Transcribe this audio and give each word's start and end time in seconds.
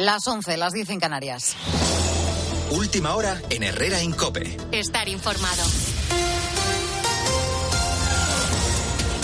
Las 0.00 0.26
11, 0.26 0.56
las 0.56 0.72
10 0.72 0.88
en 0.90 0.98
Canarias. 0.98 1.54
Última 2.70 3.14
hora 3.14 3.38
en 3.50 3.62
Herrera 3.62 4.02
Incope. 4.02 4.56
Estar 4.72 5.10
informado. 5.10 5.62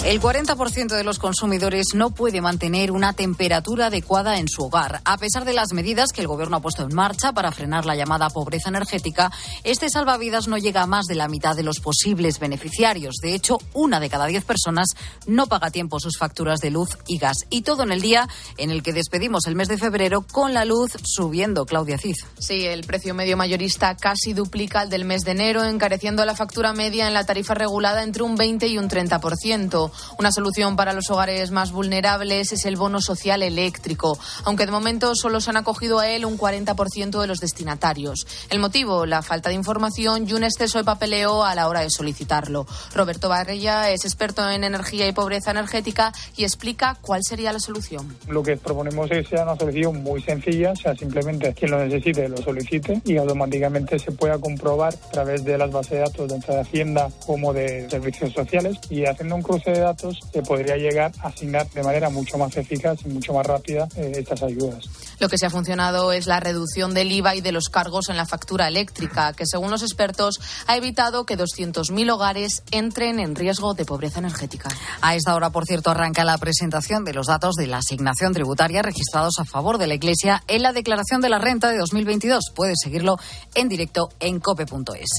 El 0.07 0.21
40% 0.21 0.95
de 0.95 1.03
los 1.03 1.19
consumidores 1.19 1.87
no 1.95 2.11
puede 2.11 2.41
mantener 2.41 2.93
una 2.93 3.13
temperatura 3.13 3.87
adecuada 3.87 4.39
en 4.39 4.47
su 4.47 4.63
hogar. 4.63 5.01
A 5.05 5.19
pesar 5.19 5.45
de 5.45 5.53
las 5.53 5.73
medidas 5.73 6.13
que 6.13 6.21
el 6.21 6.29
Gobierno 6.29 6.59
ha 6.59 6.63
puesto 6.63 6.85
en 6.85 6.95
marcha 6.95 7.33
para 7.33 7.51
frenar 7.51 7.87
la 7.87 7.97
llamada 7.97 8.31
pobreza 8.31 8.69
energética, 8.69 9.33
este 9.65 9.91
salvavidas 9.91 10.47
no 10.47 10.59
llega 10.59 10.83
a 10.83 10.87
más 10.87 11.07
de 11.07 11.17
la 11.17 11.27
mitad 11.27 11.57
de 11.57 11.65
los 11.65 11.81
posibles 11.81 12.39
beneficiarios. 12.39 13.17
De 13.21 13.35
hecho, 13.35 13.59
una 13.73 13.99
de 13.99 14.09
cada 14.09 14.27
diez 14.27 14.45
personas 14.45 14.91
no 15.27 15.49
paga 15.49 15.67
a 15.67 15.71
tiempo 15.73 15.99
sus 15.99 16.19
facturas 16.19 16.61
de 16.61 16.71
luz 16.71 16.91
y 17.09 17.19
gas. 17.19 17.39
Y 17.51 17.63
todo 17.63 17.83
en 17.83 17.91
el 17.91 18.01
día 18.01 18.29
en 18.59 18.71
el 18.71 18.85
que 18.85 18.93
despedimos 18.93 19.49
el 19.49 19.57
mes 19.57 19.67
de 19.67 19.77
febrero 19.77 20.23
con 20.23 20.55
la 20.55 20.65
luz 20.65 20.93
subiendo, 21.03 21.67
Claudia 21.67 21.99
Cid. 21.99 22.15
Sí, 22.39 22.65
el 22.65 22.85
precio 22.85 23.13
medio 23.13 23.37
mayorista 23.37 23.97
casi 23.97 24.35
duplica 24.35 24.83
el 24.83 24.89
del 24.89 25.05
mes 25.05 25.23
de 25.23 25.33
enero, 25.33 25.65
encareciendo 25.65 26.25
la 26.25 26.37
factura 26.37 26.73
media 26.73 27.09
en 27.09 27.15
la 27.15 27.27
tarifa 27.27 27.55
regulada 27.55 28.05
entre 28.05 28.23
un 28.23 28.37
20 28.37 28.69
y 28.69 28.79
un 28.79 28.89
30%. 28.89 29.91
Una 30.19 30.33
solución 30.33 30.77
para 30.77 30.93
los 30.93 31.11
hogares 31.11 31.51
más 31.51 31.73
vulnerables 31.73 32.53
es 32.53 32.65
el 32.65 32.77
bono 32.77 33.01
social 33.01 33.43
eléctrico, 33.43 34.19
aunque 34.45 34.67
de 34.67 34.73
momento 34.73 35.15
solo 35.15 35.41
se 35.41 35.51
han 35.51 35.57
acogido 35.57 35.99
a 35.99 36.09
él 36.09 36.25
un 36.25 36.39
40% 36.39 37.21
de 37.21 37.27
los 37.27 37.41
destinatarios. 37.41 38.27
El 38.51 38.59
motivo, 38.59 39.07
la 39.07 39.23
falta 39.23 39.49
de 39.49 39.55
información 39.55 40.29
y 40.29 40.33
un 40.33 40.45
exceso 40.45 40.79
de 40.79 40.85
papeleo 40.85 41.45
a 41.45 41.55
la 41.55 41.69
hora 41.69 41.81
de 41.81 41.91
solicitarlo. 41.91 42.67
Roberto 42.95 43.29
Barrella 43.29 43.91
es 43.91 44.05
experto 44.05 44.49
en 44.49 44.65
energía 44.65 45.07
y 45.07 45.13
pobreza 45.13 45.51
energética 45.51 46.13
y 46.37 46.45
explica 46.45 46.97
cuál 47.01 47.23
sería 47.23 47.53
la 47.53 47.61
solución. 47.61 48.17
Lo 48.29 48.43
que 48.43 48.57
proponemos 48.57 49.11
es 49.11 49.29
sea 49.29 49.43
una 49.43 49.57
solución 49.57 50.03
muy 50.03 50.23
sencilla, 50.23 50.73
o 50.73 50.77
sea, 50.77 50.95
simplemente 50.95 51.53
quien 51.55 51.71
lo 51.71 51.85
necesite 51.85 52.29
lo 52.29 52.37
solicite 52.39 53.01
y 53.05 53.17
automáticamente 53.17 53.99
se 53.99 54.13
pueda 54.13 54.39
comprobar 54.39 54.95
a 54.95 55.11
través 55.11 55.45
de 55.45 55.59
las 55.59 55.71
bases 55.71 55.93
de 55.93 55.99
datos 55.99 56.29
tanto 56.29 56.53
de 56.53 56.61
Hacienda 56.61 57.09
como 57.27 57.53
de 57.53 57.89
servicios 57.89 58.33
sociales 58.33 58.77
y 58.91 59.05
haciendo 59.05 59.37
un 59.37 59.43
cruce 59.43 59.71
de 59.71 59.81
datos 59.87 60.19
se 60.33 60.43
podría 60.43 60.77
llegar 60.77 61.13
a 61.23 61.29
asignar 61.29 61.69
de 61.71 61.83
manera 61.83 62.11
mucho 62.11 62.37
más 62.39 62.57
eficaz 62.57 62.99
y 63.05 63.09
mucho 63.09 63.33
más 63.33 63.47
rápida 63.47 63.89
eh, 63.97 64.13
estas 64.17 64.43
ayudas. 64.43 64.85
Lo 65.19 65.29
que 65.29 65.39
se 65.39 65.47
ha 65.47 65.51
funcionado 65.51 66.13
es 66.13 66.27
la 66.27 66.41
reducción 66.41 66.93
del 66.93 67.11
IVA 67.11 67.37
y 67.37 67.41
de 67.41 67.53
los 67.53 67.69
cargos 67.69 68.09
en 68.09 68.17
la 68.17 68.27
factura 68.27 68.69
eléctrica, 68.69 69.33
que 69.33 69.47
según 69.47 69.71
los 69.71 69.83
expertos 69.83 70.41
ha 70.67 70.77
evitado 70.77 71.25
que 71.25 71.39
200.000 71.39 72.13
hogares 72.13 72.63
entren 72.71 73.19
en 73.21 73.35
riesgo 73.35 73.75
de 73.75 73.85
pobreza 73.85 74.19
energética. 74.19 74.69
A 75.01 75.15
esta 75.15 75.35
hora, 75.35 75.51
por 75.51 75.65
cierto, 75.65 75.91
arranca 75.91 76.25
la 76.25 76.37
presentación 76.37 77.05
de 77.05 77.15
los 77.15 77.29
datos 77.29 77.55
de 77.55 77.67
la 77.67 77.79
asignación 77.79 78.35
tributaria 78.35 78.83
registrados 78.83 79.39
a 79.39 79.45
favor 79.45 79.79
de 79.79 79.87
la 79.87 79.95
Iglesia 79.95 80.43
en 80.49 80.63
la 80.63 80.73
declaración 80.73 81.21
de 81.21 81.29
la 81.29 81.39
renta 81.39 81.71
de 81.71 81.79
2022. 81.79 82.53
Puedes 82.55 82.77
seguirlo 82.83 83.17
en 83.55 83.69
directo 83.69 84.09
en 84.21 84.41
cope.es. 84.41 85.11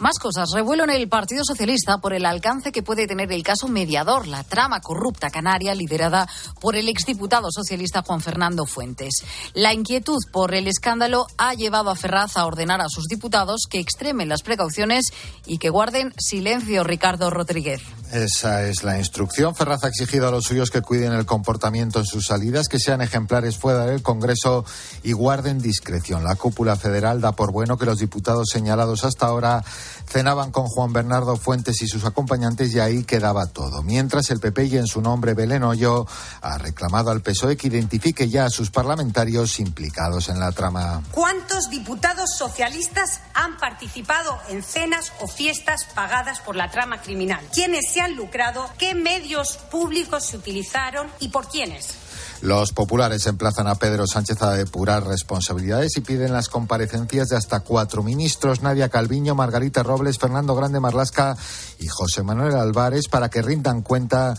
Más 0.00 0.18
cosas. 0.18 0.48
Revuelo 0.54 0.84
en 0.84 0.90
el 0.90 1.08
Partido 1.08 1.44
Socialista 1.44 1.98
por 1.98 2.14
el 2.14 2.26
alcance 2.26 2.72
que 2.72 2.82
puede 2.82 3.06
tener 3.06 3.30
el 3.32 3.42
caso 3.42 3.68
mediador, 3.68 4.13
la 4.22 4.44
trama 4.44 4.80
corrupta 4.80 5.30
canaria 5.30 5.74
liderada 5.74 6.28
por 6.60 6.76
el 6.76 6.88
exdiputado 6.88 7.48
socialista 7.50 8.02
Juan 8.02 8.20
Fernando 8.20 8.64
Fuentes. 8.66 9.24
La 9.52 9.74
inquietud 9.74 10.18
por 10.32 10.54
el 10.54 10.68
escándalo 10.68 11.26
ha 11.36 11.54
llevado 11.54 11.90
a 11.90 11.96
Ferraz 11.96 12.36
a 12.36 12.46
ordenar 12.46 12.80
a 12.80 12.88
sus 12.88 13.06
diputados 13.06 13.62
que 13.68 13.80
extremen 13.80 14.28
las 14.28 14.42
precauciones 14.42 15.06
y 15.44 15.58
que 15.58 15.70
guarden 15.70 16.14
silencio, 16.18 16.84
Ricardo 16.84 17.30
Rodríguez. 17.30 17.82
Esa 18.12 18.62
es 18.68 18.84
la 18.84 18.98
instrucción. 18.98 19.56
Ferraz 19.56 19.82
ha 19.82 19.88
exigido 19.88 20.28
a 20.28 20.30
los 20.30 20.44
suyos 20.44 20.70
que 20.70 20.82
cuiden 20.82 21.12
el 21.12 21.26
comportamiento 21.26 21.98
en 21.98 22.06
sus 22.06 22.26
salidas, 22.26 22.68
que 22.68 22.78
sean 22.78 23.00
ejemplares 23.00 23.58
fuera 23.58 23.86
del 23.86 24.02
Congreso 24.02 24.64
y 25.02 25.12
guarden 25.12 25.58
discreción. 25.58 26.22
La 26.22 26.36
cúpula 26.36 26.76
federal 26.76 27.20
da 27.20 27.32
por 27.32 27.50
bueno 27.50 27.76
que 27.76 27.86
los 27.86 27.98
diputados 27.98 28.48
señalados 28.52 29.04
hasta 29.04 29.26
ahora 29.26 29.64
cenaban 30.06 30.50
con 30.50 30.66
Juan 30.66 30.92
Bernardo 30.92 31.36
Fuentes 31.36 31.80
y 31.82 31.88
sus 31.88 32.04
acompañantes 32.04 32.72
y 32.74 32.80
ahí 32.80 33.04
quedaba 33.04 33.46
todo. 33.46 33.82
Mientras 33.82 34.30
el 34.30 34.40
PP 34.40 34.64
y 34.66 34.76
en 34.76 34.86
su 34.86 35.00
nombre 35.00 35.34
Belén 35.34 35.64
Hoyo 35.64 36.06
ha 36.40 36.58
reclamado 36.58 37.10
al 37.10 37.22
PSOE 37.22 37.56
que 37.56 37.68
identifique 37.68 38.28
ya 38.28 38.46
a 38.46 38.50
sus 38.50 38.70
parlamentarios 38.70 39.58
implicados 39.60 40.28
en 40.28 40.40
la 40.40 40.52
trama. 40.52 41.02
¿Cuántos 41.10 41.70
diputados 41.70 42.30
socialistas 42.36 43.20
han 43.34 43.56
participado 43.58 44.38
en 44.48 44.62
cenas 44.62 45.12
o 45.20 45.26
fiestas 45.26 45.84
pagadas 45.94 46.40
por 46.40 46.56
la 46.56 46.70
trama 46.70 47.00
criminal? 47.00 47.44
¿Quiénes 47.52 47.90
se 47.92 48.00
han 48.00 48.14
lucrado? 48.14 48.68
¿Qué 48.78 48.94
medios 48.94 49.56
públicos 49.70 50.24
se 50.26 50.36
utilizaron 50.36 51.08
y 51.20 51.28
por 51.28 51.48
quiénes? 51.48 52.03
Los 52.44 52.72
populares 52.72 53.26
emplazan 53.26 53.68
a 53.68 53.76
Pedro 53.76 54.06
Sánchez 54.06 54.42
a 54.42 54.50
depurar 54.50 55.06
responsabilidades 55.06 55.96
y 55.96 56.02
piden 56.02 56.34
las 56.34 56.50
comparecencias 56.50 57.28
de 57.28 57.38
hasta 57.38 57.60
cuatro 57.60 58.02
ministros, 58.02 58.60
Nadia 58.60 58.90
Calviño, 58.90 59.34
Margarita 59.34 59.82
Robles, 59.82 60.18
Fernando 60.18 60.54
Grande 60.54 60.78
Marlasca 60.78 61.38
y 61.78 61.88
José 61.88 62.22
Manuel 62.22 62.56
Álvarez, 62.56 63.08
para 63.08 63.30
que 63.30 63.40
rindan 63.40 63.80
cuenta 63.80 64.34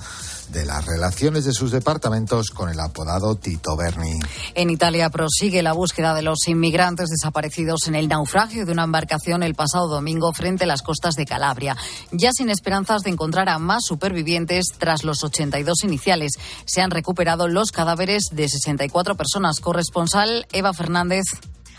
de 0.51 0.65
las 0.65 0.85
relaciones 0.85 1.45
de 1.45 1.53
sus 1.53 1.71
departamentos 1.71 2.49
con 2.49 2.69
el 2.69 2.79
apodado 2.79 3.35
Tito 3.35 3.75
Berni. 3.75 4.19
En 4.53 4.69
Italia 4.69 5.09
prosigue 5.09 5.61
la 5.61 5.73
búsqueda 5.73 6.13
de 6.13 6.21
los 6.21 6.47
inmigrantes 6.47 7.09
desaparecidos 7.09 7.87
en 7.87 7.95
el 7.95 8.07
naufragio 8.07 8.65
de 8.65 8.71
una 8.71 8.83
embarcación 8.83 9.43
el 9.43 9.55
pasado 9.55 9.87
domingo 9.87 10.33
frente 10.33 10.65
a 10.65 10.67
las 10.67 10.81
costas 10.81 11.15
de 11.15 11.25
Calabria. 11.25 11.75
Ya 12.11 12.31
sin 12.31 12.49
esperanzas 12.49 13.03
de 13.03 13.11
encontrar 13.11 13.49
a 13.49 13.59
más 13.59 13.83
supervivientes 13.85 14.65
tras 14.77 15.03
los 15.03 15.23
82 15.23 15.83
iniciales, 15.83 16.33
se 16.65 16.81
han 16.81 16.91
recuperado 16.91 17.47
los 17.47 17.71
cadáveres 17.71 18.23
de 18.31 18.47
64 18.49 19.15
personas. 19.15 19.59
Corresponsal 19.59 20.47
Eva 20.51 20.73
Fernández. 20.73 21.23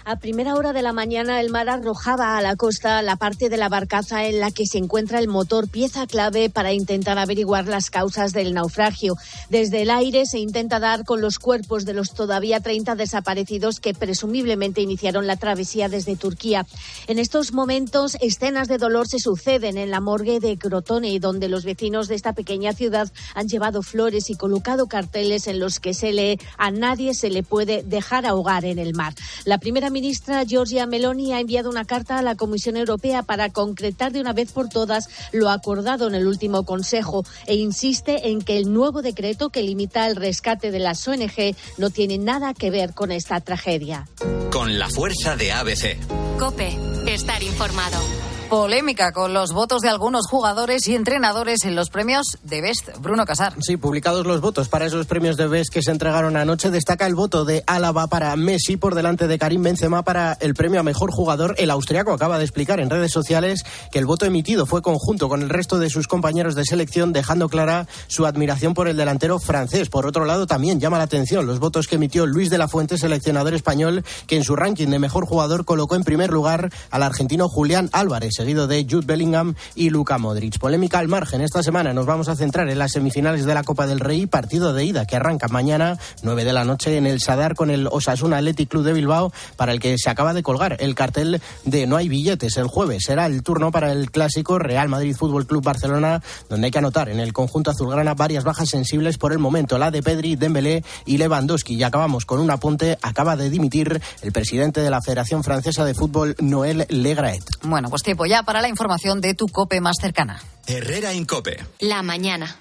A 0.08 0.20
primera 0.20 0.54
hora 0.54 0.72
de 0.72 0.82
la 0.82 0.92
mañana 0.92 1.40
el 1.40 1.50
mar 1.50 1.68
arrojaba 1.68 2.38
a 2.38 2.40
la 2.40 2.54
costa 2.54 3.02
la 3.02 3.16
parte 3.16 3.48
de 3.48 3.56
la 3.56 3.68
barcaza 3.68 4.24
en 4.26 4.38
la 4.38 4.52
que 4.52 4.64
se 4.64 4.78
encuentra 4.78 5.18
el 5.18 5.26
motor, 5.26 5.68
pieza 5.68 6.06
clave 6.06 6.48
para 6.48 6.72
intentar 6.72 7.18
averiguar 7.18 7.66
las 7.66 7.90
causas 7.90 8.32
del 8.32 8.54
naufragio. 8.54 9.16
Desde 9.50 9.82
el 9.82 9.90
aire 9.90 10.24
se 10.24 10.38
intenta 10.38 10.78
dar 10.78 11.04
con 11.04 11.20
los 11.20 11.40
cuerpos 11.40 11.84
de 11.84 11.92
los 11.92 12.14
todavía 12.14 12.60
30 12.60 12.94
desaparecidos 12.94 13.80
que 13.80 13.94
presumiblemente 13.94 14.80
iniciaron 14.80 15.26
la 15.26 15.38
travesía 15.38 15.88
desde 15.88 16.14
Turquía. 16.14 16.68
En 17.08 17.18
estos 17.18 17.52
momentos 17.52 18.16
escenas 18.20 18.68
de 18.68 18.78
dolor 18.78 19.08
se 19.08 19.18
suceden 19.18 19.76
en 19.76 19.90
la 19.90 19.98
morgue 19.98 20.38
de 20.38 20.56
Crotone, 20.56 21.18
donde 21.18 21.48
los 21.48 21.64
vecinos 21.64 22.06
de 22.06 22.14
esta 22.14 22.32
pequeña 22.32 22.74
ciudad 22.74 23.10
han 23.34 23.48
llevado 23.48 23.82
flores 23.82 24.30
y 24.30 24.36
colocado 24.36 24.86
carteles 24.86 25.48
en 25.48 25.58
los 25.58 25.80
que 25.80 25.94
se 25.94 26.12
lee 26.12 26.38
a 26.58 26.70
nadie 26.70 27.12
se 27.12 27.28
le 27.28 27.42
puede 27.42 27.82
dejar 27.82 28.24
ahogar 28.24 28.64
en 28.64 28.78
el 28.78 28.94
mar. 28.94 29.12
La 29.44 29.58
primera 29.58 29.90
ministra 29.96 30.44
Giorgia 30.44 30.84
Meloni 30.84 31.32
ha 31.32 31.40
enviado 31.40 31.70
una 31.70 31.86
carta 31.86 32.18
a 32.18 32.22
la 32.22 32.34
Comisión 32.34 32.76
Europea 32.76 33.22
para 33.22 33.48
concretar 33.48 34.12
de 34.12 34.20
una 34.20 34.34
vez 34.34 34.52
por 34.52 34.68
todas 34.68 35.08
lo 35.32 35.48
acordado 35.48 36.06
en 36.06 36.14
el 36.14 36.26
último 36.26 36.66
Consejo 36.66 37.24
e 37.46 37.54
insiste 37.54 38.28
en 38.28 38.42
que 38.42 38.58
el 38.58 38.70
nuevo 38.74 39.00
decreto 39.00 39.48
que 39.48 39.62
limita 39.62 40.06
el 40.06 40.16
rescate 40.16 40.70
de 40.70 40.80
las 40.80 41.08
ONG 41.08 41.56
no 41.78 41.88
tiene 41.88 42.18
nada 42.18 42.52
que 42.52 42.70
ver 42.70 42.92
con 42.92 43.10
esta 43.10 43.40
tragedia. 43.40 44.06
Con 44.50 44.78
la 44.78 44.90
fuerza 44.90 45.34
de 45.34 45.52
ABC. 45.52 45.96
Cope, 46.38 46.76
estar 47.06 47.42
informado. 47.42 48.35
Polémica 48.48 49.10
con 49.10 49.34
los 49.34 49.52
votos 49.52 49.82
de 49.82 49.88
algunos 49.88 50.26
jugadores 50.30 50.86
y 50.86 50.94
entrenadores 50.94 51.64
en 51.64 51.74
los 51.74 51.90
premios 51.90 52.38
de 52.44 52.60
Best. 52.60 52.90
Bruno 53.00 53.24
Casar. 53.24 53.54
Sí, 53.60 53.76
publicados 53.76 54.24
los 54.24 54.40
votos 54.40 54.68
para 54.68 54.86
esos 54.86 55.06
premios 55.06 55.36
de 55.36 55.48
Best 55.48 55.72
que 55.72 55.82
se 55.82 55.90
entregaron 55.90 56.36
anoche, 56.36 56.70
destaca 56.70 57.08
el 57.08 57.16
voto 57.16 57.44
de 57.44 57.64
Álava 57.66 58.06
para 58.06 58.36
Messi 58.36 58.76
por 58.76 58.94
delante 58.94 59.26
de 59.26 59.38
Karim 59.38 59.64
Benzema 59.64 60.04
para 60.04 60.34
el 60.40 60.54
premio 60.54 60.78
a 60.78 60.84
mejor 60.84 61.10
jugador. 61.10 61.56
El 61.58 61.70
austriaco 61.70 62.12
acaba 62.12 62.38
de 62.38 62.44
explicar 62.44 62.78
en 62.78 62.88
redes 62.88 63.10
sociales 63.10 63.64
que 63.90 63.98
el 63.98 64.06
voto 64.06 64.26
emitido 64.26 64.64
fue 64.64 64.80
conjunto 64.80 65.28
con 65.28 65.42
el 65.42 65.48
resto 65.48 65.80
de 65.80 65.90
sus 65.90 66.06
compañeros 66.06 66.54
de 66.54 66.64
selección, 66.64 67.12
dejando 67.12 67.48
clara 67.48 67.88
su 68.06 68.26
admiración 68.26 68.74
por 68.74 68.86
el 68.86 68.96
delantero 68.96 69.40
francés. 69.40 69.88
Por 69.88 70.06
otro 70.06 70.24
lado, 70.24 70.46
también 70.46 70.78
llama 70.78 70.98
la 70.98 71.04
atención 71.04 71.46
los 71.46 71.58
votos 71.58 71.88
que 71.88 71.96
emitió 71.96 72.26
Luis 72.26 72.48
de 72.50 72.58
la 72.58 72.68
Fuente, 72.68 72.96
seleccionador 72.96 73.54
español, 73.54 74.04
que 74.28 74.36
en 74.36 74.44
su 74.44 74.54
ranking 74.54 74.88
de 74.88 75.00
mejor 75.00 75.26
jugador 75.26 75.64
colocó 75.64 75.96
en 75.96 76.04
primer 76.04 76.30
lugar 76.30 76.70
al 76.90 77.02
argentino 77.02 77.48
Julián 77.48 77.90
Álvarez 77.92 78.35
seguido 78.36 78.66
de 78.66 78.86
Jude 78.88 79.06
Bellingham 79.06 79.54
y 79.74 79.90
Luka 79.90 80.18
Modric. 80.18 80.58
Polémica 80.58 80.98
al 80.98 81.08
margen. 81.08 81.40
Esta 81.40 81.62
semana 81.62 81.94
nos 81.94 82.04
vamos 82.04 82.28
a 82.28 82.36
centrar 82.36 82.68
en 82.68 82.78
las 82.78 82.92
semifinales 82.92 83.46
de 83.46 83.54
la 83.54 83.64
Copa 83.64 83.86
del 83.86 83.98
Rey, 83.98 84.26
partido 84.26 84.74
de 84.74 84.84
ida 84.84 85.06
que 85.06 85.16
arranca 85.16 85.48
mañana, 85.48 85.98
9 86.22 86.44
de 86.44 86.52
la 86.52 86.64
noche, 86.64 86.98
en 86.98 87.06
el 87.06 87.20
Sadar 87.20 87.54
con 87.54 87.70
el 87.70 87.88
Osasuna 87.90 88.36
Athletic 88.36 88.68
Club 88.68 88.84
de 88.84 88.92
Bilbao, 88.92 89.32
para 89.56 89.72
el 89.72 89.80
que 89.80 89.96
se 89.96 90.10
acaba 90.10 90.34
de 90.34 90.42
colgar 90.42 90.76
el 90.80 90.94
cartel 90.94 91.40
de 91.64 91.86
No 91.86 91.96
hay 91.96 92.08
billetes. 92.08 92.58
El 92.58 92.66
jueves 92.66 93.04
será 93.04 93.24
el 93.26 93.42
turno 93.42 93.72
para 93.72 93.90
el 93.90 94.10
clásico 94.10 94.58
Real 94.58 94.90
Madrid 94.90 95.16
Fútbol 95.16 95.46
Club 95.46 95.64
Barcelona, 95.64 96.22
donde 96.50 96.66
hay 96.66 96.70
que 96.70 96.78
anotar 96.78 97.08
en 97.08 97.18
el 97.18 97.32
conjunto 97.32 97.70
azulgrana 97.70 98.12
varias 98.12 98.44
bajas 98.44 98.68
sensibles 98.68 99.16
por 99.16 99.32
el 99.32 99.38
momento, 99.38 99.78
la 99.78 99.90
de 99.90 100.02
Pedri, 100.02 100.36
Dembélé 100.36 100.84
y 101.06 101.16
Lewandowski. 101.16 101.74
Y 101.74 101.82
acabamos 101.82 102.26
con 102.26 102.40
un 102.40 102.50
apunte, 102.50 102.98
acaba 103.00 103.36
de 103.36 103.48
dimitir 103.48 103.98
el 104.20 104.32
presidente 104.32 104.82
de 104.82 104.90
la 104.90 105.00
Federación 105.00 105.42
Francesa 105.42 105.86
de 105.86 105.94
Fútbol, 105.94 106.36
Noël 106.40 106.86
Legraet. 106.90 107.44
Bueno, 107.62 107.88
pues 107.88 108.02
tiempo 108.02 108.25
ya 108.26 108.42
para 108.42 108.60
la 108.60 108.68
información 108.68 109.20
de 109.20 109.34
tu 109.34 109.46
COPE 109.46 109.80
más 109.80 109.96
cercana. 110.00 110.40
Herrera 110.66 111.14
Incope. 111.14 111.64
La 111.78 112.02
mañana. 112.02 112.56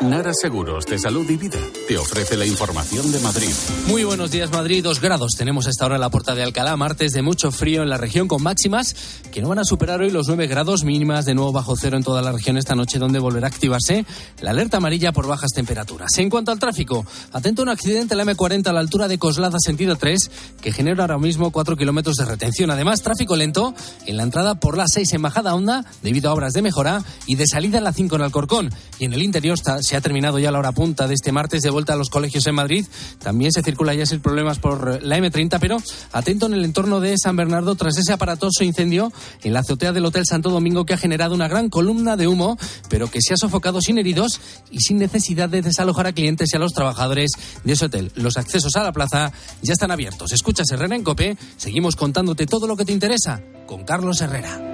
Nara 0.00 0.32
Seguros 0.34 0.86
de 0.86 0.98
Salud 0.98 1.28
y 1.30 1.36
Vida 1.36 1.58
te 1.86 1.96
ofrece 1.96 2.36
la 2.36 2.44
información 2.44 3.12
de 3.12 3.20
Madrid. 3.20 3.52
Muy 3.86 4.02
buenos 4.02 4.30
días 4.30 4.50
Madrid, 4.50 4.82
dos 4.82 5.00
grados. 5.00 5.32
Tenemos 5.38 5.66
a 5.66 5.70
esta 5.70 5.86
hora 5.86 5.94
en 5.94 6.00
la 6.00 6.10
puerta 6.10 6.34
de 6.34 6.42
Alcalá, 6.42 6.76
martes 6.76 7.12
de 7.12 7.22
mucho 7.22 7.52
frío 7.52 7.82
en 7.82 7.88
la 7.88 7.96
región 7.96 8.26
con 8.26 8.42
máximas 8.42 9.22
que 9.32 9.40
no 9.40 9.48
van 9.48 9.60
a 9.60 9.64
superar 9.64 10.00
hoy 10.00 10.10
los 10.10 10.26
9 10.26 10.48
grados 10.48 10.84
mínimas 10.84 11.24
de 11.24 11.34
nuevo 11.34 11.52
bajo 11.52 11.76
cero 11.76 11.96
en 11.96 12.02
toda 12.02 12.22
la 12.22 12.32
región 12.32 12.58
esta 12.58 12.74
noche 12.74 12.98
donde 12.98 13.20
volverá 13.20 13.46
a 13.46 13.50
activarse 13.50 14.04
la 14.40 14.50
alerta 14.50 14.78
amarilla 14.78 15.12
por 15.12 15.28
bajas 15.28 15.52
temperaturas. 15.52 16.10
En 16.18 16.28
cuanto 16.28 16.50
al 16.50 16.58
tráfico, 16.58 17.06
atento 17.32 17.62
a 17.62 17.64
un 17.64 17.68
accidente 17.68 18.14
en 18.14 18.18
la 18.18 18.24
M40 18.24 18.66
a 18.66 18.72
la 18.72 18.80
altura 18.80 19.06
de 19.06 19.18
Coslada 19.18 19.58
sentido 19.60 19.96
3 19.96 20.30
que 20.60 20.72
genera 20.72 21.04
ahora 21.04 21.18
mismo 21.18 21.52
4 21.52 21.76
kilómetros 21.76 22.16
de 22.16 22.24
retención. 22.24 22.70
Además, 22.70 23.02
tráfico 23.02 23.36
lento 23.36 23.74
en 24.06 24.16
la 24.16 24.24
entrada 24.24 24.56
por 24.56 24.76
la 24.76 24.88
6 24.88 25.12
en 25.14 25.22
Bajada 25.22 25.54
Honda 25.54 25.84
debido 26.02 26.30
a 26.30 26.34
obras 26.34 26.52
de 26.52 26.62
mejora 26.62 27.02
y 27.26 27.36
de 27.36 27.46
salida 27.46 27.78
en 27.78 27.84
la 27.84 27.92
5 27.92 28.16
en 28.16 28.22
Alcorcón. 28.22 28.70
Y 28.98 29.04
en 29.04 29.12
el 29.12 29.22
interior 29.22 29.54
está, 29.54 29.78
se 29.84 29.96
ha 29.96 30.00
terminado 30.00 30.38
ya 30.38 30.50
la 30.50 30.58
hora 30.58 30.72
punta 30.72 31.06
de 31.06 31.14
este 31.14 31.32
martes 31.32 31.62
de 31.62 31.70
vuelta 31.70 31.92
a 31.92 31.96
los 31.96 32.10
colegios 32.10 32.46
en 32.46 32.54
Madrid. 32.54 32.86
También 33.18 33.52
se 33.52 33.62
circula 33.62 33.94
ya 33.94 34.06
sin 34.06 34.20
problemas 34.20 34.58
por 34.58 35.02
la 35.02 35.18
M30, 35.18 35.58
pero 35.60 35.76
atento 36.12 36.46
en 36.46 36.54
el 36.54 36.64
entorno 36.64 37.00
de 37.00 37.16
San 37.18 37.36
Bernardo 37.36 37.74
tras 37.74 37.96
ese 37.98 38.12
aparatoso 38.12 38.64
incendio 38.64 39.12
en 39.42 39.52
la 39.52 39.60
azotea 39.60 39.92
del 39.92 40.06
Hotel 40.06 40.24
Santo 40.26 40.50
Domingo 40.50 40.84
que 40.84 40.94
ha 40.94 40.98
generado 40.98 41.34
una 41.34 41.48
gran 41.48 41.68
columna 41.68 42.16
de 42.16 42.26
humo, 42.26 42.58
pero 42.88 43.10
que 43.10 43.20
se 43.20 43.34
ha 43.34 43.36
sofocado 43.36 43.80
sin 43.80 43.98
heridos 43.98 44.40
y 44.70 44.80
sin 44.80 44.98
necesidad 44.98 45.48
de 45.48 45.62
desalojar 45.62 46.06
a 46.06 46.12
clientes 46.12 46.50
y 46.52 46.56
a 46.56 46.60
los 46.60 46.72
trabajadores 46.72 47.32
de 47.62 47.72
ese 47.72 47.86
hotel. 47.86 48.12
Los 48.14 48.36
accesos 48.36 48.74
a 48.76 48.82
la 48.82 48.92
plaza 48.92 49.32
ya 49.62 49.72
están 49.72 49.90
abiertos. 49.90 50.32
Escuchas 50.32 50.70
Herrera 50.72 50.96
en 50.96 51.04
Cope. 51.04 51.36
Seguimos 51.56 51.96
contándote 51.96 52.46
todo 52.46 52.66
lo 52.66 52.76
que 52.76 52.84
te 52.84 52.92
interesa 52.92 53.42
con 53.66 53.84
Carlos 53.84 54.20
Herrera. 54.20 54.73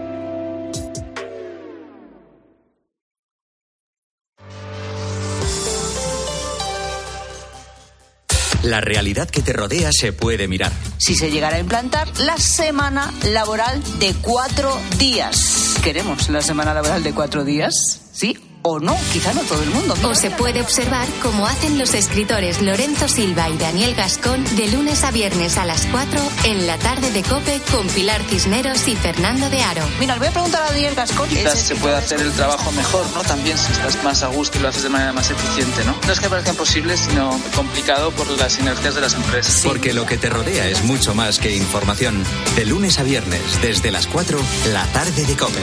La 8.70 8.80
realidad 8.80 9.28
que 9.28 9.42
te 9.42 9.52
rodea 9.52 9.90
se 9.90 10.12
puede 10.12 10.46
mirar. 10.46 10.70
Si 10.96 11.16
se 11.16 11.32
llegara 11.32 11.56
a 11.56 11.58
implantar 11.58 12.06
la 12.20 12.36
semana 12.36 13.12
laboral 13.24 13.82
de 13.98 14.14
cuatro 14.22 14.80
días. 14.96 15.74
¿Queremos 15.82 16.28
la 16.28 16.40
semana 16.40 16.72
laboral 16.72 17.02
de 17.02 17.12
cuatro 17.12 17.42
días? 17.42 17.74
¿Sí 18.12 18.49
o 18.62 18.78
no, 18.78 18.96
quizá 19.12 19.32
no 19.32 19.42
todo 19.42 19.62
el 19.62 19.70
mundo. 19.70 19.94
o 20.02 20.14
se 20.14 20.30
puede 20.30 20.60
observar 20.60 21.06
cómo 21.22 21.46
hacen 21.46 21.78
los 21.78 21.94
escritores 21.94 22.60
Lorenzo 22.60 23.08
Silva 23.08 23.48
y 23.48 23.56
Daniel 23.56 23.94
Gascón 23.94 24.44
de 24.56 24.68
lunes 24.68 25.04
a 25.04 25.10
viernes 25.10 25.56
a 25.56 25.64
las 25.64 25.86
4 25.86 26.20
en 26.44 26.66
la 26.66 26.78
tarde 26.78 27.10
de 27.10 27.22
Cope 27.22 27.60
con 27.70 27.86
Pilar 27.88 28.22
Cisneros 28.28 28.86
y 28.88 28.96
Fernando 28.96 29.48
de 29.50 29.62
Aro. 29.62 29.82
Mira, 29.98 30.14
le 30.14 30.20
voy 30.20 30.28
a 30.28 30.32
preguntar 30.32 30.62
a 30.62 30.66
Daniel 30.72 30.94
Gascón. 30.94 31.28
Quizás 31.28 31.58
se 31.58 31.76
puede 31.76 31.96
hacer 31.96 32.20
el 32.20 32.32
trabajo 32.32 32.70
mejor, 32.72 33.06
¿no? 33.14 33.22
También 33.22 33.56
si 33.56 33.72
estás 33.72 34.02
más 34.04 34.22
a 34.22 34.28
gusto 34.28 34.58
y 34.58 34.62
lo 34.62 34.68
haces 34.68 34.82
de 34.82 34.88
manera 34.88 35.12
más 35.12 35.30
eficiente, 35.30 35.84
¿no? 35.84 35.96
No 36.06 36.12
es 36.12 36.20
que 36.20 36.28
parezca 36.28 36.50
imposible, 36.50 36.96
sino 36.96 37.40
complicado 37.54 38.10
por 38.12 38.28
las 38.38 38.52
sinergias 38.52 38.94
de 38.94 39.00
las 39.00 39.14
empresas. 39.14 39.62
Porque 39.64 39.92
lo 39.92 40.06
que 40.06 40.16
te 40.18 40.28
rodea 40.28 40.68
es 40.68 40.82
mucho 40.84 41.14
más 41.14 41.38
que 41.38 41.54
información. 41.54 42.22
De 42.56 42.66
lunes 42.66 42.98
a 42.98 43.02
viernes, 43.02 43.40
desde 43.62 43.90
las 43.90 44.06
4, 44.06 44.38
la 44.72 44.84
tarde 44.86 45.24
de 45.24 45.36
Cope. 45.36 45.62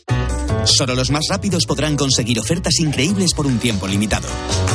Solo 0.65 0.95
los 0.95 1.09
más 1.09 1.25
rápidos 1.29 1.65
podrán 1.65 1.97
conseguir 1.97 2.39
ofertas 2.39 2.79
increíbles 2.79 3.33
por 3.33 3.47
un 3.47 3.59
tiempo 3.59 3.87
limitado, 3.87 4.27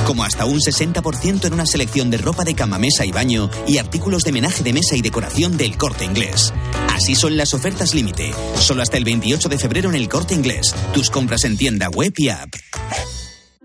como 0.06 0.24
hasta 0.24 0.44
un 0.44 0.58
60% 0.58 1.44
en 1.44 1.52
una 1.52 1.66
selección 1.66 2.10
de 2.10 2.18
ropa 2.18 2.44
de 2.44 2.54
cama, 2.54 2.78
mesa 2.78 3.04
y 3.04 3.12
baño 3.12 3.50
y 3.66 3.78
artículos 3.78 4.22
de 4.22 4.32
menaje 4.32 4.62
de 4.62 4.72
mesa 4.72 4.96
y 4.96 5.02
decoración 5.02 5.56
del 5.56 5.76
corte 5.76 6.04
inglés. 6.04 6.52
Así 6.94 7.14
son 7.14 7.36
las 7.36 7.54
ofertas 7.54 7.94
límite, 7.94 8.32
solo 8.58 8.82
hasta 8.82 8.96
el 8.96 9.04
28 9.04 9.48
de 9.48 9.58
febrero 9.58 9.88
en 9.88 9.94
el 9.94 10.08
corte 10.08 10.34
inglés. 10.34 10.74
Tus 10.92 11.10
compras 11.10 11.44
en 11.44 11.56
tienda 11.56 11.88
web 11.88 12.12
y 12.16 12.28
app. 12.30 12.54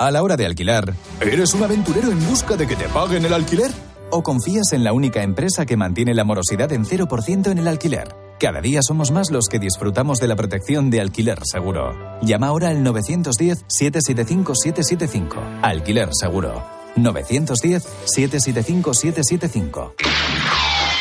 A 0.00 0.10
la 0.10 0.22
hora 0.22 0.36
de 0.38 0.46
alquilar, 0.46 0.94
¿eres 1.20 1.52
un 1.52 1.62
aventurero 1.62 2.10
en 2.10 2.26
busca 2.26 2.56
de 2.56 2.66
que 2.66 2.74
te 2.74 2.88
paguen 2.88 3.26
el 3.26 3.34
alquiler? 3.34 3.70
¿O 4.10 4.22
confías 4.22 4.72
en 4.72 4.82
la 4.82 4.94
única 4.94 5.22
empresa 5.22 5.66
que 5.66 5.76
mantiene 5.76 6.14
la 6.14 6.24
morosidad 6.24 6.72
en 6.72 6.86
0% 6.86 7.50
en 7.50 7.58
el 7.58 7.68
alquiler? 7.68 8.16
Cada 8.38 8.62
día 8.62 8.80
somos 8.82 9.10
más 9.10 9.30
los 9.30 9.48
que 9.48 9.58
disfrutamos 9.58 10.16
de 10.16 10.28
la 10.28 10.36
protección 10.36 10.88
de 10.88 11.02
alquiler 11.02 11.40
seguro. 11.44 12.18
Llama 12.22 12.46
ahora 12.46 12.70
al 12.70 12.82
910-775-775. 12.82 15.60
Alquiler 15.60 16.08
seguro. 16.14 16.64
910-775-775. 16.96 19.92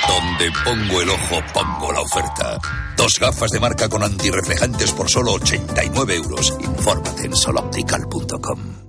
Donde 0.09 0.51
pongo 0.65 1.01
el 1.01 1.09
ojo, 1.09 1.41
pongo 1.53 1.93
la 1.93 2.01
oferta. 2.01 2.59
Dos 2.97 3.13
gafas 3.17 3.51
de 3.51 3.61
marca 3.61 3.87
con 3.87 4.03
antirreflejantes 4.03 4.91
por 4.91 5.09
solo 5.09 5.35
89 5.35 6.15
euros. 6.17 6.53
Infórmate 6.59 7.27
en 7.27 7.35
soloptical.com. 7.35 8.88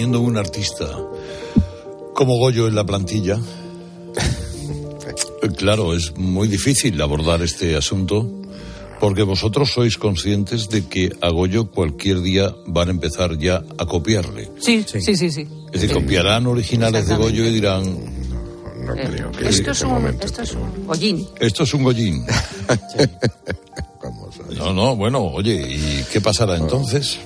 Teniendo 0.00 0.22
un 0.22 0.38
artista 0.38 0.86
como 2.14 2.38
Goyo 2.38 2.66
en 2.66 2.74
la 2.74 2.84
plantilla, 2.84 3.38
eh, 4.16 5.48
claro, 5.58 5.94
es 5.94 6.16
muy 6.16 6.48
difícil 6.48 6.98
abordar 7.02 7.42
este 7.42 7.76
asunto 7.76 8.26
porque 8.98 9.24
vosotros 9.24 9.72
sois 9.74 9.98
conscientes 9.98 10.70
de 10.70 10.86
que 10.86 11.12
a 11.20 11.28
Goyo 11.28 11.70
cualquier 11.70 12.22
día 12.22 12.48
van 12.66 12.88
a 12.88 12.92
empezar 12.92 13.36
ya 13.36 13.62
a 13.76 13.84
copiarle. 13.84 14.48
Sí, 14.58 14.86
sí, 14.86 15.02
sí, 15.02 15.16
sí. 15.16 15.46
Es 15.70 15.82
decir, 15.82 15.92
copiarán 15.92 16.46
originales 16.46 17.06
de 17.06 17.16
Goyo 17.16 17.44
y 17.44 17.52
dirán... 17.52 17.84
No 18.86 18.94
creo 18.94 19.30
que 19.32 19.48
Esto 19.48 19.72
es 19.72 19.82
un, 19.82 19.90
momento 19.90 20.24
esto 20.24 20.40
es 20.40 20.54
un 20.54 20.88
hollín. 20.88 21.28
Esto 21.38 21.64
es 21.64 21.74
un 21.74 21.82
Goyín. 21.82 22.24
No, 24.56 24.72
no, 24.72 24.96
bueno, 24.96 25.22
oye, 25.22 25.54
¿y 25.54 26.04
qué 26.10 26.20
pasará 26.20 26.56
entonces? 26.56 27.18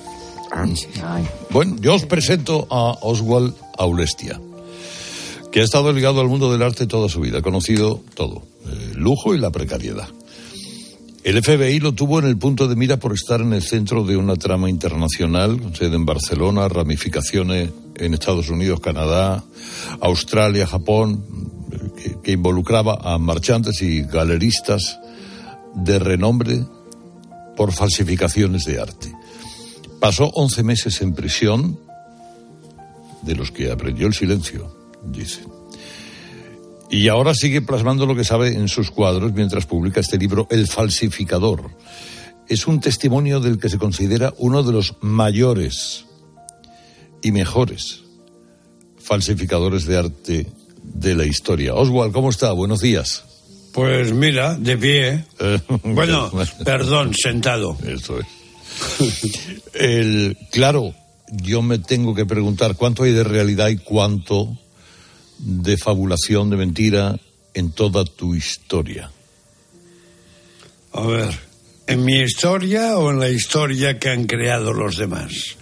Bueno, 1.51 1.75
yo 1.79 1.95
os 1.95 2.05
presento 2.05 2.67
a 2.69 2.97
Oswald 3.01 3.53
Aulestia, 3.77 4.39
que 5.51 5.61
ha 5.61 5.63
estado 5.63 5.91
ligado 5.93 6.21
al 6.21 6.27
mundo 6.27 6.51
del 6.51 6.61
arte 6.61 6.87
toda 6.87 7.09
su 7.09 7.21
vida, 7.21 7.39
ha 7.39 7.41
conocido 7.41 8.01
todo, 8.15 8.43
el 8.65 8.99
lujo 8.99 9.33
y 9.35 9.37
la 9.37 9.51
precariedad. 9.51 10.07
El 11.23 11.41
FBI 11.41 11.79
lo 11.79 11.93
tuvo 11.93 12.19
en 12.19 12.25
el 12.25 12.37
punto 12.37 12.67
de 12.67 12.75
mira 12.75 12.97
por 12.97 13.11
estar 13.11 13.41
en 13.41 13.53
el 13.53 13.63
centro 13.63 14.03
de 14.03 14.15
una 14.15 14.35
trama 14.35 14.69
internacional, 14.69 15.59
sede 15.73 15.95
en 15.95 16.05
Barcelona, 16.05 16.67
ramificaciones 16.67 17.71
en 17.95 18.13
Estados 18.13 18.49
Unidos, 18.49 18.79
Canadá, 18.79 19.43
Australia, 20.01 20.67
Japón, 20.67 21.23
que, 21.97 22.15
que 22.21 22.33
involucraba 22.33 22.99
a 23.01 23.17
marchantes 23.17 23.81
y 23.81 24.03
galeristas 24.03 24.99
de 25.73 25.97
renombre 25.97 26.63
por 27.55 27.71
falsificaciones 27.71 28.65
de 28.65 28.79
arte. 28.79 29.14
Pasó 29.99 30.25
11 30.25 30.63
meses 30.63 31.01
en 31.01 31.13
prisión, 31.13 31.79
de 33.21 33.35
los 33.35 33.51
que 33.51 33.71
aprendió 33.71 34.07
el 34.07 34.13
silencio, 34.13 34.75
dice. 35.03 35.41
Y 36.89 37.07
ahora 37.07 37.33
sigue 37.33 37.61
plasmando 37.61 38.05
lo 38.05 38.15
que 38.15 38.23
sabe 38.23 38.53
en 38.53 38.67
sus 38.67 38.91
cuadros 38.91 39.33
mientras 39.33 39.65
publica 39.65 39.99
este 39.99 40.17
libro 40.17 40.47
El 40.51 40.67
falsificador. 40.67 41.71
Es 42.47 42.67
un 42.67 42.79
testimonio 42.79 43.39
del 43.39 43.57
que 43.57 43.69
se 43.69 43.79
considera 43.79 44.33
uno 44.37 44.61
de 44.61 44.71
los 44.71 44.95
mayores 45.01 46.05
y 47.23 47.31
mejores 47.31 48.03
falsificadores 48.99 49.85
de 49.85 49.97
arte 49.97 50.47
de 50.83 51.15
la 51.15 51.25
historia. 51.25 51.73
Oswald, 51.73 52.11
¿cómo 52.11 52.29
está? 52.29 52.51
Buenos 52.51 52.81
días. 52.81 53.23
Pues 53.71 54.13
mira, 54.13 54.55
de 54.55 54.77
pie. 54.77 55.25
bueno, 55.83 56.31
perdón, 56.63 57.13
sentado. 57.13 57.77
Eso 57.85 58.19
es. 58.19 58.25
El, 59.73 60.37
claro, 60.51 60.93
yo 61.31 61.61
me 61.61 61.79
tengo 61.79 62.15
que 62.15 62.25
preguntar 62.25 62.75
cuánto 62.75 63.03
hay 63.03 63.11
de 63.11 63.23
realidad 63.23 63.69
y 63.69 63.77
cuánto 63.77 64.57
de 65.39 65.77
fabulación, 65.77 66.49
de 66.49 66.57
mentira 66.57 67.19
en 67.53 67.71
toda 67.71 68.05
tu 68.05 68.35
historia. 68.35 69.11
A 70.93 71.01
ver, 71.01 71.39
¿en 71.87 72.05
mi 72.05 72.21
historia 72.21 72.97
o 72.97 73.11
en 73.11 73.19
la 73.19 73.29
historia 73.29 73.99
que 73.99 74.09
han 74.09 74.25
creado 74.25 74.73
los 74.73 74.97
demás? 74.97 75.57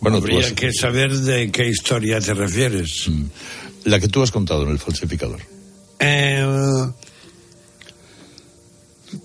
Bueno, 0.00 0.18
Habría 0.18 0.54
que 0.54 0.72
saber 0.72 1.12
de 1.12 1.50
qué 1.50 1.68
historia 1.68 2.20
te 2.20 2.34
refieres. 2.34 3.08
Mm. 3.08 3.24
La 3.84 3.98
que 3.98 4.08
tú 4.08 4.22
has 4.22 4.30
contado 4.30 4.64
en 4.64 4.70
el 4.70 4.78
falsificador. 4.78 5.40
Eh, 5.98 6.46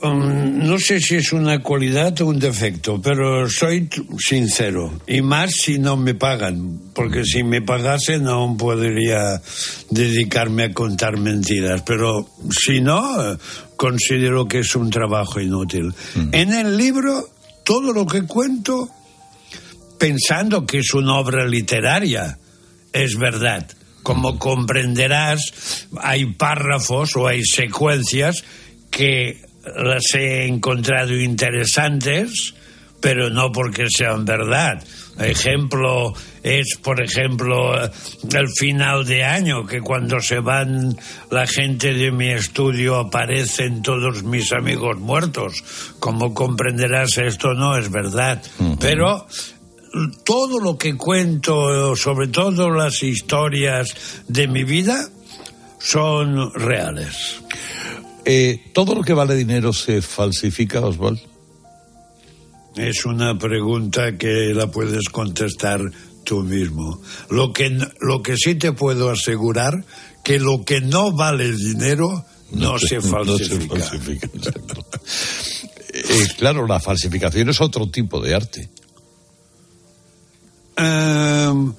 um, 0.01 0.59
no 0.65 0.79
sé 0.79 0.99
si 0.99 1.15
es 1.15 1.33
una 1.33 1.61
cualidad 1.61 2.19
o 2.21 2.27
un 2.27 2.39
defecto, 2.39 3.01
pero 3.01 3.49
soy 3.49 3.89
sincero. 4.17 4.99
Y 5.07 5.21
más 5.21 5.51
si 5.51 5.79
no 5.79 5.97
me 5.97 6.13
pagan, 6.13 6.79
porque 6.93 7.23
si 7.25 7.43
me 7.43 7.61
pagase 7.61 8.19
no 8.19 8.55
podría 8.57 9.41
dedicarme 9.89 10.65
a 10.65 10.73
contar 10.73 11.17
mentiras. 11.17 11.81
Pero 11.85 12.29
si 12.51 12.81
no, 12.81 13.37
considero 13.75 14.47
que 14.47 14.59
es 14.59 14.75
un 14.75 14.89
trabajo 14.89 15.39
inútil. 15.39 15.93
En 16.31 16.53
el 16.53 16.77
libro, 16.77 17.29
todo 17.63 17.93
lo 17.93 18.05
que 18.05 18.23
cuento, 18.23 18.89
pensando 19.97 20.65
que 20.65 20.79
es 20.79 20.93
una 20.93 21.15
obra 21.15 21.45
literaria, 21.45 22.37
es 22.93 23.17
verdad 23.17 23.67
como 24.03 24.39
comprenderás, 24.39 25.87
hay 26.01 26.25
párrafos 26.33 27.15
o 27.15 27.27
hay 27.27 27.43
secuencias 27.43 28.43
que 28.89 29.48
las 29.63 30.03
he 30.13 30.45
encontrado 30.45 31.13
interesantes, 31.13 32.53
pero 33.01 33.29
no 33.29 33.51
porque 33.51 33.87
sean 33.89 34.25
verdad. 34.25 34.83
Ejemplo 35.19 36.13
es, 36.43 36.77
por 36.81 37.01
ejemplo, 37.01 37.75
el 37.75 38.49
final 38.57 39.05
de 39.05 39.23
año, 39.25 39.65
que 39.65 39.81
cuando 39.81 40.19
se 40.21 40.39
van 40.39 40.97
la 41.29 41.45
gente 41.45 41.93
de 41.93 42.11
mi 42.11 42.31
estudio 42.31 42.97
aparecen 42.97 43.81
todos 43.81 44.23
mis 44.23 44.51
amigos 44.53 44.97
muertos. 44.97 45.63
Como 45.99 46.33
comprenderás, 46.33 47.17
esto 47.17 47.53
no 47.53 47.77
es 47.77 47.91
verdad. 47.91 48.41
Pero 48.79 49.27
todo 50.23 50.59
lo 50.59 50.77
que 50.77 50.95
cuento, 50.95 51.95
sobre 51.95 52.27
todo 52.27 52.69
las 52.69 53.03
historias 53.03 54.23
de 54.27 54.47
mi 54.47 54.63
vida, 54.63 55.09
son 55.79 56.53
reales. 56.53 57.41
Eh, 58.31 58.69
¿Todo 58.73 58.93
lo 58.93 59.01
que 59.01 59.13
vale 59.13 59.33
dinero 59.35 59.73
se 59.73 60.03
falsifica, 60.03 60.81
Oswald? 60.81 61.19
Es 62.75 63.03
una 63.05 63.35
pregunta 63.39 64.19
que 64.19 64.53
la 64.53 64.67
puedes 64.69 65.09
contestar 65.09 65.81
tú 66.23 66.43
mismo. 66.43 67.01
Lo 67.31 67.51
que, 67.51 67.75
lo 68.01 68.21
que 68.21 68.37
sí 68.37 68.53
te 68.53 68.71
puedo 68.71 69.09
asegurar, 69.09 69.83
que 70.23 70.39
lo 70.39 70.63
que 70.63 70.79
no 70.79 71.11
vale 71.11 71.51
dinero 71.53 72.23
no, 72.51 72.73
No 72.73 72.79
se 72.79 73.01
se- 73.01 73.09
no 73.09 73.35
se 73.35 73.57
falsifica. 73.67 74.29
Eh, 75.91 76.27
claro, 76.37 76.67
la 76.67 76.79
falsificación 76.79 77.49
es 77.49 77.59
otro 77.61 77.89
tipo 77.89 78.21
de 78.21 78.35
arte. 78.35 78.69
Em, 80.77 81.73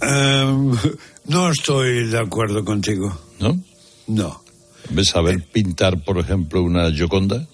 em, 0.00 0.72
no 1.26 1.50
estoy 1.50 2.06
de 2.08 2.18
acuerdo 2.18 2.64
contigo. 2.64 3.14
¿No? 3.40 3.62
No. 4.06 4.41
¿Ves 4.90 5.08
saber 5.08 5.42
pintar, 5.50 6.04
por 6.04 6.18
ejemplo, 6.18 6.62
una 6.62 6.90
Gioconda? 6.90 7.46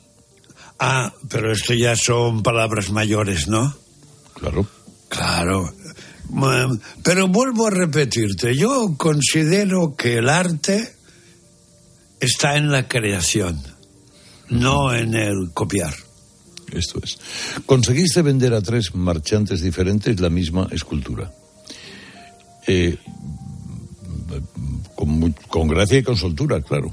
Ah, 0.79 1.13
pero 1.29 1.53
esto 1.53 1.75
ya 1.75 1.97
son 1.97 2.43
palabras 2.43 2.91
mayores, 2.91 3.49
¿no? 3.49 3.75
Claro. 4.35 4.67
Claro. 5.09 5.73
Mm, 6.31 6.79
Pero 7.03 7.29
vuelvo 7.29 7.67
a 7.67 7.71
repetirte, 7.71 8.55
yo 8.57 8.95
considero 8.97 9.97
que 9.97 10.19
el 10.19 10.29
arte 10.29 10.93
está 12.21 12.57
en 12.57 12.71
la 12.71 12.87
creación, 12.89 13.61
no 14.49 14.95
en 14.95 15.15
el 15.15 15.51
copiar. 15.55 15.95
Esto 16.73 17.01
es. 17.03 17.19
Conseguiste 17.65 18.21
vender 18.23 18.53
a 18.53 18.61
tres 18.61 18.95
marchantes 18.95 19.63
diferentes 19.63 20.21
la 20.21 20.29
misma 20.29 20.69
escultura. 20.71 21.33
Eh, 22.67 22.99
con, 24.95 25.09
mu- 25.09 25.33
con 25.49 25.67
gracia 25.69 25.99
y 25.99 26.03
con 26.03 26.17
soltura, 26.17 26.61
claro. 26.61 26.93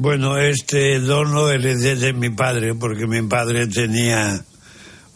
Bueno, 0.00 0.38
este 0.38 1.00
don 1.00 1.32
lo 1.32 1.50
heredé 1.50 1.96
de 1.96 2.12
mi 2.12 2.30
padre, 2.30 2.72
porque 2.76 3.08
mi 3.08 3.20
padre 3.22 3.66
tenía 3.66 4.44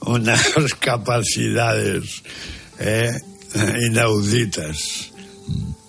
unas 0.01 0.55
capacidades 0.81 2.25
eh, 2.81 3.13
inauditas. 3.89 5.13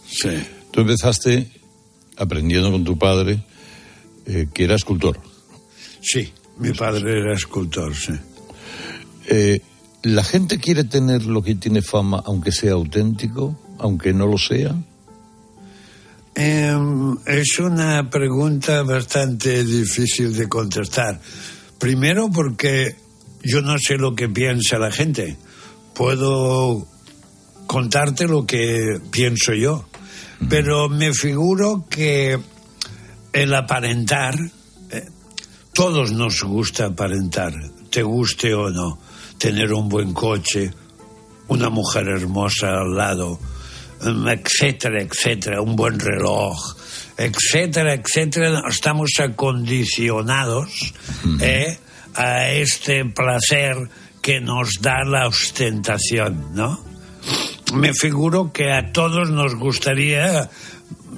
Sí. 0.05 0.29
Tú 0.69 0.81
empezaste 0.81 1.49
aprendiendo 2.17 2.71
con 2.71 2.83
tu 2.83 2.95
padre, 2.95 3.43
eh, 4.27 4.49
que 4.53 4.65
era 4.65 4.75
escultor. 4.75 5.19
Sí, 5.99 6.31
mi 6.59 6.71
padre 6.73 7.17
era 7.17 7.33
escultor, 7.33 7.95
sí. 7.95 8.13
Eh, 9.25 9.59
¿La 10.03 10.23
gente 10.23 10.59
quiere 10.59 10.83
tener 10.83 11.25
lo 11.25 11.41
que 11.41 11.55
tiene 11.55 11.81
fama, 11.81 12.21
aunque 12.23 12.51
sea 12.51 12.73
auténtico, 12.73 13.59
aunque 13.79 14.13
no 14.13 14.27
lo 14.27 14.37
sea? 14.37 14.75
Em, 16.35 17.15
es 17.27 17.59
una 17.59 18.09
pregunta 18.09 18.81
bastante 18.81 19.63
difícil 19.63 20.35
de 20.35 20.49
contestar. 20.49 21.19
Primero 21.77 22.29
porque 22.31 22.95
yo 23.43 23.61
no 23.61 23.75
sé 23.77 23.97
lo 23.97 24.15
que 24.15 24.29
piensa 24.29 24.79
la 24.79 24.91
gente. 24.91 25.37
Puedo 25.93 26.87
contarte 27.67 28.27
lo 28.27 28.45
que 28.47 28.99
pienso 29.11 29.53
yo. 29.53 29.85
Pero 30.49 30.89
me 30.89 31.13
figuro 31.13 31.85
que 31.89 32.39
el 33.31 33.53
aparentar, 33.53 34.35
eh, 34.89 35.05
todos 35.73 36.11
nos 36.11 36.43
gusta 36.43 36.87
aparentar, 36.87 37.53
te 37.89 38.03
guste 38.03 38.53
o 38.53 38.69
no, 38.69 38.99
tener 39.37 39.71
un 39.73 39.87
buen 39.87 40.13
coche, 40.13 40.73
una 41.47 41.69
mujer 41.69 42.07
hermosa 42.07 42.69
al 42.69 42.95
lado, 42.95 43.39
etcétera, 44.03 45.01
etcétera, 45.01 45.61
un 45.61 45.75
buen 45.75 45.99
reloj, 45.99 46.57
etcétera, 47.17 47.93
etcétera, 47.93 48.63
estamos 48.69 49.11
acondicionados 49.19 50.93
eh, 51.41 51.77
a 52.15 52.49
este 52.51 53.05
placer 53.05 53.77
que 54.21 54.39
nos 54.39 54.81
da 54.81 55.03
la 55.05 55.27
ostentación, 55.27 56.53
¿no? 56.53 56.79
Me 57.73 57.93
figuro 57.93 58.51
que 58.51 58.71
a 58.71 58.91
todos 58.91 59.29
nos 59.31 59.55
gustaría, 59.55 60.49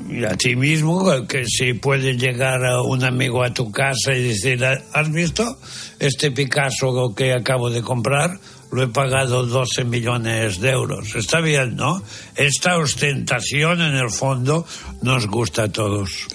y 0.10 0.24
a 0.24 0.36
ti 0.38 0.56
mismo, 0.56 1.27
que 1.27 1.46
si 1.46 1.74
puede 1.74 2.18
llegar 2.18 2.65
a 2.65 2.82
un 2.82 3.04
amigo 3.04 3.44
a 3.44 3.54
tu 3.54 3.72
casa 3.72 4.13
y 4.13 4.24
decir, 4.24 4.63
¿has 4.63 5.12
visto 5.12 5.58
este 6.00 6.32
Picasso 6.32 7.13
que 7.15 7.34
acabo 7.34 7.70
de 7.70 7.82
comprar? 7.82 8.39
Lo 8.75 8.84
he 8.84 8.88
pagado 8.89 9.46
12 9.46 9.86
millones 9.86 10.60
de 10.60 10.72
euros. 10.72 11.15
Está 11.15 11.39
bien, 11.39 11.77
¿no? 11.77 12.03
Esta 12.36 12.77
ostentación, 12.77 13.79
en 13.79 13.96
el 13.96 14.10
fondo, 14.10 14.65
nos 15.01 15.27
gusta 15.27 15.63
a 15.63 15.72
todos. 15.72 16.27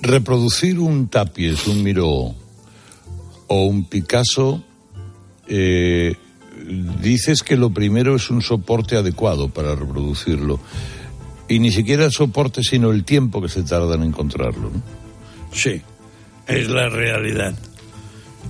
Reproducir 0.00 0.78
un 0.78 1.08
tapies, 1.08 1.66
un 1.66 1.82
Miró 1.82 2.36
o 3.48 3.64
un 3.64 3.86
Picasso, 3.86 4.62
eh, 5.48 6.14
dices 7.02 7.42
que 7.42 7.56
lo 7.56 7.70
primero 7.70 8.14
es 8.14 8.30
un 8.30 8.40
soporte 8.40 8.94
adecuado 8.94 9.48
para 9.48 9.74
reproducirlo. 9.74 10.60
Y 11.48 11.58
ni 11.58 11.72
siquiera 11.72 12.04
el 12.04 12.12
soporte, 12.12 12.62
sino 12.62 12.92
el 12.92 13.02
tiempo 13.02 13.42
que 13.42 13.48
se 13.48 13.64
tarda 13.64 13.96
en 13.96 14.04
encontrarlo. 14.04 14.70
¿no? 14.70 14.82
Sí, 15.50 15.82
es 16.46 16.68
la 16.68 16.88
realidad. 16.88 17.56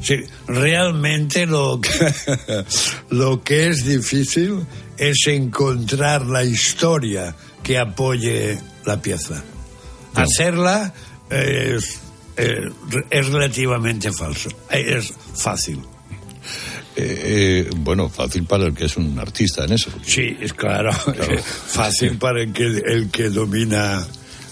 Sí, 0.00 0.17
realmente 0.47 1.47
lo 1.47 1.81
que, 1.81 2.64
lo 3.11 3.43
que 3.43 3.69
es 3.69 3.85
difícil 3.85 4.64
es 4.97 5.26
encontrar 5.26 6.26
la 6.26 6.45
historia 6.45 7.35
que 7.62 7.78
apoye 7.78 8.59
la 8.85 9.00
pieza. 9.00 9.43
Hacerla 10.14 10.93
es, 11.31 12.00
es, 12.37 12.73
es 13.11 13.26
relativamente 13.28 14.12
falso, 14.12 14.49
es 14.71 15.12
fácil. 15.35 15.81
Eh, 17.00 17.67
eh, 17.69 17.71
bueno, 17.76 18.09
fácil 18.09 18.45
para 18.45 18.64
el 18.67 18.75
que 18.75 18.87
es 18.87 18.97
un 18.97 19.17
artista 19.21 19.64
en 19.64 19.75
eso. 19.75 19.88
Sí, 20.05 20.37
es 20.40 20.52
claro, 20.52 20.93
fácil 21.67 22.19
para 22.19 22.43
el 22.43 22.52
que, 22.52 22.64
el 22.64 23.09
que 23.11 23.31
domina 23.31 24.05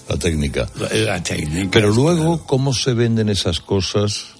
la 0.09 0.17
técnica. 0.17 0.69
La, 0.93 1.21
técnica. 1.21 1.71
Pero 1.73 1.91
luego, 1.91 2.47
¿cómo 2.47 2.73
se 2.73 2.95
venden 2.95 3.31
esas 3.31 3.59
cosas? 3.59 4.36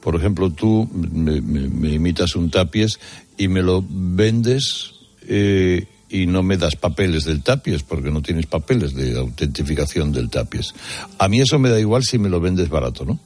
Por 0.00 0.16
ejemplo, 0.16 0.50
tú 0.50 0.88
me, 0.92 1.40
me 1.40 1.92
imitas 1.92 2.34
un 2.36 2.50
tapies 2.50 2.98
y 3.36 3.48
me 3.48 3.62
lo 3.62 3.84
vendes 3.88 4.92
eh, 5.26 5.86
y 6.10 6.26
no 6.26 6.42
me 6.42 6.56
das 6.56 6.76
papeles 6.76 7.24
del 7.24 7.42
tapies 7.42 7.82
porque 7.82 8.10
no 8.10 8.20
tienes 8.20 8.46
papeles 8.46 8.94
de 8.94 9.16
autentificación 9.16 10.12
del 10.12 10.28
tapies. 10.28 10.74
A 11.18 11.28
mí 11.28 11.40
eso 11.40 11.58
me 11.58 11.70
da 11.70 11.78
igual 11.78 12.02
si 12.02 12.18
me 12.18 12.28
lo 12.28 12.40
vendes 12.40 12.68
barato, 12.68 13.04
¿no? 13.04 13.20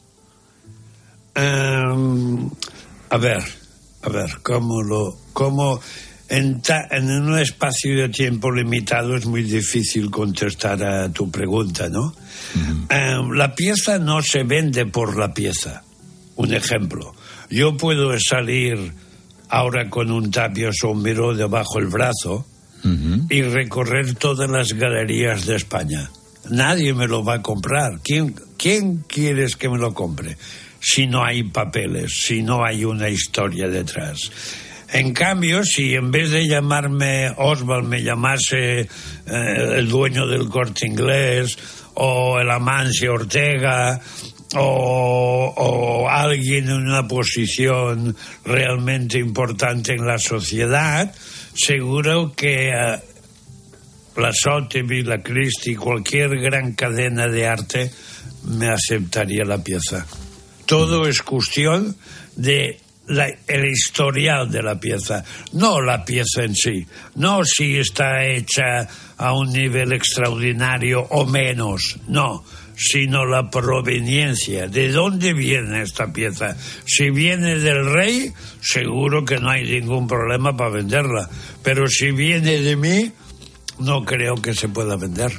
Em, 1.35 2.50
a 3.11 3.16
ver, 3.16 3.43
a 4.02 4.09
ver, 4.09 4.31
¿cómo 4.43 4.83
lo... 4.83 5.16
Cómo 5.33 5.81
en, 6.28 6.62
en, 6.90 7.11
un 7.11 7.38
espacio 7.38 7.97
de 7.97 8.09
tiempo 8.09 8.50
limitado 8.50 9.16
es 9.16 9.26
muy 9.26 9.43
difícil 9.43 10.11
contestar 10.11 10.83
a 10.85 11.09
tu 11.11 11.31
pregunta, 11.31 11.88
¿no? 11.88 12.14
Em, 12.88 13.31
la 13.33 13.54
pieza 13.54 13.99
no 13.99 14.23
se 14.23 14.43
vende 14.43 14.87
por 14.87 15.19
la 15.19 15.33
pieza. 15.35 15.83
Un 16.37 16.55
ejemplo. 16.55 17.14
Yo 17.50 17.76
puedo 17.76 18.14
salir 18.19 18.93
ahora 19.49 19.88
con 19.88 20.11
un 20.11 20.31
tapios 20.31 20.83
o 20.83 20.91
un 20.91 21.03
miró 21.03 21.35
debajo 21.35 21.79
el 21.79 21.87
brazo 21.87 22.47
y 23.31 23.41
recorrer 23.41 24.14
todas 24.14 24.50
las 24.50 24.75
galerías 24.75 25.47
de 25.47 25.57
España. 25.57 26.11
Nadie 26.50 26.93
me 26.93 27.07
lo 27.07 27.25
va 27.25 27.35
a 27.35 27.43
comprar. 27.43 28.00
¿Quién, 28.03 28.35
¿Quién 28.59 29.05
quieres 29.09 29.57
que 29.57 29.71
me 29.71 29.79
lo 29.79 29.95
compre? 29.95 30.37
Si 30.81 31.07
no 31.07 31.25
hay 31.25 31.45
papeles, 31.45 32.12
si 32.26 32.43
no 32.43 32.62
hay 32.62 32.85
una 32.85 33.09
historia 33.09 33.69
detrás. 33.69 34.31
En 34.93 35.14
cambio, 35.14 35.64
si 35.64 35.95
en 35.95 36.11
vez 36.11 36.31
de 36.31 36.47
llamarme 36.47 37.33
Oswald 37.38 37.88
me 37.88 38.03
llamase 38.03 38.81
eh, 38.81 38.87
el 39.26 39.88
dueño 39.88 40.26
del 40.26 40.49
corte 40.49 40.87
inglés 40.87 41.57
o 41.95 42.38
el 42.38 42.50
Amancio 42.50 43.14
Ortega 43.14 44.00
o, 44.56 46.08
alguien 46.08 46.68
en 46.68 46.87
una 46.87 47.06
posición 47.06 48.16
realmente 48.44 49.18
importante 49.18 49.92
en 49.92 50.06
la 50.06 50.18
sociedad, 50.18 51.12
seguro 51.54 52.32
que 52.34 52.70
uh, 52.70 54.20
la 54.20 54.32
Sotheby, 54.32 55.02
la 55.02 55.23
Christie, 55.23 55.76
cualquier 55.76 56.38
gran 56.40 56.73
cadena 56.75 57.26
de 57.26 57.46
arte 57.46 57.90
me 58.44 58.68
aceptaría 58.68 59.44
la 59.44 59.62
pieza. 59.62 60.06
Todo 60.66 61.06
es 61.06 61.20
cuestión 61.23 61.96
de 62.37 62.80
el 63.06 63.66
historial 63.66 64.50
de 64.50 64.62
la 64.62 64.80
pieza, 64.80 65.23
no 65.52 65.82
la 65.82 66.06
pieza 66.06 66.42
en 66.42 66.54
sí, 66.54 66.87
no 67.16 67.44
si 67.44 67.76
está 67.76 68.25
hecha 68.25 68.88
a 69.18 69.34
un 69.34 69.52
nivel 69.52 69.92
extraordinario 69.92 71.02
o 71.11 71.26
menos, 71.26 71.99
no 72.08 72.44
sino 72.76 73.25
la 73.25 73.50
proveniencia. 73.50 74.69
¿De 74.69 74.90
dónde 74.90 75.33
viene 75.33 75.83
esta 75.83 76.12
pieza? 76.12 76.57
Si 76.85 77.11
viene 77.11 77.59
del 77.59 77.90
rey, 77.93 78.33
seguro 78.61 79.25
que 79.25 79.38
no 79.38 79.50
hay 79.50 79.64
ningún 79.64 80.07
problema 80.07 80.57
para 80.57 80.71
venderla. 80.71 81.28
Pero 81.62 81.87
si 81.88 82.11
viene 82.11 82.61
de 82.61 82.76
mí, 82.76 83.12
no 83.78 84.04
creo 84.04 84.37
que 84.37 84.54
se 84.54 84.69
pueda 84.69 84.97
vender. 84.97 85.33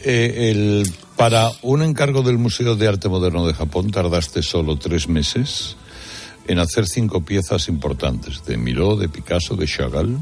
Eh, 0.00 0.50
el, 0.50 0.92
para 1.16 1.50
un 1.62 1.82
encargo 1.82 2.22
del 2.22 2.38
Museo 2.38 2.76
de 2.76 2.88
Arte 2.88 3.08
Moderno 3.08 3.46
de 3.46 3.54
Japón 3.54 3.90
tardaste 3.90 4.42
solo 4.42 4.76
tres 4.76 5.08
meses 5.08 5.76
en 6.46 6.58
hacer 6.58 6.86
cinco 6.86 7.24
piezas 7.24 7.68
importantes, 7.68 8.44
de 8.44 8.56
Miró, 8.56 8.96
de 8.96 9.08
Picasso, 9.08 9.56
de 9.56 9.66
Chagall, 9.66 10.18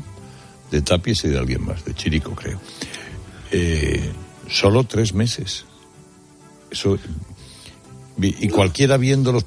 de 0.71 0.83
Tapies 0.83 1.25
y 1.25 1.29
de 1.29 1.39
alguien 1.39 1.65
más, 1.65 1.85
de 1.85 1.95
Chirico 1.95 2.35
creo. 2.35 2.61
Eh, 3.51 4.12
Solo 4.49 4.85
tres 4.85 5.15
meses. 5.15 5.65
Eso, 6.71 6.99
y 8.21 8.49
cualquiera 8.49 8.97
viéndolos 8.99 9.45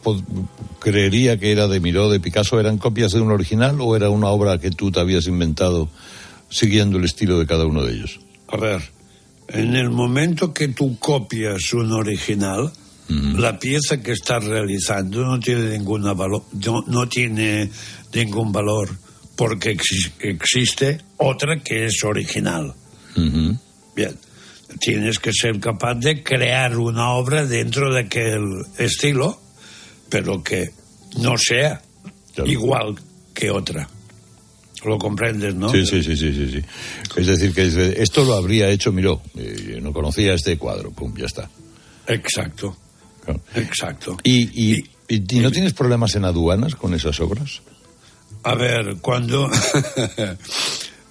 creería 0.79 1.37
que 1.39 1.51
era 1.51 1.67
de 1.67 1.79
Miró, 1.79 2.09
de 2.09 2.19
Picasso, 2.19 2.59
¿eran 2.59 2.77
copias 2.77 3.11
de 3.11 3.21
un 3.21 3.31
original 3.31 3.79
o 3.79 3.95
era 3.95 4.09
una 4.09 4.27
obra 4.27 4.59
que 4.59 4.71
tú 4.71 4.91
te 4.91 4.99
habías 4.99 5.27
inventado 5.27 5.89
siguiendo 6.49 6.97
el 6.97 7.05
estilo 7.05 7.39
de 7.39 7.45
cada 7.45 7.65
uno 7.65 7.83
de 7.83 7.93
ellos? 7.93 8.19
A 8.47 8.57
ver, 8.57 8.81
en 9.47 9.75
el 9.75 9.89
momento 9.89 10.53
que 10.53 10.69
tú 10.69 10.97
copias 10.99 11.73
un 11.73 11.91
original, 11.91 12.71
la 13.07 13.59
pieza 13.59 14.01
que 14.01 14.13
estás 14.13 14.43
realizando 14.43 15.23
no 15.23 15.39
tiene, 15.39 15.77
ninguna 15.77 16.13
valor, 16.13 16.43
no, 16.87 17.07
tiene 17.07 17.69
ningún 18.13 18.51
valor 18.51 18.89
porque 19.35 19.77
existe 20.19 21.01
otra 21.17 21.61
que 21.61 21.85
es 21.85 22.03
original. 22.03 22.73
Bien 23.95 24.17
tienes 24.79 25.19
que 25.19 25.31
ser 25.33 25.59
capaz 25.59 25.95
de 25.95 26.23
crear 26.23 26.77
una 26.77 27.11
obra 27.11 27.45
dentro 27.45 27.93
de 27.93 28.01
aquel 28.01 28.43
estilo, 28.77 29.39
pero 30.09 30.43
que 30.43 30.71
no 31.17 31.37
sea 31.37 31.81
igual 32.45 32.95
que 33.33 33.49
otra. 33.51 33.87
Lo 34.83 34.97
comprendes, 34.99 35.55
¿no? 35.55 35.69
Sí, 35.69 35.85
sí, 35.85 36.03
sí, 36.03 36.15
sí, 36.15 36.31
sí. 36.31 36.61
Es 37.15 37.27
decir, 37.27 37.53
que 37.53 37.95
esto 37.97 38.23
lo 38.23 38.35
habría 38.35 38.69
hecho 38.69 38.91
Miró. 38.91 39.21
Eh, 39.35 39.79
no 39.81 39.91
conocía 39.91 40.33
este 40.35 40.57
cuadro, 40.57 40.91
pum, 40.91 41.15
ya 41.17 41.25
está. 41.25 41.49
Exacto. 42.07 42.77
Exacto. 43.55 44.17
¿Y, 44.23 44.75
y, 45.09 45.39
no 45.39 45.51
tienes 45.51 45.73
problemas 45.73 46.15
en 46.15 46.25
aduanas 46.25 46.75
con 46.75 46.93
esas 46.93 47.19
obras? 47.19 47.61
A 48.43 48.53
ver, 48.53 48.97
cuando 49.01 49.49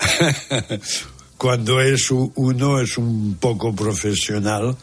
cuando 1.44 1.78
es 1.78 2.10
uno 2.10 2.80
es 2.80 2.96
un 2.96 3.36
poco 3.38 3.74
profesional, 3.74 4.74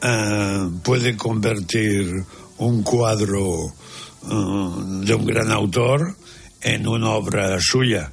eh, 0.00 0.68
puede 0.84 1.16
convertir 1.16 2.14
un 2.58 2.84
cuadro 2.84 3.66
eh, 3.66 5.04
de 5.04 5.14
un 5.16 5.26
gran 5.26 5.50
autor 5.50 6.14
en 6.60 6.86
una 6.86 7.10
obra 7.10 7.58
suya. 7.60 8.12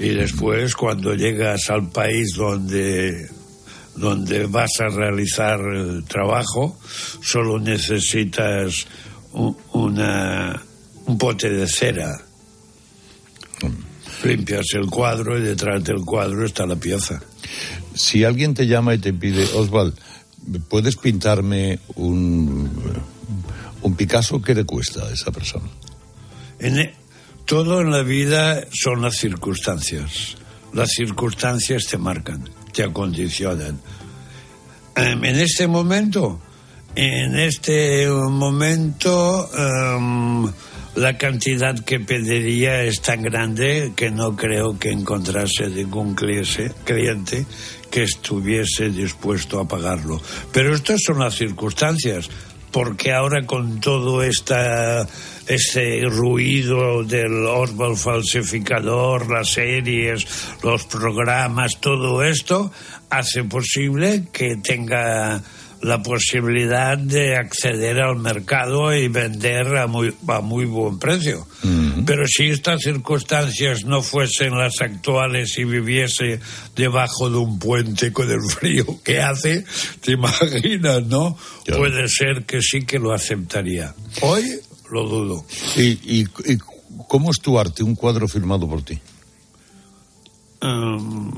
Y 0.00 0.08
después, 0.08 0.74
cuando 0.74 1.14
llegas 1.14 1.70
al 1.70 1.88
país 1.92 2.32
donde, 2.36 3.30
donde 3.94 4.46
vas 4.46 4.72
a 4.80 4.88
realizar 4.88 5.60
el 5.60 6.02
trabajo, 6.06 6.76
solo 7.22 7.60
necesitas 7.60 8.84
un, 9.32 9.56
una, 9.74 10.60
un 11.06 11.16
pote 11.16 11.50
de 11.50 11.68
cera 11.68 12.27
limpias 14.24 14.66
el 14.74 14.86
cuadro 14.86 15.38
y 15.38 15.42
detrás 15.42 15.82
del 15.84 16.00
cuadro 16.04 16.44
está 16.44 16.66
la 16.66 16.76
pieza. 16.76 17.20
Si 17.94 18.24
alguien 18.24 18.54
te 18.54 18.66
llama 18.66 18.94
y 18.94 18.98
te 18.98 19.12
pide, 19.12 19.44
Oswald, 19.54 19.94
¿puedes 20.68 20.96
pintarme 20.96 21.78
un, 21.96 22.70
un 23.82 23.94
Picasso? 23.94 24.40
¿Qué 24.40 24.54
le 24.54 24.64
cuesta 24.64 25.04
a 25.04 25.12
esa 25.12 25.30
persona? 25.30 25.68
En 26.58 26.78
e, 26.78 26.94
todo 27.44 27.80
en 27.80 27.90
la 27.90 28.02
vida 28.02 28.66
son 28.72 29.02
las 29.02 29.16
circunstancias. 29.16 30.36
Las 30.72 30.90
circunstancias 30.90 31.86
te 31.86 31.96
marcan, 31.96 32.48
te 32.72 32.84
acondicionan. 32.84 33.80
Em, 34.94 35.24
en 35.24 35.36
este 35.36 35.66
momento, 35.66 36.40
en 36.94 37.38
este 37.38 38.08
momento, 38.08 39.48
em, 39.56 40.52
la 40.98 41.16
cantidad 41.16 41.78
que 41.84 42.00
pediría 42.00 42.82
es 42.82 43.00
tan 43.00 43.22
grande 43.22 43.92
que 43.94 44.10
no 44.10 44.34
creo 44.34 44.76
que 44.80 44.90
encontrase 44.90 45.68
ningún 45.68 46.16
cliente 46.16 47.46
que 47.88 48.02
estuviese 48.02 48.90
dispuesto 48.90 49.60
a 49.60 49.68
pagarlo. 49.68 50.20
Pero 50.52 50.74
estas 50.74 51.00
son 51.06 51.20
las 51.20 51.36
circunstancias, 51.36 52.28
porque 52.72 53.12
ahora 53.12 53.46
con 53.46 53.78
todo 53.78 54.24
esta, 54.24 55.06
este 55.46 56.02
ruido 56.04 57.04
del 57.04 57.46
Oswald 57.46 57.96
falsificador, 57.96 59.30
las 59.30 59.50
series, 59.50 60.26
los 60.64 60.84
programas, 60.86 61.78
todo 61.80 62.24
esto 62.24 62.72
hace 63.08 63.44
posible 63.44 64.24
que 64.32 64.56
tenga 64.56 65.40
la 65.82 66.02
posibilidad 66.02 66.98
de 66.98 67.36
acceder 67.36 68.00
al 68.00 68.16
mercado 68.16 68.94
y 68.94 69.08
vender 69.08 69.76
a 69.76 69.86
muy, 69.86 70.14
a 70.26 70.40
muy 70.40 70.64
buen 70.64 70.98
precio. 70.98 71.46
Pero 72.06 72.26
si 72.26 72.48
estas 72.48 72.82
circunstancias 72.82 73.84
no 73.84 74.02
fuesen 74.02 74.56
las 74.56 74.80
actuales 74.80 75.56
y 75.58 75.64
viviese 75.64 76.40
debajo 76.74 77.30
de 77.30 77.36
un 77.36 77.58
puente 77.58 78.12
con 78.12 78.30
el 78.30 78.40
frío 78.48 79.00
que 79.04 79.20
hace, 79.20 79.64
te 80.00 80.12
imaginas, 80.12 81.04
¿no? 81.06 81.36
Puede 81.66 82.08
ser 82.08 82.44
que 82.44 82.60
sí 82.62 82.84
que 82.84 82.98
lo 82.98 83.12
aceptaría. 83.12 83.94
Hoy 84.22 84.60
lo 84.90 85.06
dudo. 85.06 85.44
¿Y, 85.76 86.20
y, 86.20 86.26
cómo 87.08 87.30
es 87.30 87.38
tu 87.40 87.58
arte, 87.58 87.82
un 87.82 87.94
cuadro 87.94 88.26
firmado 88.26 88.68
por 88.68 88.82
ti? 88.82 88.98
Um, 90.62 91.32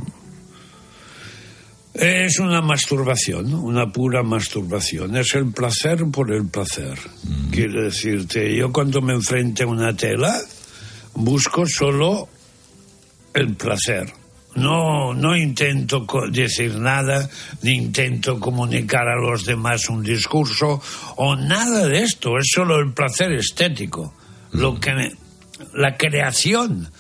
es 1.95 2.39
una 2.39 2.61
masturbación, 2.63 3.53
una 3.55 3.91
pura 3.93 4.23
masturbación. 4.23 5.17
Es 5.17 5.35
el 5.35 5.53
placer 5.53 6.05
por 6.13 6.33
el 6.33 6.47
placer. 6.47 6.99
Mm. 7.25 7.51
Quiero 7.51 7.83
decirte, 7.85 8.55
yo 8.57 8.73
cuando 8.73 9.01
me 9.01 9.13
enfrente 9.15 9.65
a 9.65 9.67
una 9.67 9.97
tela, 9.97 10.39
busco 11.15 11.67
solo 11.67 12.29
el 13.35 13.55
placer. 13.57 14.13
No, 14.57 15.15
no 15.15 15.37
intento 15.37 16.05
decir 16.33 16.77
nada, 16.77 17.29
ni 17.63 17.73
intento 17.75 18.41
comunicar 18.41 19.07
a 19.07 19.15
los 19.21 19.45
demás 19.45 19.89
un 19.89 20.03
discurso 20.03 20.83
o 21.17 21.37
nada 21.37 21.87
de 21.87 22.03
esto. 22.03 22.37
Es 22.37 22.51
solo 22.53 22.81
el 22.81 22.93
placer 22.93 23.31
estético. 23.33 24.13
Lo 24.53 24.81
que 24.81 24.93
me- 24.95 25.13
la 25.75 25.97
creación 25.97 26.91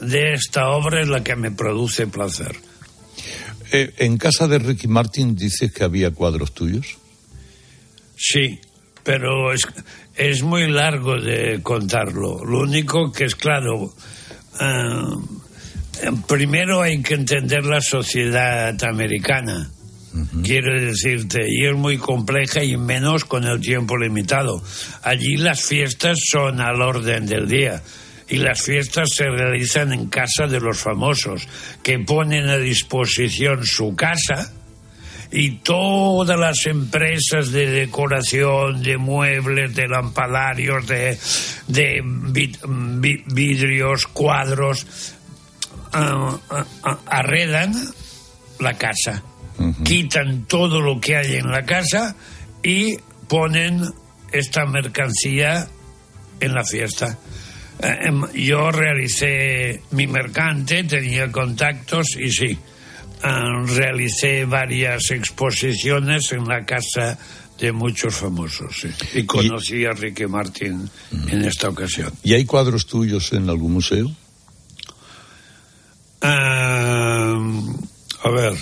de 0.00 0.34
esta 0.34 0.68
obra 0.70 1.00
es 1.02 1.08
la 1.08 1.24
que 1.24 1.34
me 1.34 1.50
produce 1.50 2.06
placer. 2.06 2.54
Eh, 3.74 3.94
en 3.96 4.18
casa 4.18 4.46
de 4.48 4.58
Ricky 4.58 4.86
Martin 4.86 5.34
dices 5.34 5.72
que 5.72 5.82
había 5.82 6.10
cuadros 6.10 6.52
tuyos. 6.52 6.98
Sí, 8.14 8.60
pero 9.02 9.50
es, 9.50 9.62
es 10.14 10.42
muy 10.42 10.70
largo 10.70 11.18
de 11.18 11.60
contarlo. 11.62 12.44
Lo 12.44 12.60
único 12.60 13.10
que 13.10 13.24
es 13.24 13.34
claro, 13.34 13.94
ah, 14.60 15.16
primero 16.28 16.82
hay 16.82 17.00
que 17.02 17.14
entender 17.14 17.64
la 17.64 17.80
sociedad 17.80 18.76
americana. 18.84 19.70
Quiero 20.42 20.78
decirte, 20.78 21.40
y 21.48 21.64
es 21.64 21.74
muy 21.74 21.96
compleja 21.96 22.62
y 22.62 22.76
menos 22.76 23.24
con 23.24 23.44
el 23.44 23.62
tiempo 23.62 23.96
limitado. 23.96 24.62
Allí 25.02 25.38
las 25.38 25.62
fiestas 25.64 26.18
son 26.30 26.60
al 26.60 26.82
orden 26.82 27.24
del 27.24 27.48
día 27.48 27.82
y 28.32 28.36
las 28.38 28.62
fiestas 28.62 29.10
se 29.14 29.24
realizan 29.28 29.92
en 29.92 30.08
casa 30.08 30.46
de 30.46 30.58
los 30.58 30.78
famosos, 30.78 31.46
que 31.82 31.98
ponen 31.98 32.48
a 32.48 32.56
disposición 32.56 33.64
su 33.66 33.94
casa 33.94 34.50
y 35.30 35.56
todas 35.58 36.38
las 36.38 36.64
empresas 36.66 37.52
de 37.52 37.66
decoración, 37.70 38.82
de 38.82 38.96
muebles, 38.96 39.74
de 39.74 39.86
lampadarios, 39.88 40.86
de, 40.86 41.18
de 41.68 42.00
vi- 42.04 42.56
vi- 42.66 43.24
vidrios, 43.26 44.06
cuadros, 44.06 44.86
ah, 45.92 46.38
arredan 47.06 47.74
la 48.60 48.74
casa, 48.78 49.22
quitan 49.84 50.44
todo 50.46 50.80
lo 50.80 51.00
que 51.00 51.16
hay 51.16 51.34
en 51.36 51.50
la 51.50 51.64
casa 51.64 52.16
y 52.62 52.96
ponen 53.28 53.82
esta 54.32 54.64
mercancía 54.64 55.68
en 56.40 56.54
la 56.54 56.64
fiesta. 56.64 57.18
Eh, 57.82 58.08
em, 58.08 58.22
Yo 58.34 58.70
realicé 58.70 59.82
mi 59.90 60.06
mercante, 60.06 60.84
tenía 60.84 61.30
contactos 61.32 62.16
y 62.16 62.30
sí, 62.30 62.58
ah, 63.22 63.64
realicé 63.66 64.44
varias 64.44 65.10
exposiciones 65.10 66.30
en 66.32 66.44
la 66.44 66.64
casa 66.64 67.18
de 67.58 67.72
muchos 67.72 68.14
famosos 68.14 68.74
sí. 68.80 68.88
y 69.18 69.24
conocí 69.24 69.84
a 69.84 69.92
Ricky 69.92 70.26
Martin 70.26 70.88
en 71.28 71.44
esta 71.44 71.68
ocasión. 71.68 72.12
¿Y 72.22 72.34
hay 72.34 72.44
cuadros 72.44 72.86
tuyos 72.86 73.32
en 73.32 73.48
algún 73.48 73.72
museo? 73.72 74.10
Ah, 76.20 77.36
a 78.24 78.30
ver, 78.30 78.54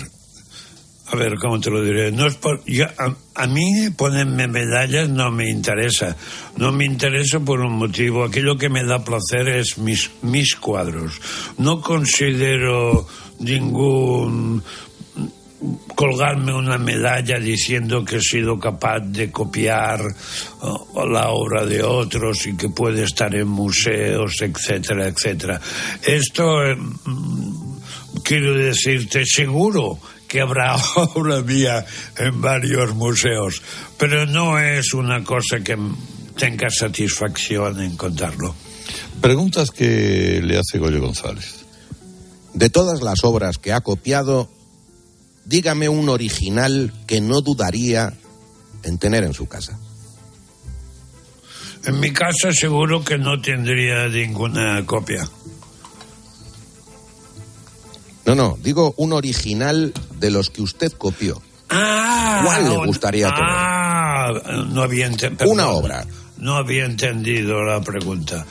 a 1.11 1.15
ver, 1.15 1.35
¿cómo 1.35 1.59
te 1.59 1.69
lo 1.69 1.83
diré? 1.83 2.11
No 2.11 2.25
es 2.27 2.35
por, 2.35 2.63
yo- 2.65 2.85
a, 2.97 3.15
a 3.35 3.47
mí 3.47 3.89
ponerme 3.97 4.47
medallas 4.47 5.09
no 5.09 5.29
me 5.31 5.49
interesa. 5.49 6.15
No 6.57 6.71
me 6.71 6.85
interesa 6.85 7.39
por 7.39 7.59
un 7.59 7.73
motivo. 7.73 8.23
Aquello 8.23 8.57
que 8.57 8.69
me 8.69 8.83
da 8.85 9.03
placer 9.03 9.49
es 9.49 9.77
mis, 9.77 10.09
mis 10.21 10.55
cuadros. 10.55 11.19
No 11.57 11.81
considero 11.81 13.07
ningún 13.39 14.63
colgarme 15.95 16.53
una 16.53 16.77
medalla 16.79 17.37
diciendo 17.39 18.03
que 18.03 18.15
he 18.15 18.21
sido 18.21 18.57
capaz 18.59 18.99
de 19.01 19.29
copiar 19.31 20.01
oh, 20.61 21.05
la 21.07 21.29
obra 21.29 21.65
de 21.67 21.83
otros 21.83 22.47
y 22.47 22.55
que 22.57 22.69
puede 22.69 23.03
estar 23.03 23.35
en 23.35 23.47
museos, 23.47 24.41
etcétera, 24.41 25.07
etcétera. 25.07 25.61
Esto, 26.03 26.63
eh, 26.65 26.75
mm, 26.75 27.75
quiero 28.23 28.55
decirte, 28.57 29.23
seguro 29.25 29.99
que 30.31 30.39
habrá 30.39 30.77
obra 30.95 31.41
mía 31.41 31.85
en 32.17 32.39
varios 32.39 32.95
museos, 32.95 33.61
pero 33.97 34.25
no 34.25 34.57
es 34.57 34.93
una 34.93 35.25
cosa 35.25 35.59
que 35.61 35.77
tenga 36.37 36.69
satisfacción 36.69 37.81
en 37.81 37.97
contarlo. 37.97 38.55
Preguntas 39.19 39.71
que 39.71 40.39
le 40.41 40.57
hace 40.57 40.79
Goyo 40.79 41.01
González. 41.01 41.65
De 42.53 42.69
todas 42.69 43.01
las 43.01 43.25
obras 43.25 43.57
que 43.57 43.73
ha 43.73 43.81
copiado, 43.81 44.49
dígame 45.43 45.89
un 45.89 46.07
original 46.07 46.93
que 47.07 47.19
no 47.19 47.41
dudaría 47.41 48.13
en 48.83 48.97
tener 48.99 49.25
en 49.25 49.33
su 49.33 49.47
casa. 49.47 49.77
En 51.83 51.99
mi 51.99 52.11
casa 52.11 52.53
seguro 52.53 53.03
que 53.03 53.17
no 53.17 53.41
tendría 53.41 54.07
ninguna 54.07 54.85
copia. 54.85 55.27
No, 58.25 58.35
no, 58.35 58.57
digo 58.61 58.93
un 58.97 59.13
original 59.13 59.93
de 60.19 60.31
los 60.31 60.49
que 60.49 60.61
usted 60.61 60.91
copió. 60.93 61.41
Ah, 61.69 62.41
¿Cuál 62.45 62.69
le 62.69 62.85
gustaría 62.85 63.27
tener? 63.29 63.43
Ah, 63.49 64.27
no 64.69 64.81
había 64.83 65.07
entendido. 65.07 65.49
Una 65.49 65.69
obra. 65.69 66.05
No 66.37 66.55
había 66.55 66.85
entendido 66.85 67.61
la 67.63 67.81
pregunta. 67.81 68.45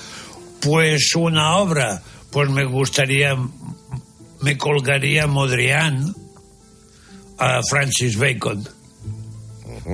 Pues 0.60 1.14
una 1.14 1.56
obra, 1.56 2.02
pues 2.30 2.50
me 2.50 2.64
gustaría, 2.64 3.36
me 4.40 4.58
colgaría 4.58 5.26
Modrian 5.26 6.14
a 7.38 7.60
Francis 7.68 8.16
Bacon, 8.18 8.66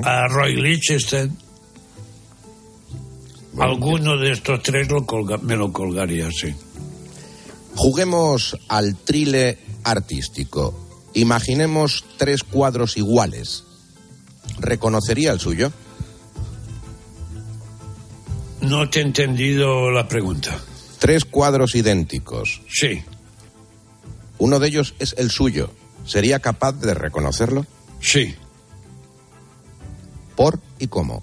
a 0.03 0.27
Roy 0.29 0.57
Lichtenstein. 0.57 1.37
Alguno 3.59 4.19
de 4.19 4.33
estos 4.33 4.63
tres 4.63 4.91
lo 4.91 5.07
colga- 5.07 5.41
me 5.41 5.57
lo 5.57 5.73
colgaría, 5.73 6.29
sí. 6.31 6.55
Juguemos 7.75 8.57
al 8.69 8.97
trile 8.97 9.59
artístico. 9.87 10.75
Imaginemos 11.15 12.05
tres 12.19 12.43
cuadros 12.43 12.97
iguales. 12.99 13.65
¿Reconocería 14.59 15.33
el 15.33 15.41
suyo? 15.41 15.73
No 18.61 18.89
te 18.91 19.01
he 19.01 19.03
entendido 19.03 19.91
la 19.91 20.09
pregunta. 20.09 20.59
Tres 20.99 21.25
cuadros 21.25 21.75
idénticos. 21.75 22.61
Sí. 22.69 23.03
Uno 24.39 24.59
de 24.59 24.69
ellos 24.69 24.95
es 24.99 25.15
el 25.19 25.31
suyo. 25.31 25.71
¿Sería 26.05 26.41
capaz 26.41 26.73
de 26.73 26.95
reconocerlo? 26.95 27.67
Sí. 28.01 28.35
¿Por 30.37 30.59
y 30.79 30.89
cómo? 30.89 31.23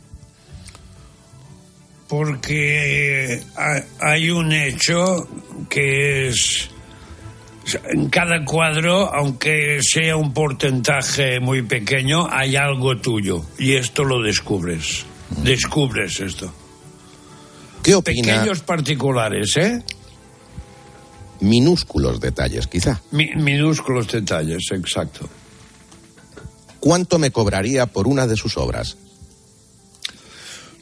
porque 2.08 3.42
ha- 3.56 3.84
hay 4.12 4.30
un 4.30 4.52
hecho 4.52 5.28
que 5.68 6.28
es 6.28 6.70
en 7.92 8.10
cada 8.10 8.44
cuadro, 8.46 9.14
aunque 9.14 9.80
sea 9.82 10.16
un 10.18 10.34
porcentaje 10.34 11.40
muy 11.40 11.62
pequeño, 11.62 12.28
hay 12.30 12.56
algo 12.56 12.98
tuyo 12.98 13.44
y 13.58 13.76
esto 13.76 14.04
lo 14.04 14.22
descubres. 14.22 15.06
Descubres 15.44 16.20
esto. 16.20 16.54
¿Qué 17.82 17.96
opina? 17.96 18.34
Pequeños 18.36 18.62
particulares, 18.62 19.58
¿eh? 19.58 19.84
Minúsculos 21.42 22.20
detalles, 22.22 22.68
quizá. 22.68 23.02
Mi- 23.12 23.34
minúsculos 23.36 24.08
detalles, 24.12 24.64
exacto. 24.72 25.28
¿Cuánto 26.80 27.18
me 27.20 27.32
cobraría 27.32 27.86
por 27.88 28.08
una 28.08 28.28
de 28.28 28.36
sus 28.38 28.58
obras? 28.58 28.98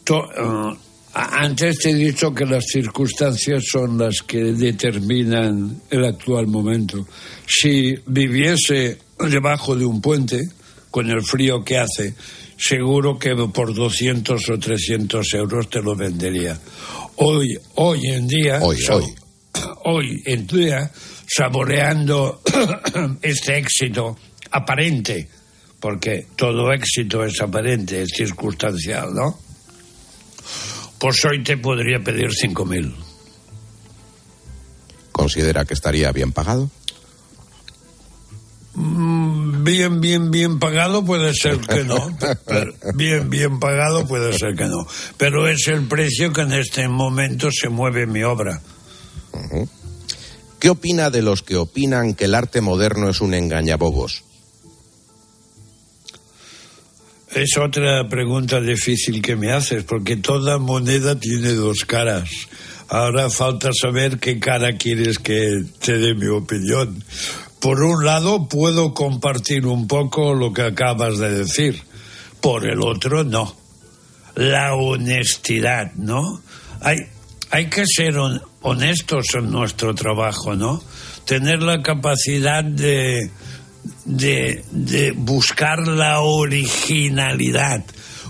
To- 0.04 0.30
eh, 0.72 0.78
antes 1.14 1.78
te 1.80 1.90
he 1.92 1.96
dicho 1.96 2.34
que 2.34 2.46
las 2.46 2.66
circunstancias 2.66 3.64
son 3.70 3.98
las 3.98 4.22
que 4.22 4.38
determinan 4.54 5.82
el 5.90 6.06
actual 6.06 6.48
momento. 6.48 7.06
Si 7.48 7.96
viviese 8.06 8.98
debajo 9.20 9.76
de 9.76 9.86
un 9.86 10.02
puente, 10.02 10.40
con 10.90 11.10
el 11.10 11.22
frío 11.24 11.64
que 11.64 11.78
hace, 11.78 12.14
seguro 12.58 13.18
que 13.18 13.36
por 13.54 13.74
200 13.74 14.50
o 14.50 14.60
300 14.60 15.34
euros 15.34 15.70
te 15.70 15.82
lo 15.82 15.96
vendería. 15.96 16.58
Hoy, 17.18 17.58
hoy 17.76 18.00
en 18.08 18.28
día, 18.28 18.60
Hoy, 18.62 18.78
sab- 18.78 18.96
hoy. 19.04 19.14
hoy 19.86 20.24
en 20.26 20.48
día, 20.48 20.92
saboreando 21.28 22.42
este 23.22 23.58
éxito 23.58 24.18
aparente, 24.52 25.28
porque 25.80 26.28
todo 26.36 26.72
éxito 26.72 27.24
es 27.26 27.40
aparente, 27.42 28.02
es 28.02 28.10
circunstancial, 28.16 29.14
¿no? 29.14 29.40
Pues 31.02 31.26
hoy 31.26 31.44
te 31.44 31.58
podría 31.58 32.00
pedir 32.00 32.30
5.000. 32.30 32.94
¿Considera 35.12 35.66
que 35.66 35.74
estaría 35.74 36.12
bien 36.12 36.32
pagado? 36.32 36.70
Mm, 38.76 39.32
Bien, 39.64 40.02
bien, 40.02 40.32
bien 40.32 40.60
pagado 40.60 41.06
puede 41.06 41.34
ser 41.34 41.60
que 41.60 41.84
no. 41.84 42.18
pero 42.48 42.74
bien, 42.96 43.30
bien 43.30 43.60
pagado 43.60 44.08
puede 44.08 44.38
ser 44.38 44.56
que 44.56 44.66
no. 44.66 44.88
Pero 45.18 45.48
es 45.48 45.68
el 45.68 45.88
precio 45.88 46.34
que 46.34 46.42
en 46.42 46.54
este 46.54 46.88
momento 46.88 47.50
se 47.52 47.70
mueve 47.70 48.08
mi 48.08 48.24
obra. 48.24 48.62
¿Qué 50.60 50.70
opina 50.70 51.10
de 51.10 51.22
los 51.22 51.44
que 51.44 51.58
opinan 51.58 52.14
que 52.14 52.26
el 52.26 52.36
arte 52.36 52.62
moderno 52.62 53.10
es 53.10 53.22
un 53.22 53.34
engañabobos? 53.34 54.24
Es 57.34 57.58
otra 57.58 58.10
pregunta 58.10 58.60
difícil 58.60 59.22
que 59.22 59.38
me 59.38 59.54
haces, 59.54 59.86
porque 59.86 60.18
toda 60.18 60.58
moneda 60.58 61.18
tiene 61.18 61.54
dos 61.54 61.86
caras. 61.86 62.30
Ahora 62.90 63.30
falta 63.30 63.70
saber 63.72 64.20
qué 64.20 64.38
cara 64.38 64.76
quieres 64.76 65.18
que 65.18 65.64
te 65.80 65.98
dé 65.98 66.14
mi 66.14 66.28
opinión. 66.28 67.02
por 67.62 67.82
un 67.84 68.04
lado 68.04 68.50
puedo 68.50 68.94
compartir 68.94 69.66
un 69.66 69.88
poco 69.88 70.34
lo 70.34 70.52
que 70.52 70.64
acabas 70.64 71.20
de 71.20 71.30
decir, 71.32 71.82
por 72.42 72.66
el 72.68 72.82
otro 72.82 73.24
no. 73.24 73.56
La 74.36 74.76
honestidad, 74.76 75.94
¿no? 75.94 76.42
Hay, 76.82 76.98
hay 77.50 77.68
que 77.68 77.86
ser 77.86 78.16
honestos 78.62 79.26
en 79.36 79.52
nuestro 79.52 79.96
trabajo, 79.96 80.56
¿no? 80.56 80.84
Tener 81.24 81.62
la 81.62 81.82
capacidad 81.82 82.62
de, 82.62 83.32
de, 84.06 84.64
de 84.72 85.12
buscar 85.12 85.88
la 85.88 86.22
originalidad. 86.22 87.84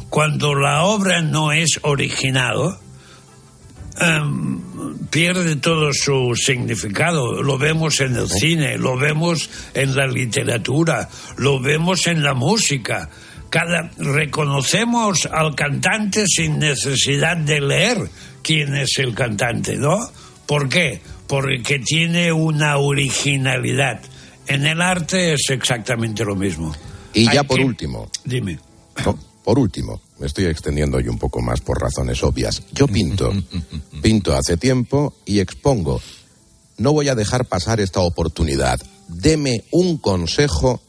Cuando 0.09 0.55
la 0.55 0.83
obra 0.83 1.21
no 1.21 1.53
es 1.53 1.79
original, 1.83 2.77
em, 3.97 4.59
pierde 5.09 5.55
todo 5.55 5.93
su 5.93 6.35
significado. 6.35 7.41
Lo 7.41 7.57
vemos 7.57 8.01
en 8.01 8.17
el 8.17 8.27
cine, 8.27 8.77
lo 8.77 8.97
vemos 8.97 9.49
en 9.73 9.95
la 9.95 10.07
literatura, 10.07 11.07
lo 11.37 11.61
vemos 11.61 12.07
en 12.07 12.23
la 12.23 12.33
música. 12.33 13.09
Cada, 13.49 13.91
reconocemos 13.97 15.29
al 15.31 15.55
cantante 15.55 16.25
sin 16.27 16.59
necesidad 16.59 17.37
de 17.37 17.61
leer 17.61 17.97
quién 18.41 18.75
es 18.75 18.97
el 18.97 19.13
cantante, 19.13 19.77
¿no? 19.77 19.97
¿Por 20.45 20.67
qué? 20.67 21.01
Porque 21.27 21.79
tiene 21.79 22.33
una 22.33 22.77
originalidad. 22.77 24.01
En 24.47 24.65
el 24.65 24.81
arte 24.81 25.33
es 25.33 25.49
exactamente 25.49 26.25
lo 26.25 26.35
mismo. 26.35 26.73
Y 27.13 27.31
ya 27.31 27.43
por 27.43 27.59
último. 27.59 28.09
Dime. 28.25 28.59
por 29.43 29.59
último, 29.59 30.01
me 30.19 30.27
estoy 30.27 30.45
extendiendo 30.45 30.97
hoy 30.97 31.07
un 31.07 31.17
poco 31.17 31.41
más 31.41 31.61
por 31.61 31.79
razones 31.79 32.23
obvias. 32.23 32.63
Yo 32.71 32.87
pinto, 32.87 33.31
pinto 34.01 34.33
hace 34.33 34.57
tiempo 34.57 35.13
y 35.25 35.39
expongo. 35.39 36.01
No 36.77 36.93
voy 36.93 37.09
a 37.09 37.15
dejar 37.15 37.45
pasar 37.45 37.79
esta 37.79 37.99
oportunidad. 37.99 38.79
Deme 39.07 39.63
un 39.71 39.97
consejo 39.97 40.81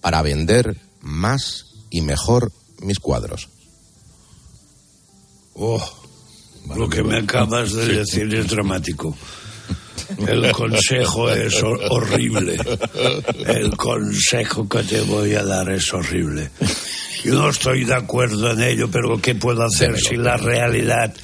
para 0.00 0.22
vender 0.22 0.76
más 1.00 1.66
y 1.90 2.00
mejor 2.00 2.52
mis 2.80 2.98
cuadros. 2.98 3.48
Oh, 5.54 5.82
lo 6.74 6.88
que 6.88 7.02
me 7.02 7.18
acabas 7.18 7.72
de 7.72 7.86
decir 7.86 8.32
es 8.34 8.48
dramático. 8.48 9.16
El 10.26 10.52
consejo 10.52 11.30
es 11.30 11.62
horrible. 11.62 12.58
El 13.46 13.76
consejo 13.76 14.68
que 14.68 14.82
te 14.82 15.00
voy 15.02 15.34
a 15.34 15.42
dar 15.42 15.70
es 15.70 15.92
horrible. 15.92 16.50
Yo 17.24 17.34
no 17.34 17.50
estoy 17.50 17.84
de 17.84 17.94
acuerdo 17.94 18.50
en 18.50 18.62
ello, 18.62 18.90
pero 18.90 19.20
¿qué 19.20 19.34
puedo 19.34 19.62
hacer 19.64 19.98
si 19.98 20.16
la 20.16 20.36
realidad 20.36 21.14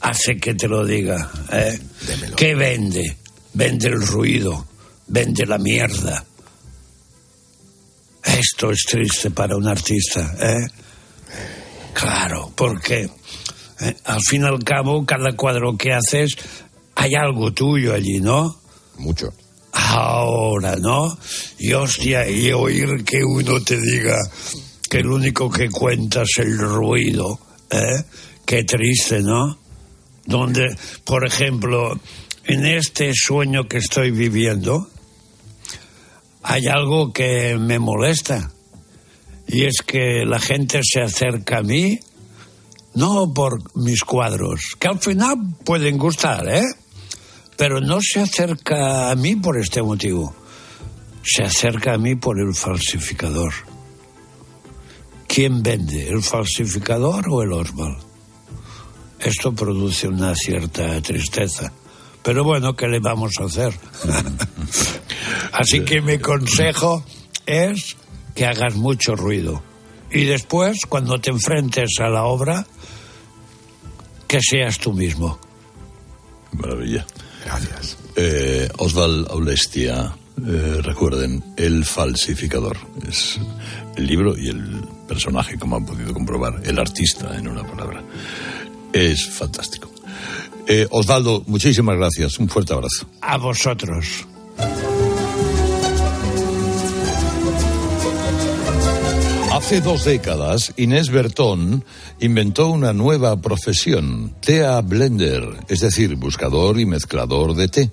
hace 0.00 0.38
que 0.38 0.54
te 0.54 0.68
lo 0.68 0.84
diga? 0.84 1.30
¿eh? 1.52 1.78
¿Qué 2.36 2.54
vende? 2.54 3.16
Vende 3.52 3.88
el 3.88 4.06
ruido, 4.06 4.66
vende 5.08 5.46
la 5.46 5.58
mierda. 5.58 6.24
Esto 8.22 8.70
es 8.70 8.82
triste 8.88 9.30
para 9.30 9.56
un 9.56 9.66
artista, 9.66 10.34
¿eh? 10.40 10.66
Claro, 11.92 12.52
porque 12.54 13.08
eh, 13.80 13.96
al 14.04 14.20
fin 14.20 14.42
y 14.42 14.46
al 14.46 14.62
cabo 14.62 15.04
cada 15.06 15.34
cuadro 15.34 15.76
que 15.76 15.92
haces 15.92 16.36
hay 16.96 17.14
algo 17.14 17.52
tuyo 17.52 17.94
allí, 17.94 18.20
¿no? 18.20 18.58
Mucho. 18.98 19.32
Ahora, 19.72 20.76
¿no? 20.76 21.16
Y 21.58 21.74
hostia, 21.74 22.28
y 22.28 22.50
oír 22.52 23.04
que 23.04 23.22
uno 23.22 23.62
te 23.62 23.78
diga, 23.78 24.16
que 24.88 24.98
el 24.98 25.06
único 25.06 25.50
que 25.50 25.68
cuenta 25.68 26.22
es 26.22 26.38
el 26.38 26.58
ruido. 26.58 27.38
¿eh? 27.70 28.02
Qué 28.46 28.64
triste, 28.64 29.20
¿no? 29.20 29.58
Donde, 30.24 30.74
por 31.04 31.26
ejemplo, 31.26 32.00
en 32.44 32.66
este 32.66 33.12
sueño 33.14 33.68
que 33.68 33.76
estoy 33.76 34.10
viviendo, 34.10 34.88
hay 36.42 36.66
algo 36.66 37.12
que 37.12 37.58
me 37.58 37.78
molesta. 37.78 38.50
Y 39.46 39.64
es 39.64 39.82
que 39.86 40.24
la 40.24 40.40
gente 40.40 40.80
se 40.82 41.02
acerca 41.02 41.58
a 41.58 41.62
mí, 41.62 42.00
no 42.94 43.32
por 43.34 43.60
mis 43.76 44.02
cuadros, 44.02 44.76
que 44.78 44.88
al 44.88 44.98
final 44.98 45.36
pueden 45.62 45.98
gustar, 45.98 46.48
¿eh? 46.48 46.64
Pero 47.56 47.80
no 47.80 47.98
se 48.00 48.20
acerca 48.20 49.10
a 49.10 49.14
mí 49.14 49.36
por 49.36 49.58
este 49.58 49.82
motivo. 49.82 50.34
Se 51.22 51.42
acerca 51.42 51.94
a 51.94 51.98
mí 51.98 52.14
por 52.14 52.38
el 52.38 52.54
falsificador. 52.54 53.52
¿Quién 55.26 55.62
vende, 55.62 56.08
el 56.08 56.22
falsificador 56.22 57.26
o 57.28 57.42
el 57.42 57.52
Oswald? 57.52 57.98
Esto 59.18 59.52
produce 59.52 60.08
una 60.08 60.34
cierta 60.34 61.00
tristeza. 61.02 61.72
Pero 62.22 62.44
bueno, 62.44 62.74
¿qué 62.74 62.86
le 62.88 63.00
vamos 63.00 63.32
a 63.40 63.44
hacer? 63.44 63.72
Así 65.52 65.84
que 65.84 66.00
mi 66.00 66.18
consejo 66.18 67.04
es 67.46 67.96
que 68.34 68.46
hagas 68.46 68.74
mucho 68.74 69.16
ruido. 69.16 69.62
Y 70.10 70.24
después, 70.24 70.80
cuando 70.88 71.20
te 71.20 71.30
enfrentes 71.30 71.98
a 72.00 72.08
la 72.08 72.24
obra, 72.24 72.66
que 74.26 74.40
seas 74.40 74.78
tú 74.78 74.92
mismo. 74.92 75.38
Maravilla. 76.52 77.06
Gracias. 77.46 77.96
Eh, 78.16 78.68
Oswald 78.78 79.28
Aulestia, 79.30 80.16
eh, 80.38 80.80
recuerden, 80.82 81.42
El 81.56 81.84
falsificador. 81.84 82.76
Es 83.08 83.38
el 83.96 84.06
libro 84.06 84.36
y 84.36 84.48
el 84.48 84.82
personaje, 85.06 85.56
como 85.56 85.76
han 85.76 85.86
podido 85.86 86.12
comprobar, 86.12 86.60
el 86.64 86.78
artista, 86.78 87.36
en 87.38 87.46
una 87.46 87.62
palabra. 87.62 88.02
Es 88.92 89.28
fantástico. 89.28 89.90
Eh, 90.66 90.88
Osvaldo, 90.90 91.44
muchísimas 91.46 91.96
gracias. 91.96 92.38
Un 92.40 92.48
fuerte 92.48 92.72
abrazo. 92.72 93.06
A 93.20 93.36
vosotros. 93.36 94.26
Hace 99.66 99.80
dos 99.80 100.04
décadas, 100.04 100.72
Inés 100.76 101.10
Bertón 101.10 101.84
inventó 102.20 102.68
una 102.68 102.92
nueva 102.92 103.40
profesión, 103.40 104.32
Tea 104.38 104.80
Blender, 104.80 105.42
es 105.66 105.80
decir, 105.80 106.14
buscador 106.14 106.78
y 106.78 106.86
mezclador 106.86 107.56
de 107.56 107.66
té. 107.66 107.90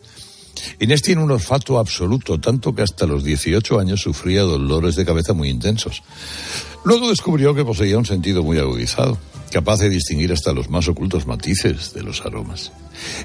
Inés 0.79 1.01
tiene 1.01 1.23
un 1.23 1.31
olfato 1.31 1.79
absoluto, 1.79 2.39
tanto 2.39 2.75
que 2.75 2.83
hasta 2.83 3.07
los 3.07 3.23
18 3.23 3.79
años 3.79 4.01
sufría 4.01 4.43
dolores 4.43 4.95
de 4.95 5.03
cabeza 5.03 5.33
muy 5.33 5.49
intensos. 5.49 6.03
Luego 6.85 7.09
descubrió 7.09 7.55
que 7.55 7.65
poseía 7.65 7.97
un 7.97 8.05
sentido 8.05 8.43
muy 8.43 8.59
agudizado, 8.59 9.17
capaz 9.51 9.79
de 9.79 9.89
distinguir 9.89 10.31
hasta 10.31 10.53
los 10.53 10.69
más 10.69 10.87
ocultos 10.87 11.25
matices 11.25 11.91
de 11.95 12.03
los 12.03 12.21
aromas. 12.21 12.71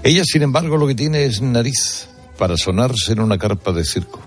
Ella, 0.03 0.23
sin 0.25 0.41
embargo, 0.41 0.79
lo 0.79 0.87
que 0.87 0.95
tiene 0.95 1.27
es 1.27 1.43
nariz 1.43 2.09
para 2.39 2.57
sonarse 2.57 3.13
en 3.13 3.21
una 3.21 3.37
carpa 3.37 3.73
de 3.73 3.85
circo. 3.85 4.23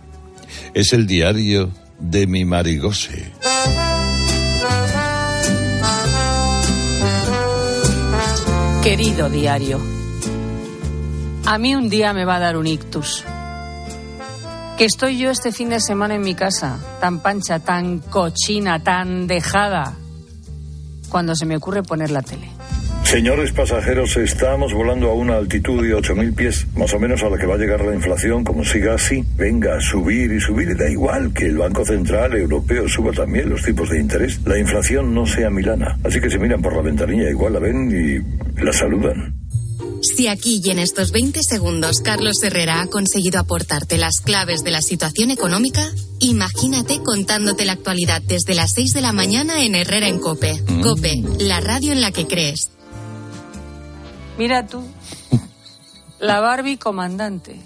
Es 0.75 0.93
el 0.93 1.07
diario 1.07 1.71
de 2.01 2.27
mi 2.27 2.45
marigose. 2.45 3.31
Querido 8.83 9.29
diario, 9.29 9.79
a 11.45 11.59
mí 11.59 11.75
un 11.75 11.87
día 11.87 12.13
me 12.13 12.25
va 12.25 12.37
a 12.37 12.39
dar 12.39 12.57
un 12.57 12.65
ictus. 12.65 13.23
Que 14.75 14.85
estoy 14.85 15.19
yo 15.19 15.29
este 15.29 15.51
fin 15.51 15.69
de 15.69 15.79
semana 15.79 16.15
en 16.15 16.21
mi 16.21 16.33
casa, 16.33 16.79
tan 16.99 17.19
pancha, 17.19 17.59
tan 17.59 17.99
cochina, 17.99 18.81
tan 18.83 19.27
dejada, 19.27 19.93
cuando 21.09 21.35
se 21.35 21.45
me 21.45 21.57
ocurre 21.57 21.83
poner 21.83 22.09
la 22.09 22.23
tele. 22.23 22.49
Señores 23.11 23.51
pasajeros, 23.51 24.15
estamos 24.15 24.73
volando 24.73 25.09
a 25.09 25.13
una 25.13 25.35
altitud 25.35 25.83
de 25.83 25.93
8.000 25.93 26.33
pies, 26.33 26.65
más 26.77 26.93
o 26.93 26.99
menos 26.99 27.21
a 27.21 27.29
la 27.29 27.37
que 27.37 27.45
va 27.45 27.55
a 27.55 27.57
llegar 27.57 27.83
la 27.83 27.93
inflación. 27.93 28.45
Como 28.45 28.63
siga 28.63 28.93
así, 28.93 29.21
venga 29.35 29.75
a 29.75 29.81
subir 29.81 30.31
y 30.31 30.39
subir. 30.39 30.69
Y 30.69 30.75
da 30.75 30.89
igual 30.89 31.33
que 31.33 31.47
el 31.47 31.57
Banco 31.57 31.83
Central 31.83 32.33
Europeo 32.37 32.87
suba 32.87 33.11
también 33.11 33.49
los 33.49 33.63
tipos 33.63 33.89
de 33.89 33.99
interés. 33.99 34.39
La 34.45 34.57
inflación 34.57 35.13
no 35.13 35.25
sea 35.25 35.49
milana. 35.49 35.99
Así 36.05 36.21
que 36.21 36.29
se 36.29 36.39
miran 36.39 36.61
por 36.61 36.73
la 36.73 36.83
ventanilla, 36.83 37.29
igual 37.29 37.51
la 37.51 37.59
ven 37.59 37.91
y 37.91 38.63
la 38.63 38.71
saludan. 38.71 39.35
Si 40.01 40.27
aquí 40.27 40.61
y 40.63 40.69
en 40.69 40.79
estos 40.79 41.11
20 41.11 41.43
segundos 41.43 41.99
Carlos 41.99 42.41
Herrera 42.41 42.81
ha 42.81 42.87
conseguido 42.87 43.41
aportarte 43.41 43.97
las 43.97 44.21
claves 44.21 44.63
de 44.63 44.71
la 44.71 44.81
situación 44.81 45.31
económica, 45.31 45.85
imagínate 46.21 47.03
contándote 47.03 47.65
la 47.65 47.73
actualidad 47.73 48.21
desde 48.21 48.55
las 48.55 48.71
6 48.71 48.93
de 48.93 49.01
la 49.01 49.11
mañana 49.11 49.65
en 49.65 49.75
Herrera 49.75 50.07
en 50.07 50.19
Cope. 50.19 50.63
Cope, 50.81 51.21
la 51.39 51.59
radio 51.59 51.91
en 51.91 51.99
la 51.99 52.11
que 52.11 52.25
crees. 52.25 52.71
Mira 54.41 54.65
tú, 54.65 54.83
la 56.19 56.39
Barbie 56.39 56.79
comandante. 56.79 57.61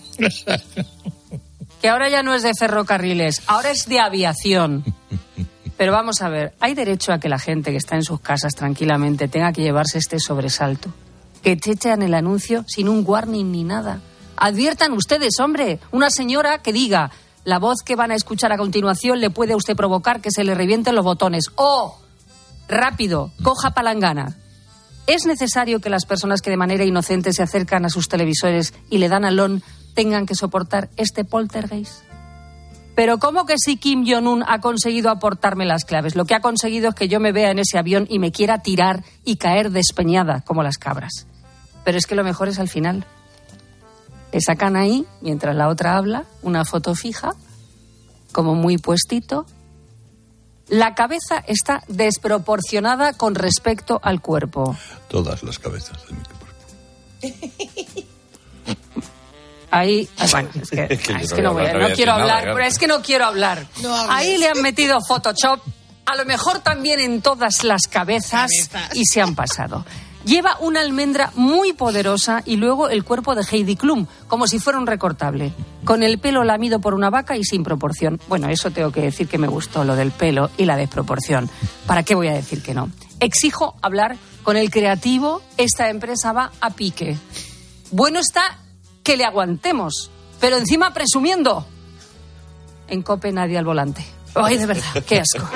Que 1.82 1.88
ahora 1.88 2.10
ya 2.10 2.22
no 2.22 2.34
es 2.34 2.44
de 2.44 2.52
ferrocarriles, 2.54 3.44
ahora 3.48 3.72
es 3.72 3.86
de 3.88 4.02
aviación. 4.02 4.84
Pero 5.78 5.94
vamos 5.94 6.22
a 6.22 6.28
ver, 6.28 6.54
¿hay 6.60 6.74
derecho 6.74 7.14
a 7.14 7.20
que 7.22 7.30
la 7.30 7.40
gente 7.40 7.72
que 7.72 7.78
está 7.78 7.96
en 7.96 8.04
sus 8.04 8.20
casas 8.20 8.56
tranquilamente 8.56 9.30
tenga 9.30 9.54
que 9.54 9.62
llevarse 9.62 10.00
este 10.00 10.20
sobresalto? 10.20 10.90
Que 11.42 11.56
te 11.56 11.72
echan 11.72 12.02
el 12.02 12.14
anuncio 12.14 12.66
sin 12.68 12.90
un 12.90 13.06
warning 13.08 13.54
ni 13.54 13.64
nada. 13.64 14.02
Adviertan 14.36 14.92
ustedes, 14.92 15.40
hombre, 15.40 15.80
una 15.94 16.10
señora 16.10 16.58
que 16.58 16.74
diga, 16.74 17.10
la 17.46 17.58
voz 17.58 17.84
que 17.86 17.96
van 17.96 18.12
a 18.12 18.16
escuchar 18.16 18.52
a 18.52 18.58
continuación 18.58 19.22
le 19.22 19.30
puede 19.30 19.54
a 19.54 19.58
usted 19.58 19.78
provocar 19.78 20.20
que 20.20 20.30
se 20.30 20.44
le 20.44 20.54
revienten 20.54 20.96
los 20.96 21.06
botones. 21.06 21.46
¡Oh! 21.56 22.00
Rápido, 22.68 23.32
coja 23.44 23.72
palangana. 23.72 24.36
¿Es 25.08 25.26
necesario 25.26 25.80
que 25.82 25.92
las 25.92 26.06
personas 26.06 26.42
que 26.42 26.50
de 26.50 26.58
manera 26.58 26.84
inocente 26.84 27.32
se 27.32 27.44
acercan 27.44 27.86
a 27.86 27.90
sus 27.90 28.10
televisores 28.10 28.74
y 28.90 28.98
le 28.98 29.08
dan 29.08 29.24
alón 29.24 29.62
tengan 29.94 30.26
que 30.26 30.34
soportar 30.34 30.90
este 30.98 31.24
poltergeist? 31.24 32.04
Pero 32.96 33.20
¿cómo 33.20 33.46
que 33.46 33.56
si 33.58 33.78
Kim 33.78 34.06
Jong-un 34.08 34.44
ha 34.48 34.62
conseguido 34.62 35.10
aportarme 35.10 35.66
las 35.66 35.84
claves? 35.84 36.16
Lo 36.16 36.26
que 36.26 36.34
ha 36.34 36.40
conseguido 36.40 36.90
es 36.90 36.96
que 36.96 37.10
yo 37.10 37.20
me 37.20 37.34
vea 37.34 37.52
en 37.52 37.60
ese 37.60 37.78
avión 37.78 38.08
y 38.10 38.20
me 38.20 38.32
quiera 38.32 38.60
tirar 38.60 39.04
y 39.26 39.36
caer 39.36 39.72
despeñada 39.72 40.42
como 40.42 40.64
las 40.64 40.78
cabras. 40.78 41.28
Pero 41.84 41.98
es 41.98 42.08
que 42.08 42.16
lo 42.16 42.24
mejor 42.24 42.48
es 42.48 42.58
al 42.58 42.70
final. 42.70 43.06
Le 44.32 44.42
sacan 44.42 44.76
ahí, 44.76 45.06
mientras 45.22 45.56
la 45.56 45.68
otra 45.68 45.98
habla, 45.98 46.24
una 46.42 46.66
foto 46.66 46.96
fija, 46.96 47.34
como 48.32 48.56
muy 48.56 48.78
puestito. 48.78 49.46
La 50.68 50.96
cabeza 50.96 51.44
está 51.48 51.84
desproporcionada 51.88 53.14
con 53.14 53.36
respecto 53.36 54.00
al 54.04 54.22
cuerpo. 54.22 54.76
Todas 55.10 55.44
las 55.44 55.60
cabezas 55.60 55.98
de 56.08 56.14
mi 56.16 56.24
cuerpo. 56.24 56.46
Ahí, 59.72 60.08
ah, 60.20 60.26
bueno, 60.32 60.50
es 60.62 60.70
que, 60.70 60.88
Es 60.90 61.00
que 61.02 61.14
yo 61.14 61.20
es 61.20 61.30
no 61.32 61.36
que 61.36 61.42
no, 61.42 61.54
voy 61.54 61.66
a 61.66 61.66
voy 61.66 61.68
a- 61.68 61.74
hablar, 61.74 61.74
no 61.74 61.80
no 61.80 61.84
voy 61.86 61.92
a 61.92 61.96
quiero 61.96 62.12
nada, 62.18 62.38
hablar, 62.40 62.54
pero 62.56 62.66
es 62.68 62.78
que 62.78 62.88
no 62.88 63.02
quiero 63.02 63.26
hablar. 63.26 63.68
Ahí 64.10 64.38
le 64.38 64.48
han 64.50 64.62
metido 64.62 65.00
Photoshop, 65.02 65.60
a 66.06 66.16
lo 66.16 66.26
mejor 66.26 66.60
también 66.60 67.00
en 67.00 67.22
todas 67.22 67.64
las 67.64 67.84
cabezas 67.88 68.50
y 68.94 69.06
se 69.06 69.22
han 69.22 69.36
pasado. 69.36 69.86
Lleva 70.26 70.58
una 70.60 70.82
almendra 70.82 71.32
muy 71.36 71.74
poderosa 71.74 72.42
y 72.46 72.56
luego 72.56 72.90
el 72.90 73.04
cuerpo 73.04 73.36
de 73.36 73.44
Heidi 73.44 73.76
Klum, 73.76 74.08
como 74.28 74.48
si 74.48 74.58
fuera 74.58 74.80
un 74.80 74.88
recortable, 74.88 75.54
con 75.84 76.02
el 76.02 76.18
pelo 76.18 76.44
lamido 76.44 76.80
por 76.80 76.96
una 76.96 77.12
vaca 77.12 77.38
y 77.38 77.44
sin 77.44 77.64
proporción. 77.64 78.20
Bueno, 78.28 78.50
eso 78.50 78.72
tengo 78.72 78.92
que 78.92 79.02
decir 79.02 79.28
que 79.28 79.38
me 79.38 79.48
gustó, 79.48 79.84
lo 79.84 79.96
del 79.96 80.12
pelo 80.12 80.50
y 80.58 80.66
la 80.66 80.78
desproporción. 80.78 81.48
¿Para 81.86 82.02
qué 82.02 82.16
voy 82.16 82.28
a 82.30 82.34
decir 82.34 82.64
que 82.64 82.74
no? 82.74 82.90
Exijo 83.20 83.76
hablar 83.84 84.18
con 84.42 84.58
el 84.58 84.72
creativo, 84.72 85.44
esta 85.58 85.90
empresa 85.90 86.34
va 86.34 86.52
a 86.60 86.72
pique. 86.72 87.18
Bueno 87.92 88.20
está 88.20 88.58
que 89.04 89.18
le 89.18 89.26
aguantemos, 89.26 90.10
pero 90.40 90.58
encima 90.58 90.92
presumiendo. 90.92 91.68
En 92.88 93.04
Cope 93.04 93.32
nadie 93.32 93.60
al 93.60 93.66
volante. 93.66 94.04
Ay, 94.34 94.58
de 94.58 94.66
verdad, 94.66 95.04
qué 95.08 95.20
asco. 95.20 95.48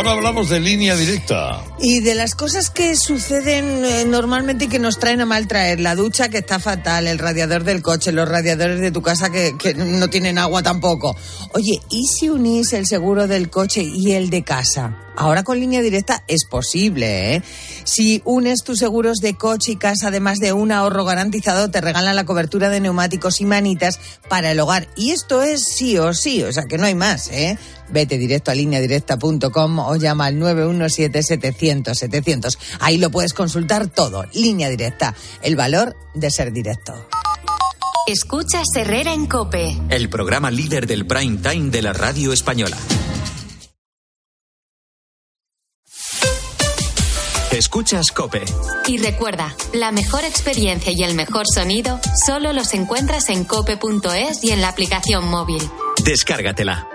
Ahora 0.00 0.12
hablamos 0.12 0.48
de 0.48 0.60
línea 0.60 0.96
directa. 0.96 1.62
Y 1.78 2.00
de 2.00 2.14
las 2.14 2.34
cosas 2.34 2.70
que 2.70 2.96
suceden 2.96 3.84
eh, 3.84 4.06
normalmente 4.06 4.64
y 4.64 4.68
que 4.68 4.78
nos 4.78 4.98
traen 4.98 5.20
a 5.20 5.26
mal 5.26 5.46
traer, 5.46 5.78
la 5.78 5.94
ducha 5.94 6.30
que 6.30 6.38
está 6.38 6.58
fatal, 6.58 7.06
el 7.06 7.18
radiador 7.18 7.64
del 7.64 7.82
coche, 7.82 8.10
los 8.10 8.26
radiadores 8.26 8.80
de 8.80 8.92
tu 8.92 9.02
casa 9.02 9.28
que, 9.28 9.58
que 9.58 9.74
no 9.74 10.08
tienen 10.08 10.38
agua 10.38 10.62
tampoco. 10.62 11.14
Oye, 11.52 11.82
¿y 11.90 12.06
si 12.06 12.30
unís 12.30 12.72
el 12.72 12.86
seguro 12.86 13.26
del 13.26 13.50
coche 13.50 13.82
y 13.82 14.12
el 14.12 14.30
de 14.30 14.42
casa? 14.42 14.96
Ahora 15.20 15.42
con 15.42 15.60
línea 15.60 15.82
directa 15.82 16.24
es 16.28 16.46
posible, 16.46 17.34
¿eh? 17.34 17.42
Si 17.84 18.22
unes 18.24 18.64
tus 18.64 18.78
seguros 18.78 19.18
de 19.18 19.34
coche 19.34 19.72
y 19.72 19.76
casa, 19.76 20.08
además 20.08 20.38
de 20.38 20.54
un 20.54 20.72
ahorro 20.72 21.04
garantizado, 21.04 21.70
te 21.70 21.82
regalan 21.82 22.16
la 22.16 22.24
cobertura 22.24 22.70
de 22.70 22.80
neumáticos 22.80 23.42
y 23.42 23.44
manitas 23.44 24.00
para 24.30 24.50
el 24.50 24.58
hogar. 24.60 24.88
Y 24.96 25.10
esto 25.10 25.42
es 25.42 25.62
sí 25.62 25.98
o 25.98 26.14
sí, 26.14 26.42
o 26.42 26.50
sea 26.50 26.64
que 26.64 26.78
no 26.78 26.86
hay 26.86 26.94
más, 26.94 27.28
¿eh? 27.32 27.58
Vete 27.90 28.16
directo 28.16 28.50
a 28.50 28.54
lineadirecta.com 28.54 29.78
o 29.80 29.96
llama 29.96 30.24
al 30.24 30.36
917-700-700. 30.36 32.56
Ahí 32.80 32.96
lo 32.96 33.10
puedes 33.10 33.34
consultar 33.34 33.88
todo. 33.88 34.24
Línea 34.32 34.70
directa. 34.70 35.14
El 35.42 35.54
valor 35.54 35.94
de 36.14 36.30
ser 36.30 36.50
directo. 36.50 36.94
Escuchas 38.06 38.68
Herrera 38.74 39.12
en 39.12 39.26
Cope. 39.26 39.76
El 39.90 40.08
programa 40.08 40.50
líder 40.50 40.86
del 40.86 41.06
prime 41.06 41.36
time 41.42 41.68
de 41.68 41.82
la 41.82 41.92
radio 41.92 42.32
española. 42.32 42.78
Escuchas 47.60 48.06
Cope. 48.10 48.42
Y 48.86 48.96
recuerda, 48.96 49.54
la 49.74 49.92
mejor 49.92 50.24
experiencia 50.24 50.94
y 50.96 51.02
el 51.02 51.14
mejor 51.14 51.44
sonido 51.46 52.00
solo 52.26 52.54
los 52.54 52.72
encuentras 52.72 53.28
en 53.28 53.44
cope.es 53.44 54.42
y 54.42 54.52
en 54.52 54.62
la 54.62 54.68
aplicación 54.68 55.28
móvil. 55.28 55.62
Descárgatela. 56.02 56.88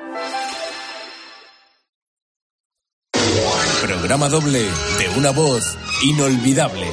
Programa 3.83 4.27
doble 4.27 4.63
de 4.97 5.09
una 5.15 5.29
voz 5.29 5.77
inolvidable. 6.01 6.87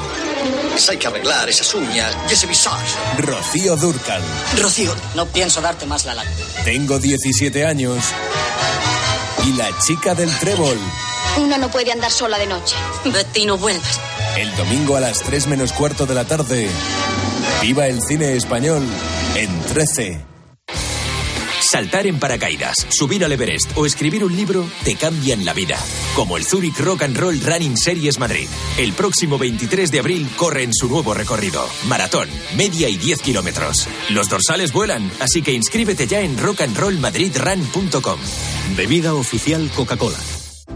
Hay 0.91 0.99
que 0.99 1.07
arreglar 1.07 1.49
esas 1.49 1.75
uñas 1.75 2.15
y 2.29 2.35
ese 2.35 2.47
visage. 2.47 2.95
Rocío 3.17 3.75
Durcal. 3.77 4.23
Rocío, 4.61 4.95
no 5.15 5.25
pienso 5.25 5.63
darte 5.63 5.87
más 5.87 6.05
la 6.05 6.13
lata. 6.13 6.31
Tengo 6.63 6.99
17 6.99 7.65
años. 7.65 8.05
Y 9.47 9.55
la 9.55 9.71
chica 9.79 10.15
del 10.15 10.31
trébol. 10.41 10.79
Una 11.39 11.59
no 11.59 11.71
puede 11.71 11.93
andar 11.93 12.11
sola 12.11 12.39
de 12.39 12.47
noche. 12.47 12.77
Vete 13.05 13.41
y 13.41 13.47
no 13.47 13.57
vuelvas. 13.57 14.01
El 14.37 14.55
domingo 14.57 14.97
a 14.97 15.01
las 15.01 15.21
3 15.23 15.47
menos 15.47 15.73
cuarto 15.73 16.07
de 16.07 16.15
la 16.15 16.25
tarde. 16.25 16.69
Viva 17.63 17.87
el 17.87 18.01
cine 18.03 18.37
español 18.37 18.83
en 19.37 19.61
13. 19.63 20.33
Saltar 21.73 22.07
en 22.07 22.19
paracaídas, 22.19 22.87
subir 22.91 23.25
al 23.25 23.33
Everest 23.33 23.71
o 23.77 23.87
escribir 23.87 24.25
un 24.25 24.37
libro 24.37 24.69
te 24.85 24.95
cambian 24.95 25.47
la 25.47 25.55
vida. 25.55 25.79
Como 26.15 26.37
el 26.37 26.45
Zurich 26.45 26.79
Rock 26.79 27.05
and 27.05 27.17
Roll 27.17 27.41
Running 27.41 27.79
Series 27.79 28.19
Madrid. 28.19 28.47
El 28.77 28.93
próximo 28.93 29.39
23 29.39 29.91
de 29.91 29.99
abril 29.99 30.29
corre 30.37 30.65
en 30.65 30.75
su 30.75 30.87
nuevo 30.89 31.15
recorrido. 31.15 31.67
Maratón, 31.87 32.29
media 32.57 32.91
y 32.91 32.99
10 32.99 33.23
kilómetros. 33.23 33.89
Los 34.11 34.29
dorsales 34.29 34.73
vuelan, 34.75 35.11
así 35.19 35.41
que 35.41 35.53
inscríbete 35.53 36.07
ya 36.07 36.21
en 36.21 36.37
rockandrollmadridrun.com. 36.37 38.19
Bebida 38.77 39.15
oficial 39.15 39.71
Coca-Cola. 39.75 40.19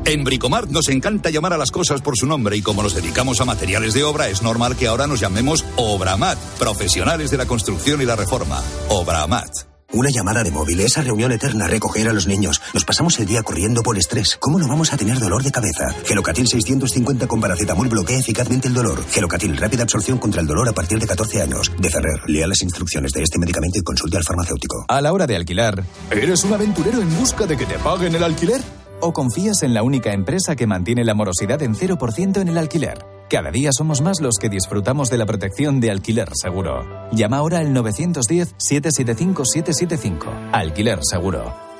En 0.06 0.22
Bricomart 0.22 0.70
nos 0.70 0.88
encanta 0.88 1.30
llamar 1.30 1.52
a 1.52 1.58
las 1.58 1.72
cosas 1.72 2.00
por 2.00 2.16
su 2.16 2.26
nombre 2.26 2.56
y 2.56 2.62
como 2.62 2.80
nos 2.80 2.94
dedicamos 2.94 3.40
a 3.40 3.44
materiales 3.44 3.92
de 3.92 4.04
obra, 4.04 4.28
es 4.28 4.40
normal 4.40 4.76
que 4.76 4.86
ahora 4.86 5.08
nos 5.08 5.18
llamemos 5.18 5.64
Obramat, 5.74 6.38
profesionales 6.60 7.32
de 7.32 7.36
la 7.36 7.46
construcción 7.46 8.00
y 8.00 8.04
la 8.04 8.14
reforma. 8.14 8.62
Obramat. 8.88 9.50
Una 9.92 10.08
llamada 10.08 10.44
de 10.44 10.52
móvil, 10.52 10.78
esa 10.78 11.02
reunión 11.02 11.32
eterna, 11.32 11.66
recoger 11.66 12.08
a 12.08 12.12
los 12.12 12.28
niños. 12.28 12.60
Nos 12.72 12.84
pasamos 12.84 13.18
el 13.18 13.26
día 13.26 13.42
corriendo 13.42 13.82
por 13.82 13.98
estrés. 13.98 14.36
¿Cómo 14.38 14.60
no 14.60 14.68
vamos 14.68 14.92
a 14.92 14.96
tener 14.96 15.18
dolor 15.18 15.42
de 15.42 15.50
cabeza? 15.50 15.92
Gelocatil 16.04 16.46
650 16.46 17.26
con 17.26 17.40
paracetamol 17.40 17.88
bloquea 17.88 18.18
eficazmente 18.18 18.68
el 18.68 18.74
dolor. 18.74 19.04
Gelocatil, 19.10 19.56
rápida 19.56 19.82
absorción 19.82 20.18
contra 20.18 20.40
el 20.40 20.46
dolor 20.46 20.68
a 20.68 20.72
partir 20.72 21.00
de 21.00 21.06
14 21.08 21.42
años. 21.42 21.72
De 21.80 21.90
Ferrer, 21.90 22.20
lea 22.28 22.46
las 22.46 22.62
instrucciones 22.62 23.10
de 23.10 23.24
este 23.24 23.40
medicamento 23.40 23.80
y 23.80 23.82
consulte 23.82 24.18
al 24.18 24.24
farmacéutico. 24.24 24.84
A 24.86 25.00
la 25.00 25.12
hora 25.12 25.26
de 25.26 25.34
alquilar, 25.34 25.82
¿eres 26.12 26.44
un 26.44 26.52
aventurero 26.52 27.00
en 27.00 27.16
busca 27.18 27.44
de 27.46 27.56
que 27.56 27.66
te 27.66 27.78
paguen 27.80 28.14
el 28.14 28.22
alquiler? 28.22 28.60
¿O 29.00 29.12
confías 29.12 29.62
en 29.62 29.74
la 29.74 29.82
única 29.82 30.12
empresa 30.12 30.56
que 30.56 30.66
mantiene 30.66 31.04
la 31.04 31.14
morosidad 31.14 31.62
en 31.62 31.74
0% 31.74 32.40
en 32.40 32.48
el 32.48 32.58
alquiler? 32.58 33.04
Cada 33.28 33.50
día 33.50 33.70
somos 33.72 34.02
más 34.02 34.20
los 34.20 34.36
que 34.40 34.48
disfrutamos 34.48 35.10
de 35.10 35.18
la 35.18 35.26
protección 35.26 35.80
de 35.80 35.90
alquiler 35.90 36.28
seguro. 36.34 36.84
Llama 37.12 37.38
ahora 37.38 37.58
al 37.58 37.74
910-775-775. 37.74 40.52
Alquiler 40.52 41.00
seguro. 41.02 41.65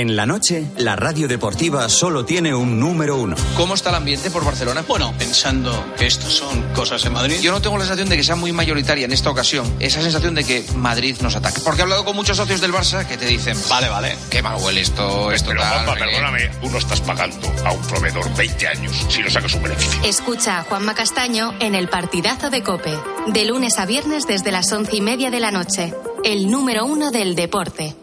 En 0.00 0.16
la 0.16 0.24
noche, 0.24 0.64
la 0.78 0.96
radio 0.96 1.28
deportiva 1.28 1.86
solo 1.90 2.24
tiene 2.24 2.54
un 2.54 2.80
número 2.80 3.16
uno. 3.16 3.36
¿Cómo 3.54 3.74
está 3.74 3.90
el 3.90 3.96
ambiente 3.96 4.30
por 4.30 4.46
Barcelona? 4.46 4.82
Bueno, 4.88 5.12
pensando 5.18 5.92
que 5.98 6.06
estos 6.06 6.32
son 6.32 6.62
cosas 6.72 7.04
en 7.04 7.12
Madrid. 7.12 7.36
Yo 7.42 7.52
no 7.52 7.60
tengo 7.60 7.76
la 7.76 7.84
sensación 7.84 8.08
de 8.08 8.16
que 8.16 8.24
sea 8.24 8.34
muy 8.34 8.50
mayoritaria 8.50 9.04
en 9.04 9.12
esta 9.12 9.28
ocasión 9.28 9.70
esa 9.78 10.00
sensación 10.00 10.34
de 10.34 10.44
que 10.44 10.64
Madrid 10.74 11.16
nos 11.20 11.36
ataca. 11.36 11.60
Porque 11.62 11.80
he 11.80 11.82
hablado 11.82 12.06
con 12.06 12.16
muchos 12.16 12.38
socios 12.38 12.62
del 12.62 12.72
Barça 12.72 13.06
que 13.06 13.18
te 13.18 13.26
dicen, 13.26 13.58
vale, 13.68 13.90
vale, 13.90 14.16
qué 14.30 14.40
mal 14.40 14.56
huele 14.62 14.80
esto, 14.80 15.32
esto 15.32 15.50
Pero, 15.50 15.60
tal, 15.60 15.84
Juanpa, 15.84 15.92
no 15.92 15.98
sé 15.98 16.04
qué". 16.06 16.10
perdóname, 16.12 16.50
tú 16.62 16.70
no 16.70 16.78
estás 16.78 17.00
pagando 17.02 17.52
a 17.66 17.72
un 17.72 17.82
proveedor 17.82 18.34
20 18.36 18.68
años 18.68 19.06
si 19.10 19.20
no 19.20 19.28
sacas 19.28 19.52
un 19.52 19.64
beneficio. 19.64 20.00
Escucha 20.04 20.60
a 20.60 20.62
Juanma 20.62 20.94
Castaño 20.94 21.52
en 21.60 21.74
el 21.74 21.90
partidazo 21.90 22.48
de 22.48 22.62
Cope, 22.62 22.98
de 23.26 23.44
lunes 23.44 23.78
a 23.78 23.84
viernes 23.84 24.26
desde 24.26 24.50
las 24.50 24.72
once 24.72 24.96
y 24.96 25.02
media 25.02 25.30
de 25.30 25.40
la 25.40 25.50
noche. 25.50 25.92
El 26.24 26.50
número 26.50 26.86
uno 26.86 27.10
del 27.10 27.34
deporte. 27.34 27.99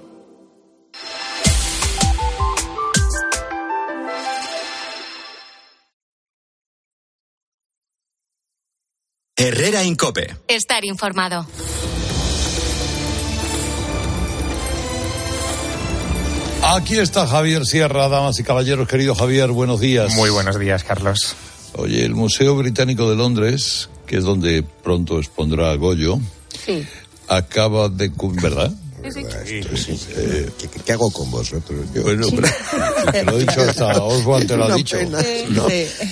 Herrera 9.41 9.83
Incope. 9.83 10.35
Estar 10.47 10.83
informado. 10.83 11.45
Aquí 16.63 16.97
está 16.97 17.27
Javier 17.27 17.65
Sierra, 17.65 18.09
damas 18.09 18.39
y 18.39 18.43
caballeros. 18.43 18.88
Querido 18.88 19.15
Javier, 19.15 19.51
buenos 19.51 19.79
días. 19.79 20.13
Muy 20.15 20.29
buenos 20.29 20.59
días, 20.59 20.83
Carlos. 20.83 21.35
Oye, 21.75 22.03
el 22.03 22.15
Museo 22.15 22.55
Británico 22.55 23.09
de 23.09 23.15
Londres, 23.15 23.89
que 24.05 24.17
es 24.17 24.23
donde 24.23 24.63
pronto 24.83 25.19
expondrá 25.19 25.73
Goyo, 25.75 26.19
Sí. 26.65 26.85
acaba 27.27 27.88
de... 27.89 28.11
Eh, 29.03 30.49
¿Qué, 30.57 30.67
qué 30.83 30.91
hago 30.93 31.11
con 31.11 31.29
vosotros? 31.29 31.85
Yo- 31.93 32.01
Bueno, 32.03 32.27
pero- 32.35 32.47
te 33.11 33.23
lo 33.23 33.31
he 33.33 33.39
dicho 33.39 33.61
hasta 33.61 34.03
Oswald, 34.03 34.47
te 34.47 34.57
lo 34.57 34.65
ha 34.65 34.75
dicho. 34.75 34.97
pena. 34.97 35.19
No. 35.49 35.65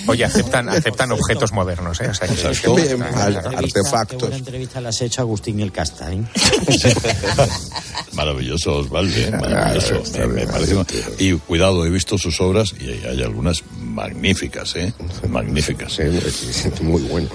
Oye, 0.08 0.24
aceptan, 0.26 0.70
aceptan 0.70 1.12
objetos 1.12 1.52
modernos, 1.52 2.00
¿eh? 2.02 2.10
O 2.10 2.14
sea, 2.14 2.28
que- 2.28 2.36
que- 2.36 2.70
Bien, 2.76 3.02
al- 3.02 3.36
Entrevista, 3.36 3.80
Qué 4.08 4.16
buena 4.18 4.36
entrevista 4.38 4.82
le 4.82 4.90
has 4.90 5.02
hecho 5.02 5.22
a 5.22 5.24
Agustín 5.24 5.60
el 5.60 5.72
Casta, 5.72 6.14
¿eh? 6.14 6.22
Maravilloso, 8.14 8.76
Osvaldo, 8.78 9.16
¿eh? 9.18 9.32
maravilloso. 9.32 10.04
Me- 10.20 10.28
me 10.28 10.48
parece- 10.48 10.76
Y 11.20 11.34
cuidado, 11.34 11.86
he 11.86 11.90
visto 11.90 12.18
sus 12.18 12.40
obras 12.40 12.74
y 12.80 12.90
hay, 12.90 13.04
hay 13.10 13.24
algunas 13.24 13.64
magníficas, 13.80 14.76
¿eh? 14.76 14.94
Magníficas. 15.28 16.00
Muy 16.82 17.02
bueno. 17.04 17.30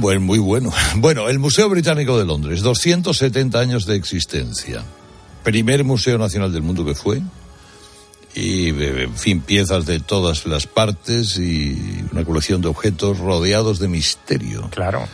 Bueno, 0.00 0.20
muy 0.20 0.38
bueno. 0.38 0.70
Bueno, 0.96 1.28
el 1.28 1.38
Museo 1.38 1.68
Británico 1.68 2.18
de 2.18 2.24
Londres, 2.24 2.62
270 2.62 3.58
años 3.58 3.86
de 3.86 3.96
existencia. 3.96 4.82
Primer 5.42 5.84
museo 5.84 6.16
nacional 6.18 6.52
del 6.52 6.62
mundo 6.62 6.84
que 6.84 6.94
fue. 6.94 7.20
Y, 8.34 8.70
eh, 8.70 9.04
en 9.04 9.14
fin, 9.16 9.40
piezas 9.40 9.86
de 9.86 10.00
todas 10.00 10.46
las 10.46 10.66
partes 10.66 11.36
y 11.38 12.04
una 12.12 12.24
colección 12.24 12.60
de 12.62 12.68
objetos 12.68 13.18
rodeados 13.18 13.78
de 13.78 13.88
misterio. 13.88 14.68
Claro. 14.70 15.06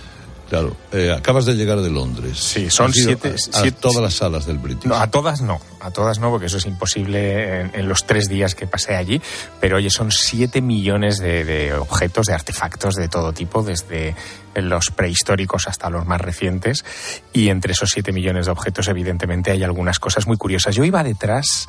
Claro. 0.49 0.77
Eh, 0.93 1.13
acabas 1.17 1.45
de 1.47 1.55
llegar 1.55 1.81
de 1.81 1.91
Londres. 1.91 2.39
Sí, 2.39 2.71
son 2.71 2.93
siete- 2.93 3.29
a- 3.53 3.59
a 3.59 3.61
siete- 3.63 3.79
todas 3.81 4.03
las 4.03 4.15
salas 4.15 4.47
del 4.47 4.59
British. 4.59 4.87
No, 4.87 4.97
a 4.97 5.09
todas 5.11 5.43
no, 5.43 5.61
a 5.81 5.91
todas 5.91 6.19
no, 6.19 6.31
porque 6.31 6.47
eso 6.47 6.59
es 6.59 6.67
imposible 6.67 7.61
en, 7.73 7.89
los 7.89 8.07
tres 8.07 8.29
días 8.29 8.55
que 8.55 8.67
pasé 8.67 8.97
allí. 8.97 9.21
Pero 9.61 9.77
oye, 9.77 9.91
son 9.91 10.11
siete 10.13 10.61
millones 10.61 11.19
de, 11.19 11.73
objetos, 11.75 12.27
de 12.27 12.35
artefactos 12.35 12.95
de 12.95 13.09
todo 13.09 13.33
tipo, 13.33 13.63
desde 13.63 14.15
los 14.55 14.91
prehistóricos 14.91 15.69
hasta 15.69 15.91
los 15.91 16.07
más 16.07 16.21
recientes. 16.21 16.85
Y 17.33 17.49
entre 17.49 17.73
esos 17.73 17.91
siete 17.91 18.13
millones 18.13 18.47
de 18.47 18.53
objetos, 18.53 18.89
evidentemente, 18.89 19.51
hay 19.51 19.63
algunas 19.63 19.99
cosas 19.99 20.27
muy 20.27 20.37
curiosas. 20.37 20.75
Yo 20.75 20.85
iba 20.85 21.03
detrás 21.05 21.69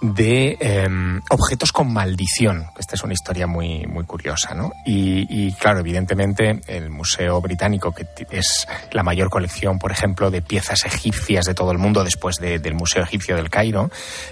de 0.00 0.56
em, 0.60 1.20
objetos 1.30 1.72
con 1.72 1.92
maldición. 1.92 2.66
Esta 2.78 2.94
es 2.96 3.02
una 3.04 3.12
historia 3.12 3.46
muy, 3.46 3.86
muy 3.86 4.04
curiosa, 4.04 4.54
¿no? 4.54 4.72
Y, 4.86 5.52
claro, 5.54 5.80
evidentemente, 5.80 6.60
el 6.66 6.90
Museo 6.90 7.40
Británico, 7.40 7.92
que 7.92 8.06
es 8.30 8.66
la 8.92 9.02
mayor 9.02 9.30
colección, 9.30 9.78
por 9.78 9.92
ejemplo, 9.92 10.30
de 10.30 10.42
piezas 10.42 10.84
egipcias 10.84 11.44
de 11.44 11.54
todo 11.54 11.70
el 11.72 11.78
mundo 11.78 12.02
después 12.04 12.36
de- 12.36 12.58
del 12.58 12.74
Museo 12.74 13.02
Egipcio 13.02 13.36
del 13.36 13.50
Cairo, 13.52 13.90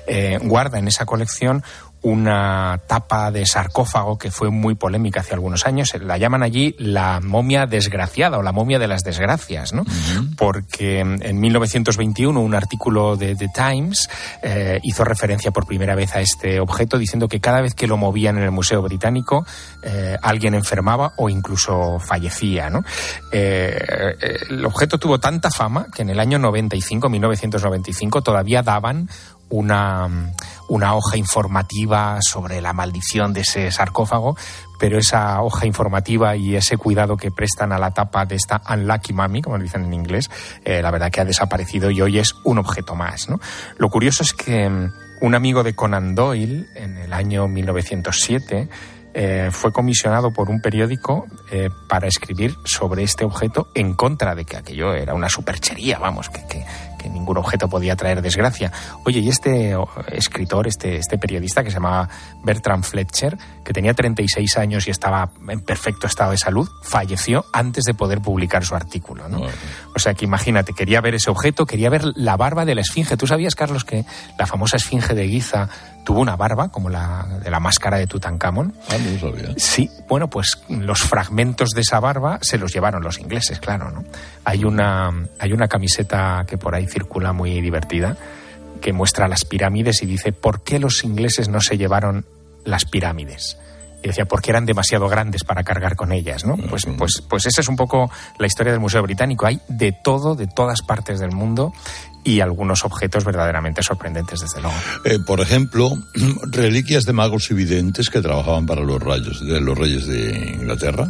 eh, 0.08 0.38
guarda 0.42 0.78
en 0.78 0.88
esa 0.88 1.04
colección 1.04 1.62
una 2.02 2.80
tapa 2.86 3.30
de 3.30 3.44
sarcófago 3.46 4.18
que 4.18 4.30
fue 4.30 4.50
muy 4.50 4.74
polémica 4.74 5.20
hace 5.20 5.34
algunos 5.34 5.66
años. 5.66 5.92
La 6.00 6.16
llaman 6.18 6.42
allí 6.42 6.74
la 6.78 7.20
momia 7.20 7.66
desgraciada 7.66 8.38
o 8.38 8.42
la 8.42 8.52
momia 8.52 8.78
de 8.78 8.88
las 8.88 9.02
desgracias, 9.02 9.72
¿no? 9.72 9.84
Porque 10.36 11.00
en 11.00 11.40
1921 11.40 12.40
un 12.40 12.54
artículo 12.54 13.16
de 13.16 13.36
The 13.36 13.48
Times 13.54 14.08
eh, 14.42 14.80
hizo 14.82 15.04
referencia 15.04 15.50
por 15.50 15.66
primera 15.66 15.94
vez 15.94 16.14
a 16.14 16.20
este 16.20 16.60
objeto 16.60 16.98
diciendo 16.98 17.28
que 17.28 17.40
cada 17.40 17.60
vez 17.60 17.74
que 17.74 17.86
lo 17.86 17.96
movían 17.96 18.38
en 18.38 18.44
el 18.44 18.50
Museo 18.50 18.82
Británico 18.82 19.44
eh, 19.82 20.16
alguien 20.22 20.54
enfermaba 20.54 21.12
o 21.16 21.28
incluso 21.28 21.98
fallecía, 21.98 22.70
¿no? 22.70 22.82
Eh, 23.32 23.78
eh, 24.20 24.36
el 24.50 24.64
objeto 24.64 24.98
tuvo 24.98 25.18
tanta 25.18 25.50
fama 25.50 25.86
que 25.94 26.02
en 26.02 26.10
el 26.10 26.20
año 26.20 26.38
95, 26.38 27.08
1995, 27.08 28.22
todavía 28.22 28.62
daban 28.62 29.08
una, 29.50 30.08
una 30.70 30.94
hoja 30.94 31.16
informativa 31.16 32.18
sobre 32.22 32.60
la 32.60 32.72
maldición 32.72 33.32
de 33.32 33.40
ese 33.40 33.70
sarcófago, 33.72 34.36
pero 34.78 34.98
esa 34.98 35.42
hoja 35.42 35.66
informativa 35.66 36.36
y 36.36 36.54
ese 36.54 36.76
cuidado 36.76 37.16
que 37.16 37.32
prestan 37.32 37.72
a 37.72 37.78
la 37.78 37.90
tapa 37.90 38.24
de 38.24 38.36
esta 38.36 38.62
Unlucky 38.70 39.12
Mummy, 39.12 39.42
como 39.42 39.58
dicen 39.58 39.84
en 39.84 39.92
inglés, 39.92 40.30
eh, 40.64 40.80
la 40.80 40.92
verdad 40.92 41.10
que 41.10 41.20
ha 41.20 41.24
desaparecido 41.24 41.90
y 41.90 42.00
hoy 42.00 42.18
es 42.18 42.34
un 42.44 42.58
objeto 42.58 42.94
más. 42.94 43.28
Lo 43.78 43.88
curioso 43.88 44.22
es 44.22 44.32
que 44.32 44.68
mm, 44.70 44.92
un 45.22 45.34
amigo 45.34 45.64
de 45.64 45.74
Conan 45.74 46.14
Doyle, 46.14 46.66
en 46.76 46.98
el 46.98 47.12
año 47.12 47.48
1907, 47.48 48.68
eh, 49.12 49.48
fue 49.50 49.72
comisionado 49.72 50.32
por 50.32 50.50
un 50.50 50.60
periódico 50.60 51.26
eh, 51.50 51.68
para 51.88 52.06
escribir 52.06 52.54
sobre 52.64 53.02
este 53.02 53.24
objeto 53.24 53.66
en 53.74 53.94
contra 53.94 54.36
de 54.36 54.44
que 54.44 54.56
aquello 54.56 54.94
era 54.94 55.14
una 55.14 55.28
superchería, 55.28 55.98
vamos, 55.98 56.28
que, 56.28 56.46
que, 56.46 56.64
que 57.00 57.08
ningún 57.08 57.38
objeto 57.38 57.68
podía 57.68 57.96
traer 57.96 58.20
desgracia. 58.20 58.70
Oye, 59.04 59.20
y 59.20 59.28
este 59.28 59.74
escritor, 60.12 60.66
este, 60.66 60.96
este 60.96 61.16
periodista 61.18 61.64
que 61.64 61.70
se 61.70 61.76
llamaba 61.76 62.08
Bertram 62.44 62.82
Fletcher, 62.82 63.38
que 63.64 63.72
tenía 63.72 63.94
36 63.94 64.56
años 64.58 64.86
y 64.86 64.90
estaba 64.90 65.30
en 65.48 65.60
perfecto 65.60 66.06
estado 66.06 66.32
de 66.32 66.38
salud, 66.38 66.68
falleció 66.82 67.44
antes 67.52 67.84
de 67.84 67.94
poder 67.94 68.20
publicar 68.20 68.64
su 68.64 68.74
artículo. 68.74 69.28
¿no? 69.28 69.42
O 69.94 69.98
sea 69.98 70.14
que 70.14 70.24
imagínate, 70.24 70.72
quería 70.74 71.00
ver 71.00 71.14
ese 71.14 71.30
objeto, 71.30 71.66
quería 71.66 71.88
ver 71.88 72.04
la 72.16 72.36
barba 72.36 72.64
de 72.64 72.74
la 72.74 72.82
esfinge. 72.82 73.16
¿Tú 73.16 73.26
sabías, 73.26 73.54
Carlos, 73.54 73.84
que 73.84 74.04
la 74.38 74.46
famosa 74.46 74.76
esfinge 74.76 75.14
de 75.14 75.28
Giza 75.28 75.68
tuvo 76.04 76.20
una 76.20 76.36
barba, 76.36 76.68
como 76.68 76.88
la 76.88 77.26
de 77.42 77.50
la 77.50 77.60
máscara 77.60 77.98
de 77.98 78.06
Tutankamón? 78.06 78.74
Ah, 78.88 78.96
no 78.98 79.18
sabía. 79.18 79.54
Sí, 79.56 79.88
bueno, 80.08 80.28
pues 80.28 80.62
los 80.68 81.00
fragmentos 81.00 81.70
de 81.70 81.82
esa 81.82 82.00
barba 82.00 82.38
se 82.42 82.58
los 82.58 82.72
llevaron 82.72 83.02
los 83.02 83.18
ingleses, 83.18 83.60
claro, 83.60 83.90
¿no? 83.90 84.04
Hay 84.44 84.64
una, 84.64 85.10
hay 85.38 85.52
una 85.52 85.68
camiseta 85.68 86.44
que 86.46 86.58
por 86.58 86.74
ahí 86.74 86.86
circula 86.90 87.32
muy 87.32 87.60
divertida 87.60 88.16
que 88.80 88.92
muestra 88.92 89.28
las 89.28 89.44
pirámides 89.44 90.02
y 90.02 90.06
dice, 90.06 90.32
¿por 90.32 90.62
qué 90.62 90.78
los 90.78 91.04
ingleses 91.04 91.48
no 91.48 91.60
se 91.60 91.78
llevaron 91.78 92.24
las 92.64 92.84
pirámides? 92.84 93.58
Y 94.02 94.08
decía, 94.08 94.24
porque 94.24 94.50
eran 94.50 94.64
demasiado 94.64 95.08
grandes 95.08 95.44
para 95.44 95.62
cargar 95.62 95.94
con 95.94 96.12
ellas, 96.12 96.46
¿no? 96.46 96.56
Pues, 96.56 96.86
pues, 96.96 97.22
pues 97.28 97.44
esa 97.44 97.60
es 97.60 97.68
un 97.68 97.76
poco 97.76 98.10
la 98.38 98.46
historia 98.46 98.72
del 98.72 98.80
Museo 98.80 99.02
Británico. 99.02 99.46
Hay 99.46 99.60
de 99.68 99.92
todo, 99.92 100.34
de 100.34 100.46
todas 100.46 100.80
partes 100.80 101.20
del 101.20 101.32
mundo 101.32 101.74
y 102.24 102.40
algunos 102.40 102.84
objetos 102.84 103.24
verdaderamente 103.24 103.82
sorprendentes, 103.82 104.40
desde 104.40 104.62
luego. 104.62 104.76
Eh, 105.04 105.18
por 105.26 105.40
ejemplo, 105.40 105.90
reliquias 106.50 107.04
de 107.04 107.12
magos 107.12 107.50
y 107.50 107.54
videntes 107.54 108.08
que 108.08 108.22
trabajaban 108.22 108.64
para 108.64 108.80
los 108.80 109.02
rayos 109.02 109.46
de 109.46 109.60
los 109.60 109.76
reyes 109.76 110.06
de 110.06 110.54
Inglaterra. 110.54 111.06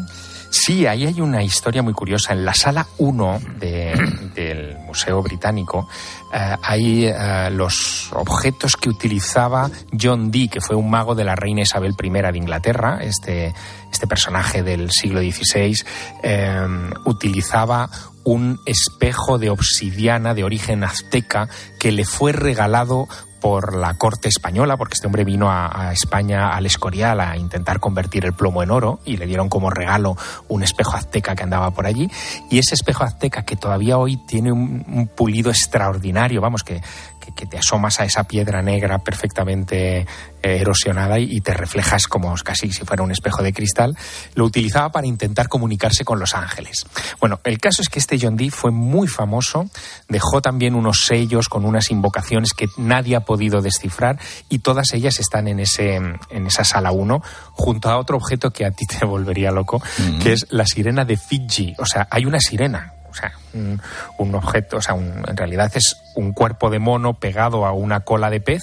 Sí, 0.50 0.86
ahí 0.86 1.06
hay 1.06 1.20
una 1.20 1.42
historia 1.44 1.80
muy 1.82 1.92
curiosa. 1.92 2.32
En 2.32 2.44
la 2.44 2.54
sala 2.54 2.86
1 2.98 3.40
de- 3.60 4.30
del 4.34 4.76
Museo 4.78 5.22
Británico 5.22 5.88
eh, 6.34 6.56
hay 6.62 7.06
eh, 7.06 7.48
los 7.52 8.10
objetos 8.12 8.76
que 8.76 8.88
utilizaba 8.88 9.70
John 9.98 10.30
Dee, 10.30 10.48
que 10.48 10.60
fue 10.60 10.74
un 10.76 10.90
mago 10.90 11.14
de 11.14 11.24
la 11.24 11.36
reina 11.36 11.62
Isabel 11.62 11.94
I 12.02 12.10
de 12.10 12.38
Inglaterra, 12.38 12.98
este, 13.00 13.54
este 13.92 14.06
personaje 14.06 14.62
del 14.62 14.90
siglo 14.90 15.20
XVI, 15.20 15.76
eh, 16.22 16.66
utilizaba 17.06 17.88
un 18.24 18.58
espejo 18.66 19.38
de 19.38 19.50
obsidiana 19.50 20.34
de 20.34 20.44
origen 20.44 20.84
azteca 20.84 21.48
que 21.78 21.90
le 21.92 22.04
fue 22.04 22.32
regalado 22.32 23.08
por 23.40 23.74
la 23.74 23.94
corte 23.94 24.28
española, 24.28 24.76
porque 24.76 24.94
este 24.94 25.06
hombre 25.06 25.24
vino 25.24 25.50
a, 25.50 25.92
España 25.92 26.50
al 26.50 26.66
Escorial 26.66 27.20
a 27.20 27.36
intentar 27.36 27.80
convertir 27.80 28.24
el 28.24 28.32
plomo 28.32 28.62
en 28.62 28.70
oro 28.70 29.00
y 29.04 29.16
le 29.16 29.26
dieron 29.26 29.48
como 29.48 29.70
regalo 29.70 30.16
un 30.48 30.62
espejo 30.62 30.96
azteca 30.96 31.34
que 31.34 31.42
andaba 31.42 31.70
por 31.70 31.86
allí. 31.86 32.08
Y 32.50 32.58
ese 32.58 32.74
espejo 32.74 33.04
azteca 33.04 33.42
que 33.42 33.56
todavía 33.56 33.98
hoy 33.98 34.16
tiene 34.16 34.52
un 34.52 35.10
pulido 35.14 35.50
extraordinario, 35.50 36.40
vamos, 36.40 36.62
que, 36.62 36.80
que, 37.30 37.42
que 37.42 37.46
te 37.46 37.58
asomas 37.58 38.00
a 38.00 38.04
esa 38.04 38.24
piedra 38.24 38.62
negra 38.62 38.98
perfectamente 38.98 39.98
eh, 39.98 40.06
erosionada 40.42 41.18
y, 41.18 41.36
y 41.36 41.40
te 41.40 41.52
reflejas 41.52 42.06
como 42.06 42.34
casi 42.44 42.72
si 42.72 42.84
fuera 42.84 43.02
un 43.02 43.10
espejo 43.10 43.42
de 43.42 43.52
cristal, 43.52 43.96
lo 44.34 44.44
utilizaba 44.44 44.90
para 44.90 45.06
intentar 45.06 45.48
comunicarse 45.48 46.04
con 46.04 46.18
los 46.18 46.34
ángeles. 46.34 46.86
Bueno, 47.20 47.40
el 47.44 47.58
caso 47.58 47.82
es 47.82 47.88
que 47.88 47.98
este 47.98 48.18
John 48.20 48.36
Dee 48.36 48.50
fue 48.50 48.70
muy 48.70 49.08
famoso, 49.08 49.68
dejó 50.08 50.40
también 50.40 50.74
unos 50.74 51.04
sellos 51.06 51.48
con 51.48 51.64
unas 51.64 51.90
invocaciones 51.90 52.52
que 52.52 52.66
nadie 52.76 53.16
ha 53.16 53.20
podido 53.20 53.60
descifrar 53.60 54.18
y 54.48 54.60
todas 54.60 54.92
ellas 54.92 55.18
están 55.20 55.48
en, 55.48 55.60
ese, 55.60 55.96
en 55.96 56.46
esa 56.46 56.64
sala 56.64 56.92
1 56.92 57.22
junto 57.52 57.90
a 57.90 57.98
otro 57.98 58.16
objeto 58.16 58.50
que 58.50 58.64
a 58.64 58.70
ti 58.70 58.86
te 58.86 59.04
volvería 59.06 59.50
loco, 59.50 59.82
que 60.22 60.32
es 60.32 60.46
la 60.50 60.64
sirena 60.64 61.04
de 61.04 61.16
Fiji. 61.16 61.74
O 61.78 61.86
sea, 61.86 62.08
hay 62.10 62.24
una 62.24 62.40
sirena. 62.40 62.94
Sea, 63.20 63.32
un, 63.54 63.80
un 64.18 64.34
objeto, 64.34 64.78
o 64.78 64.80
sea, 64.82 64.94
un- 64.94 65.22
en 65.28 65.36
realidad 65.36 65.70
es 65.74 65.96
un 66.14 66.32
cuerpo 66.32 66.70
de 66.70 66.78
mono 66.78 67.14
pegado 67.14 67.66
a 67.66 67.72
una 67.72 68.00
cola 68.00 68.30
de 68.30 68.40
pez 68.40 68.62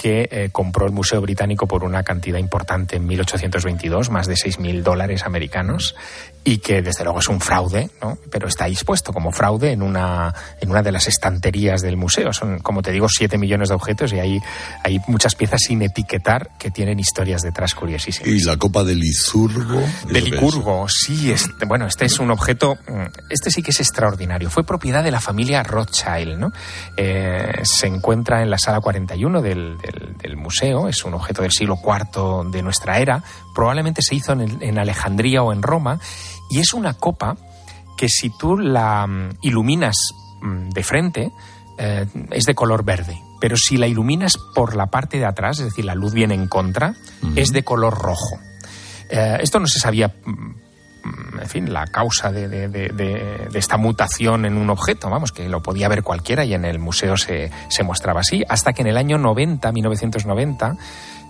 que 0.00 0.30
eh, 0.30 0.48
compró 0.50 0.86
el 0.86 0.92
Museo 0.92 1.20
Británico 1.20 1.66
por 1.66 1.84
una 1.84 2.02
cantidad 2.02 2.38
importante 2.38 2.96
en 2.96 3.06
1822, 3.06 4.08
más 4.08 4.26
de 4.26 4.32
6.000 4.32 4.82
dólares 4.82 5.24
americanos, 5.24 5.94
y 6.42 6.58
que 6.58 6.80
desde 6.80 7.04
luego 7.04 7.18
es 7.18 7.28
un 7.28 7.38
fraude, 7.38 7.90
¿no? 8.00 8.16
pero 8.30 8.48
está 8.48 8.66
expuesto 8.66 9.12
como 9.12 9.30
fraude 9.30 9.72
en 9.72 9.82
una, 9.82 10.34
en 10.58 10.70
una 10.70 10.82
de 10.82 10.90
las 10.90 11.06
estanterías 11.06 11.82
del 11.82 11.98
museo. 11.98 12.32
Son, 12.32 12.60
como 12.60 12.80
te 12.80 12.92
digo, 12.92 13.08
7 13.10 13.36
millones 13.36 13.68
de 13.68 13.74
objetos 13.74 14.14
y 14.14 14.20
hay, 14.20 14.40
hay 14.82 15.00
muchas 15.06 15.34
piezas 15.34 15.60
sin 15.66 15.82
etiquetar 15.82 16.52
que 16.58 16.70
tienen 16.70 16.98
historias 16.98 17.42
detrás 17.42 17.74
curiosísimas. 17.74 18.26
Y 18.26 18.40
la 18.40 18.56
copa 18.56 18.84
de 18.84 18.94
Licurgo. 18.94 19.82
De 20.08 20.22
Licurgo, 20.22 20.88
sí, 20.88 21.30
este, 21.30 21.66
bueno, 21.66 21.86
este 21.86 22.06
es 22.06 22.18
un 22.18 22.30
objeto, 22.30 22.78
mm, 22.88 23.28
este 23.28 23.50
sí 23.50 23.62
que 23.62 23.72
es 23.72 23.80
extraordinario. 23.80 24.48
Fue 24.48 24.64
propiedad 24.64 25.04
de 25.04 25.10
la 25.10 25.20
familia 25.20 25.62
Rothschild, 25.62 26.38
¿no? 26.38 26.52
Eh, 26.96 27.60
se 27.64 27.86
encuentra 27.86 28.42
en 28.42 28.48
la 28.48 28.56
sala 28.56 28.80
41 28.80 29.42
del, 29.42 29.76
del, 29.76 29.89
del 29.92 30.36
museo, 30.36 30.88
es 30.88 31.04
un 31.04 31.14
objeto 31.14 31.42
del 31.42 31.52
siglo 31.52 31.78
IV 31.82 32.50
de 32.50 32.62
nuestra 32.62 32.98
era, 32.98 33.22
probablemente 33.54 34.02
se 34.02 34.14
hizo 34.14 34.32
en, 34.32 34.40
el- 34.42 34.62
en 34.62 34.78
Alejandría 34.78 35.42
o 35.42 35.52
en 35.52 35.62
Roma, 35.62 35.98
y 36.50 36.58
es 36.60 36.72
una 36.74 36.94
copa 36.94 37.36
que 37.96 38.08
si 38.08 38.30
tú 38.30 38.56
la 38.56 39.06
mm, 39.06 39.30
iluminas 39.42 39.96
mm, 40.40 40.70
de 40.70 40.82
frente, 40.82 41.30
eh, 41.78 42.06
es 42.30 42.44
de 42.44 42.54
color 42.54 42.84
verde. 42.84 43.20
Pero 43.40 43.56
si 43.56 43.76
la 43.78 43.86
iluminas 43.86 44.32
por 44.54 44.76
la 44.76 44.86
parte 44.86 45.18
de 45.18 45.24
atrás, 45.26 45.58
es 45.60 45.66
decir, 45.66 45.84
la 45.86 45.94
luz 45.94 46.12
viene 46.12 46.34
en 46.34 46.46
contra, 46.46 46.94
es 47.36 47.52
de 47.52 47.62
color 47.62 47.94
rojo. 47.98 48.38
Eh, 49.08 49.38
esto 49.40 49.58
no 49.58 49.66
se 49.66 49.78
sabía, 49.80 50.08
mm, 50.24 50.50
en 51.40 51.48
fin, 51.48 51.72
la 51.72 51.86
causa 51.86 52.30
de, 52.30 53.48
esta 53.54 53.76
mutación 53.76 54.44
en 54.44 54.56
un 54.56 54.70
objeto, 54.70 55.08
vamos, 55.10 55.32
que 55.32 55.48
lo 55.48 55.62
podía 55.62 55.88
ver 55.88 56.02
cualquiera 56.02 56.44
y 56.44 56.54
en 56.54 56.64
el 56.64 56.78
museo 56.78 57.16
se, 57.16 57.50
se 57.68 57.82
mostraba 57.82 58.20
así, 58.20 58.42
hasta 58.48 58.72
que 58.72 58.82
en 58.82 58.88
el 58.88 58.96
año 58.96 59.18
90, 59.18 59.70
1990, 59.72 60.76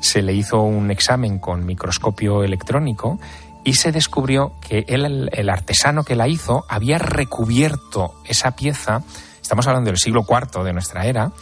se 0.00 0.22
le 0.22 0.32
hizo 0.32 0.62
un 0.62 0.90
examen 0.90 1.38
con 1.38 1.64
microscopio 1.66 2.42
electrónico 2.42 3.18
y 3.64 3.74
se 3.74 3.92
descubrió 3.92 4.52
que 4.66 4.84
él, 4.88 5.28
el 5.32 5.50
artesano 5.50 6.02
que 6.04 6.16
la 6.16 6.28
hizo 6.28 6.64
había 6.68 6.98
recubierto 6.98 8.14
esa 8.24 8.52
pieza, 8.52 9.02
estamos 9.40 9.66
hablando 9.66 9.90
del 9.90 9.98
siglo 9.98 10.24
IV 10.28 10.64
de 10.64 10.72
nuestra 10.72 11.06
era, 11.06 11.32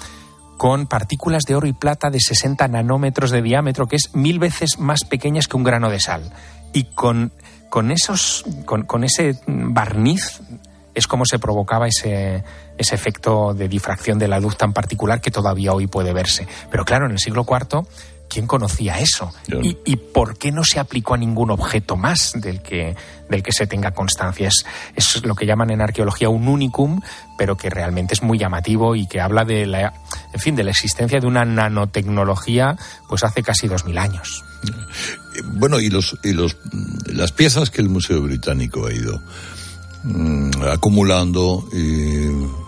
con 0.57 0.87
partículas 0.87 1.45
de 1.45 1.55
oro 1.55 1.69
y 1.69 1.73
plata 1.73 2.11
de 2.11 2.19
60 2.21 2.67
nanómetros 2.69 3.31
de 3.31 3.43
diámetro, 3.43 3.87
que 3.87 3.97
es 3.97 4.11
mil 4.15 4.41
veces 4.41 4.79
más 4.79 5.05
pequeñas 5.05 5.47
que 5.47 5.57
un 5.57 5.63
grano 5.63 5.89
de 5.89 6.01
sal. 6.01 6.33
Y 6.75 6.85
con, 6.85 7.33
con, 7.69 7.91
esos, 7.91 8.45
con, 8.65 9.05
ese 9.05 9.39
barniz 9.47 10.41
es 10.95 11.07
como 11.07 11.25
se 11.25 11.39
provocaba 11.39 11.87
ese, 11.87 12.43
ese 12.77 12.95
efecto 12.95 13.55
de 13.55 13.69
difracción 13.69 14.19
de 14.19 14.29
la 14.29 14.41
luz 14.41 14.57
tan 14.57 14.73
particular 14.73 15.21
que 15.21 15.31
todavía 15.31 15.73
hoy 15.73 15.87
puede 15.87 16.13
verse. 16.13 16.47
Pero 16.71 16.85
claro, 16.85 17.07
en 17.07 17.13
el 17.13 17.19
siglo 17.19 17.47
IV, 17.49 17.87
¿quién 18.29 18.47
conocía 18.47 18.99
eso? 18.99 19.33
¿Y, 19.63 19.79
y 19.85 19.97
por 19.97 20.37
qué 20.37 20.53
no 20.53 20.65
se 20.65 20.79
aplicó 20.79 21.15
a 21.15 21.19
ningún 21.19 21.51
objeto 21.51 21.97
más 21.97 22.33
del 22.35 22.63
que, 22.63 22.95
del 23.29 23.43
que 23.43 23.53
se 23.53 23.67
tenga 23.67 23.93
constancia? 23.93 24.49
Es, 24.49 24.65
es 24.97 25.25
lo 25.25 25.35
que 25.35 25.47
llaman 25.47 25.71
en 25.71 25.81
arqueología 25.81 26.29
un 26.29 26.49
unicum, 26.49 27.01
pero 27.37 27.57
que 27.57 27.71
realmente 27.71 28.15
es 28.15 28.23
muy 28.23 28.39
llamativo 28.39 28.95
y 28.95 29.07
que 29.07 29.21
habla 29.21 29.45
de 29.45 29.67
la, 29.67 29.93
en 30.33 30.41
fin, 30.41 30.57
de 30.57 30.65
la 30.65 30.71
existencia 30.71 31.21
de 31.21 31.27
una 31.27 31.45
nanotecnología 31.45 32.77
pues 33.09 33.25
hace 33.25 33.43
casi 33.43 33.69
dos 33.69 33.85
mil 33.85 33.99
años. 33.99 34.45
Bueno, 35.45 35.81
y 35.81 35.89
los 35.89 36.17
y 36.25 36.33
los 36.33 36.57
las 37.07 37.33
piezas 37.33 37.71
que 37.71 37.81
el 37.81 37.89
Museo 37.89 38.21
Británico 38.23 38.87
ha 38.87 38.93
ido 38.93 39.23
mm, 40.03 40.51
acumulando 40.73 41.65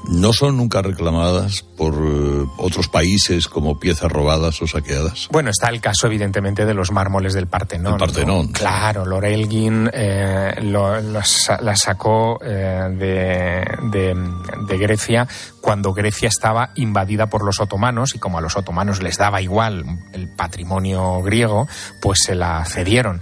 no 0.09 0.33
son 0.33 0.57
nunca 0.57 0.83
reclamadas 0.83 1.63
por 1.77 1.95
eh, 1.95 2.47
otros 2.59 2.89
países 2.89 3.49
como 3.49 3.79
piezas 3.79 4.11
robadas 4.11 4.61
o 4.63 4.67
saqueadas. 4.67 5.29
Bueno, 5.31 5.51
está 5.51 5.69
el 5.69 5.81
caso, 5.81 6.07
evidentemente, 6.07 6.65
de 6.67 6.75
los 6.75 6.91
mármoles 6.91 7.33
del 7.35 7.47
Partenón. 7.47 7.95
El 7.95 7.99
Partenón. 7.99 8.47
¿no? 8.47 8.53
Claro, 8.53 9.05
Lord 9.07 9.25
Elgin 9.27 9.91
eh, 9.93 10.55
lo- 10.63 11.01
lo 11.01 11.23
sa- 11.23 11.61
la 11.61 11.77
sacó 11.77 12.39
eh, 12.45 12.89
de, 12.99 13.65
de- 13.91 14.31
de 14.67 14.79
Grecia 14.79 15.27
cuando 15.61 15.93
Grecia 15.93 16.29
estaba 16.29 16.71
invadida 16.77 17.27
por 17.27 17.45
los 17.45 17.61
otomanos 17.61 18.15
y 18.15 18.19
como 18.19 18.39
a 18.39 18.41
los 18.41 18.57
otomanos 18.57 19.03
les 19.03 19.19
daba 19.19 19.43
igual 19.43 19.85
el 20.13 20.29
patrimonio 20.29 21.21
griego, 21.23 21.69
pues 22.01 22.21
se 22.25 22.35
la 22.35 22.65
cedieron. 22.65 23.21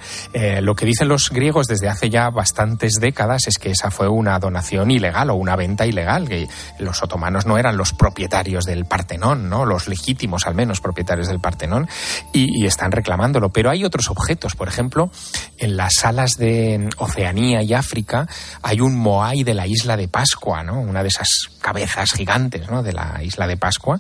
Lo 0.63 0.75
que 0.77 0.87
dicen 0.87 1.09
los 1.09 1.31
griegos 1.31 1.67
desde 1.67 1.89
hace 1.89 2.11
ya 2.11 2.31
bastantes 2.31 2.95
décadas 3.01 3.47
es 3.49 3.59
que 3.59 3.71
esa 3.71 3.91
fue 3.91 4.09
una 4.09 4.39
donación 4.39 4.91
ilegal 4.93 5.31
o 5.31 5.35
una 5.35 5.57
venta 5.57 5.85
ilegal, 5.87 6.29
que 6.29 6.47
los 6.79 7.03
otomanos 7.03 7.47
no 7.47 7.59
eran 7.59 7.77
los 7.77 7.93
propietarios 7.93 8.65
del 8.65 8.85
Partenón, 8.85 9.49
¿no? 9.49 9.65
los 9.65 9.89
legítimos 9.89 10.47
al 10.47 10.55
menos 10.55 10.81
propietarios 10.81 11.29
del 11.29 11.41
Partenón, 11.41 11.89
y, 12.33 12.67
están 12.67 12.93
reclamándolo. 12.93 13.49
Pero 13.51 13.71
hay 13.71 13.85
otros 13.85 14.11
objetos, 14.11 14.55
por 14.55 14.69
ejemplo, 14.69 15.11
en 15.57 15.77
las 15.77 15.95
salas 15.95 16.33
de 16.33 16.89
Oceanía 16.99 17.63
y 17.63 17.73
África 17.73 18.29
hay 18.63 18.81
un 18.81 18.97
Moai 18.97 19.43
de 19.43 19.55
la 19.55 19.67
isla 19.67 19.97
de 19.97 20.09
Pascua, 20.09 20.63
¿no? 20.63 20.81
una 20.81 21.03
de 21.03 21.09
esas 21.09 21.29
cabezas 21.61 22.13
gigantes 22.13 22.69
¿no? 22.71 22.83
de 22.83 22.93
la 22.93 23.23
isla 23.23 23.47
de 23.47 23.57
Pascua. 23.57 23.99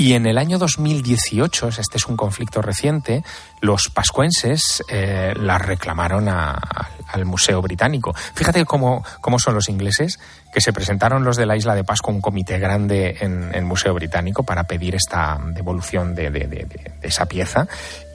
Y 0.00 0.14
en 0.14 0.24
el 0.24 0.38
año 0.38 0.58
2018, 0.58 1.68
este 1.68 1.98
es 1.98 2.06
un 2.06 2.16
conflicto 2.16 2.62
reciente, 2.62 3.22
los 3.60 3.90
pascuenses 3.92 4.82
eh, 4.88 5.34
la 5.36 5.58
reclamaron 5.58 6.26
al 6.26 7.24
Museo 7.26 7.60
Británico. 7.60 8.14
Fíjate 8.34 8.64
cómo, 8.64 9.04
cómo 9.20 9.38
son 9.38 9.54
los 9.54 9.68
ingleses, 9.68 10.18
que 10.52 10.60
se 10.60 10.72
presentaron 10.72 11.24
los 11.24 11.36
de 11.36 11.46
la 11.46 11.56
isla 11.56 11.74
de 11.74 11.84
Pascua, 11.84 12.12
un 12.12 12.20
comité 12.20 12.58
grande 12.58 13.16
en 13.20 13.54
el 13.54 13.64
Museo 13.64 13.94
Británico 13.94 14.42
para 14.42 14.64
pedir 14.64 14.94
esta 14.94 15.38
devolución 15.52 16.14
de, 16.14 16.30
de- 16.30 16.46
de- 16.48 16.66
de- 16.66 16.92
esa 17.02 17.26
pieza. 17.26 17.66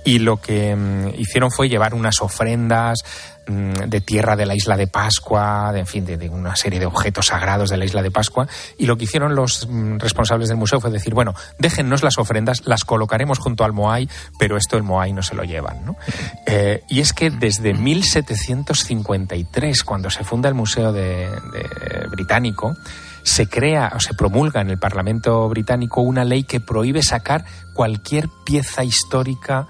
Y 0.04 0.20
lo 0.20 0.38
que 0.38 0.76
mm, 0.76 1.16
hicieron 1.20 1.50
fue 1.52 1.68
llevar 1.68 1.96
unas 1.96 2.22
ofrendas 2.22 3.00
mm, 3.48 3.74
de 3.88 4.02
tierra 4.02 4.36
de 4.36 4.46
la 4.46 4.54
isla 4.54 4.78
de 4.78 4.86
Pascua, 4.86 5.72
de, 5.74 5.80
en 5.80 5.88
fin, 5.88 6.06
de, 6.06 6.30
una 6.30 6.56
serie 6.56 6.80
de 6.80 6.86
objetos 6.86 7.26
sagrados 7.28 7.72
de 7.72 7.78
la 7.78 7.86
isla 7.86 8.04
de 8.04 8.12
Pascua. 8.12 8.48
Y 8.78 8.86
lo 8.86 8.98
que 8.98 9.06
hicieron 9.06 9.34
los 9.34 9.68
mm, 9.68 9.98
responsables 9.98 10.48
del 10.50 10.58
museo 10.58 10.80
fue 10.80 10.92
decir, 10.92 11.16
bueno, 11.16 11.34
déjennos 11.58 12.04
las 12.04 12.20
ofrendas, 12.20 12.62
las 12.68 12.84
colocaremos 12.84 13.40
junto 13.40 13.64
al 13.64 13.74
Moai, 13.74 14.08
pero 14.38 14.58
esto 14.58 14.78
el 14.78 14.84
Moai 14.84 15.12
no 15.12 15.24
se 15.24 15.34
lo 15.34 15.44
llevan. 15.44 15.84
¿no? 15.86 15.96
Eh, 16.48 16.84
y 16.88 17.00
es 17.00 17.12
que 17.12 17.32
desde 17.32 17.74
1753, 17.74 19.84
cuando 19.84 20.12
se 20.12 20.24
funda 20.24 20.48
el 20.50 20.54
Museo 20.56 20.92
de- 20.94 21.28
de 21.30 22.08
Británico, 22.30 22.76
se 23.22 23.48
crea 23.48 23.92
o 23.96 24.00
se 24.00 24.14
promulga 24.16 24.62
en 24.62 24.70
el 24.72 24.80
Parlamento 24.80 25.48
británico 25.48 26.02
una 26.02 26.24
ley 26.26 26.44
que 26.44 26.60
prohíbe 26.60 27.04
sacar 27.04 27.46
cualquier 27.76 28.30
pieza 28.44 28.84
histórica 28.84 29.68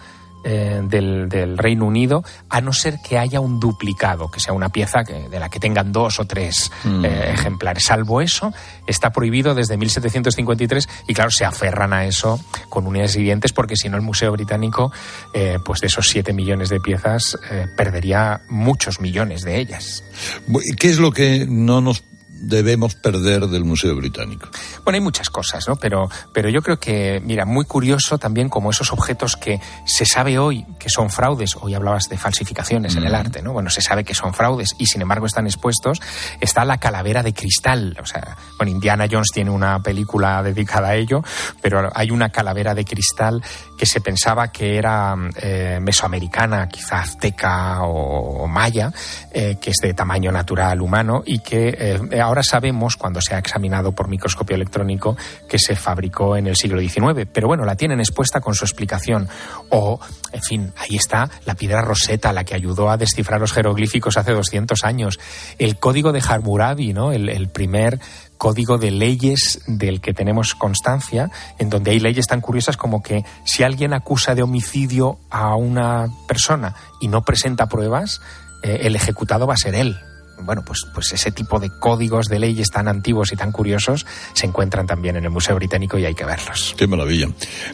eh, 0.47 0.79
del, 0.87 1.27
del 1.27 1.57
Reino 1.57 1.85
Unido, 1.85 2.23
a 2.49 2.61
no 2.61 2.71
ser 2.71 2.99
que 3.03 3.17
haya 3.17 3.39
un 3.39 3.59
duplicado, 3.59 4.29
que 4.29 4.39
sea 4.39 4.53
una 4.53 4.69
pieza 4.69 5.03
que- 5.03 5.27
de 5.27 5.39
la 5.39 5.49
que 5.49 5.59
tengan 5.59 5.91
dos 5.91 6.19
o 6.19 6.25
tres 6.25 6.71
Mm. 6.83 7.03
eh, 7.03 7.31
ejemplares. 7.33 7.83
Salvo 7.85 8.21
eso, 8.21 8.53
está 8.85 9.09
prohibido 9.11 9.55
desde 9.55 9.75
1753 9.75 10.87
y 11.07 11.13
claro, 11.15 11.31
se 11.31 11.45
aferran 11.45 11.93
a 11.93 12.05
eso 12.05 12.39
con 12.69 12.85
unidades 12.85 13.15
y 13.15 13.23
dientes 13.23 13.53
porque 13.53 13.75
si 13.75 13.89
no 13.89 13.97
el 13.97 14.03
Museo 14.03 14.31
Británico, 14.33 14.91
eh, 15.33 15.57
pues 15.65 15.81
de 15.81 15.87
esos 15.87 16.07
siete 16.09 16.31
millones 16.31 16.69
de 16.69 16.79
piezas, 16.79 17.37
perdería 17.75 18.41
muchos 18.47 18.99
millones 19.01 19.41
de 19.41 19.57
ellas. 19.59 20.03
Bu- 20.47 20.61
¿y 20.63 20.75
¿Qué 20.75 20.89
es 20.91 20.99
lo 20.99 21.11
que 21.11 21.47
no 21.49 21.81
nos 21.81 22.03
debemos 22.41 22.95
perder 22.95 23.47
del 23.47 23.63
Museo 23.63 23.95
Británico? 23.95 24.49
Bueno, 24.83 24.95
hay 24.95 25.01
muchas 25.01 25.29
cosas, 25.29 25.67
¿no? 25.67 25.75
Pero, 25.75 26.09
pero 26.33 26.49
yo 26.49 26.61
creo 26.61 26.77
que, 26.77 27.21
mira, 27.23 27.45
muy 27.45 27.65
curioso 27.65 28.17
también 28.17 28.49
como 28.49 28.69
esos 28.69 28.91
objetos 28.91 29.35
que 29.35 29.59
se 29.85 30.05
sabe 30.05 30.37
hoy 30.37 30.65
que 30.79 30.89
son 30.89 31.09
fraudes, 31.09 31.55
hoy 31.59 31.73
hablabas 31.73 32.09
de 32.09 32.17
falsificaciones 32.17 32.95
en 32.95 33.03
el 33.03 33.15
arte, 33.15 33.41
¿no? 33.41 33.53
Bueno, 33.53 33.69
se 33.69 33.81
sabe 33.81 34.03
que 34.03 34.13
son 34.13 34.33
fraudes 34.33 34.75
y 34.77 34.85
sin 34.85 35.01
embargo 35.01 35.25
están 35.25 35.45
expuestos. 35.45 36.01
Está 36.39 36.65
la 36.65 36.77
calavera 36.77 37.23
de 37.23 37.33
cristal, 37.33 37.97
o 38.01 38.05
sea, 38.05 38.37
bueno, 38.57 38.71
Indiana 38.71 39.07
Jones 39.09 39.29
tiene 39.33 39.51
una 39.51 39.81
película 39.81 40.43
dedicada 40.43 40.89
a 40.89 40.95
ello, 40.95 41.23
pero 41.61 41.91
hay 41.93 42.11
una 42.11 42.29
calavera 42.29 42.75
de 42.75 42.85
cristal 42.85 43.41
que 43.77 43.85
se 43.85 44.01
pensaba 44.01 44.51
que 44.51 44.77
era 44.77 45.15
eh, 45.37 45.79
mesoamericana, 45.81 46.67
quizá 46.67 46.99
azteca 46.99 47.83
o, 47.83 48.43
o 48.43 48.47
maya, 48.47 48.91
eh, 49.31 49.57
que 49.59 49.71
es 49.71 49.77
de 49.81 49.93
tamaño 49.93 50.31
natural 50.31 50.81
humano 50.81 51.23
y 51.25 51.39
que 51.39 51.75
eh, 51.77 52.21
ahora 52.25 52.43
sabemos, 52.43 52.97
cuando 52.97 53.21
se 53.21 53.35
ha 53.35 53.39
examinado 53.39 53.93
por 53.93 54.07
microscopio 54.07 54.55
electrónico, 54.55 55.15
que 55.47 55.59
se 55.59 55.75
fabricó 55.75 56.35
en 56.35 56.47
el 56.47 56.55
siglo 56.55 56.79
XIX. 56.79 57.27
Pero 57.31 57.47
bueno, 57.47 57.65
la 57.65 57.75
tienen 57.75 57.99
expuesta 57.99 58.41
con 58.41 58.55
su 58.55 58.65
explicación. 58.65 59.27
O, 59.69 59.99
en 60.31 60.41
fin, 60.41 60.73
ahí 60.77 60.95
está 60.95 61.29
la 61.45 61.55
piedra 61.55 61.81
roseta, 61.81 62.33
la 62.33 62.43
que 62.43 62.55
ayudó 62.55 62.89
a 62.89 62.97
descifrar 62.97 63.39
los 63.39 63.53
jeroglíficos 63.53 64.17
hace 64.17 64.31
200 64.31 64.83
años. 64.83 65.19
El 65.57 65.77
código 65.77 66.11
de 66.11 66.23
Hammurabi, 66.27 66.93
¿no? 66.93 67.11
el, 67.11 67.29
el 67.29 67.49
primer 67.49 67.99
código 68.37 68.77
de 68.77 68.91
leyes 68.91 69.61
del 69.67 70.01
que 70.01 70.13
tenemos 70.13 70.55
constancia, 70.55 71.31
en 71.57 71.69
donde 71.69 71.91
hay 71.91 71.99
leyes 71.99 72.27
tan 72.27 72.41
curiosas 72.41 72.77
como 72.77 73.01
que 73.01 73.23
si 73.45 73.63
alguien 73.63 73.93
acusa 73.93 74.35
de 74.35 74.43
homicidio 74.43 75.19
a 75.29 75.55
una 75.55 76.07
persona 76.27 76.75
y 76.99 77.07
no 77.07 77.23
presenta 77.23 77.67
pruebas, 77.67 78.21
eh, 78.63 78.79
el 78.83 78.95
ejecutado 78.95 79.47
va 79.47 79.53
a 79.53 79.57
ser 79.57 79.75
él. 79.75 79.97
Bueno, 80.39 80.63
pues, 80.65 80.85
pues 80.93 81.11
ese 81.13 81.31
tipo 81.31 81.59
de 81.59 81.69
códigos 81.69 82.27
de 82.27 82.39
leyes 82.39 82.69
tan 82.69 82.87
antiguos 82.87 83.31
y 83.31 83.35
tan 83.35 83.51
curiosos 83.51 84.05
se 84.33 84.45
encuentran 84.45 84.85
también 84.87 85.15
en 85.15 85.23
el 85.23 85.29
Museo 85.29 85.55
Británico 85.55 85.97
y 85.97 86.05
hay 86.05 86.15
que 86.15 86.25
verlos. 86.25 86.75
Qué 86.77 86.87
maravilla. 86.87 87.27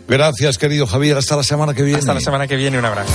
Gracias, 0.07 0.57
querido 0.57 0.87
Javier. 0.87 1.17
Hasta 1.17 1.35
la 1.35 1.43
semana 1.43 1.73
que 1.73 1.83
viene. 1.83 1.99
Hasta 1.99 2.13
la 2.13 2.21
semana 2.21 2.47
que 2.47 2.55
viene, 2.55 2.77
un 2.77 2.85
abrazo. 2.85 3.13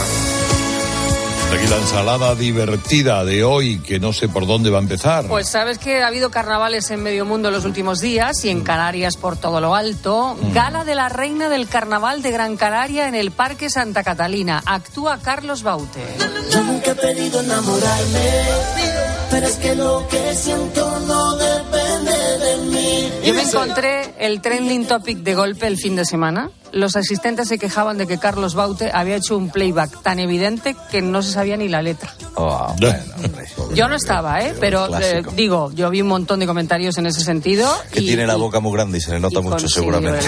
Aquí 1.53 1.68
la 1.68 1.76
ensalada 1.76 2.34
divertida 2.34 3.24
de 3.24 3.44
hoy, 3.44 3.78
que 3.78 4.01
no 4.01 4.12
sé 4.12 4.28
por 4.28 4.47
dónde 4.47 4.68
va 4.68 4.78
a 4.78 4.82
empezar. 4.82 5.26
Pues 5.26 5.49
sabes 5.49 5.78
que 5.78 6.03
ha 6.03 6.09
habido 6.09 6.30
carnavales 6.30 6.90
en 6.90 7.03
medio 7.03 7.24
mundo 7.24 7.51
los 7.51 7.64
últimos 7.64 8.01
días 8.01 8.44
y 8.44 8.51
en 8.51 8.62
Canarias 8.62 9.16
por 9.16 9.36
todo 9.36 9.61
lo 9.61 9.74
alto. 9.74 10.36
Gala 10.53 10.84
de 10.84 10.97
la 10.97 11.09
Reina 11.09 11.49
del 11.49 11.68
Carnaval 11.68 12.20
de 12.20 12.32
Gran 12.32 12.57
Canaria 12.57 13.09
en 13.09 13.14
el 13.14 13.30
Parque 13.30 13.70
Santa 13.70 14.03
Catalina. 14.03 14.62
Actúa 14.66 15.18
Carlos 15.22 15.62
Baute. 15.62 16.05
Yo 16.51 16.62
nunca 16.64 16.90
he 16.90 16.94
pedido 16.97 17.40
enamorarme, 17.40 18.30
pero 19.31 19.47
es 19.47 19.57
que 19.57 19.74
lo 19.74 20.07
que 20.09 20.35
siento 20.35 21.01
no 21.07 21.37
depende 21.37 22.12
de 22.39 22.57
mí. 22.66 23.09
Yo 23.24 23.35
me 23.35 23.43
encontré 23.43 24.14
el 24.18 24.41
trending 24.41 24.87
topic 24.87 25.18
de 25.18 25.35
golpe 25.35 25.66
el 25.66 25.77
fin 25.77 25.97
de 25.97 26.05
semana. 26.05 26.51
Los 26.72 26.97
asistentes 26.97 27.49
se 27.49 27.59
quejaban 27.59 27.97
de 27.97 28.07
que 28.07 28.18
Carlos 28.18 28.55
Baute 28.55 28.91
había 28.93 29.16
hecho 29.16 29.37
un 29.37 29.51
playback 29.51 30.03
tan 30.03 30.18
evidente 30.18 30.77
que 30.91 31.01
no 31.01 31.22
se 31.22 31.33
sabía 31.33 31.57
ni 31.57 31.68
la 31.68 31.81
letra. 31.81 32.12
Oh, 32.35 32.74
Yo 33.74 33.89
no 33.89 33.95
estaba, 33.95 34.41
¿eh? 34.41 34.55
Pero 34.61 34.87
eh, 35.01 35.22
digo, 35.35 35.70
yo 35.74 35.89
vi 35.91 36.03
un 36.03 36.09
montón 36.09 36.41
de 36.41 36.47
comentarios 36.47 36.99
en 36.99 37.07
ese 37.07 37.20
sentido. 37.22 37.66
Que 37.93 38.01
y- 38.01 38.07
tiene 38.07 38.27
la 38.27 38.37
boca 38.37 38.61
muy 38.61 38.72
grande 38.72 38.99
y 38.99 39.01
se 39.01 39.12
le 39.12 39.20
nota 39.20 39.41
mucho 39.41 39.68
seguramente. 39.68 40.18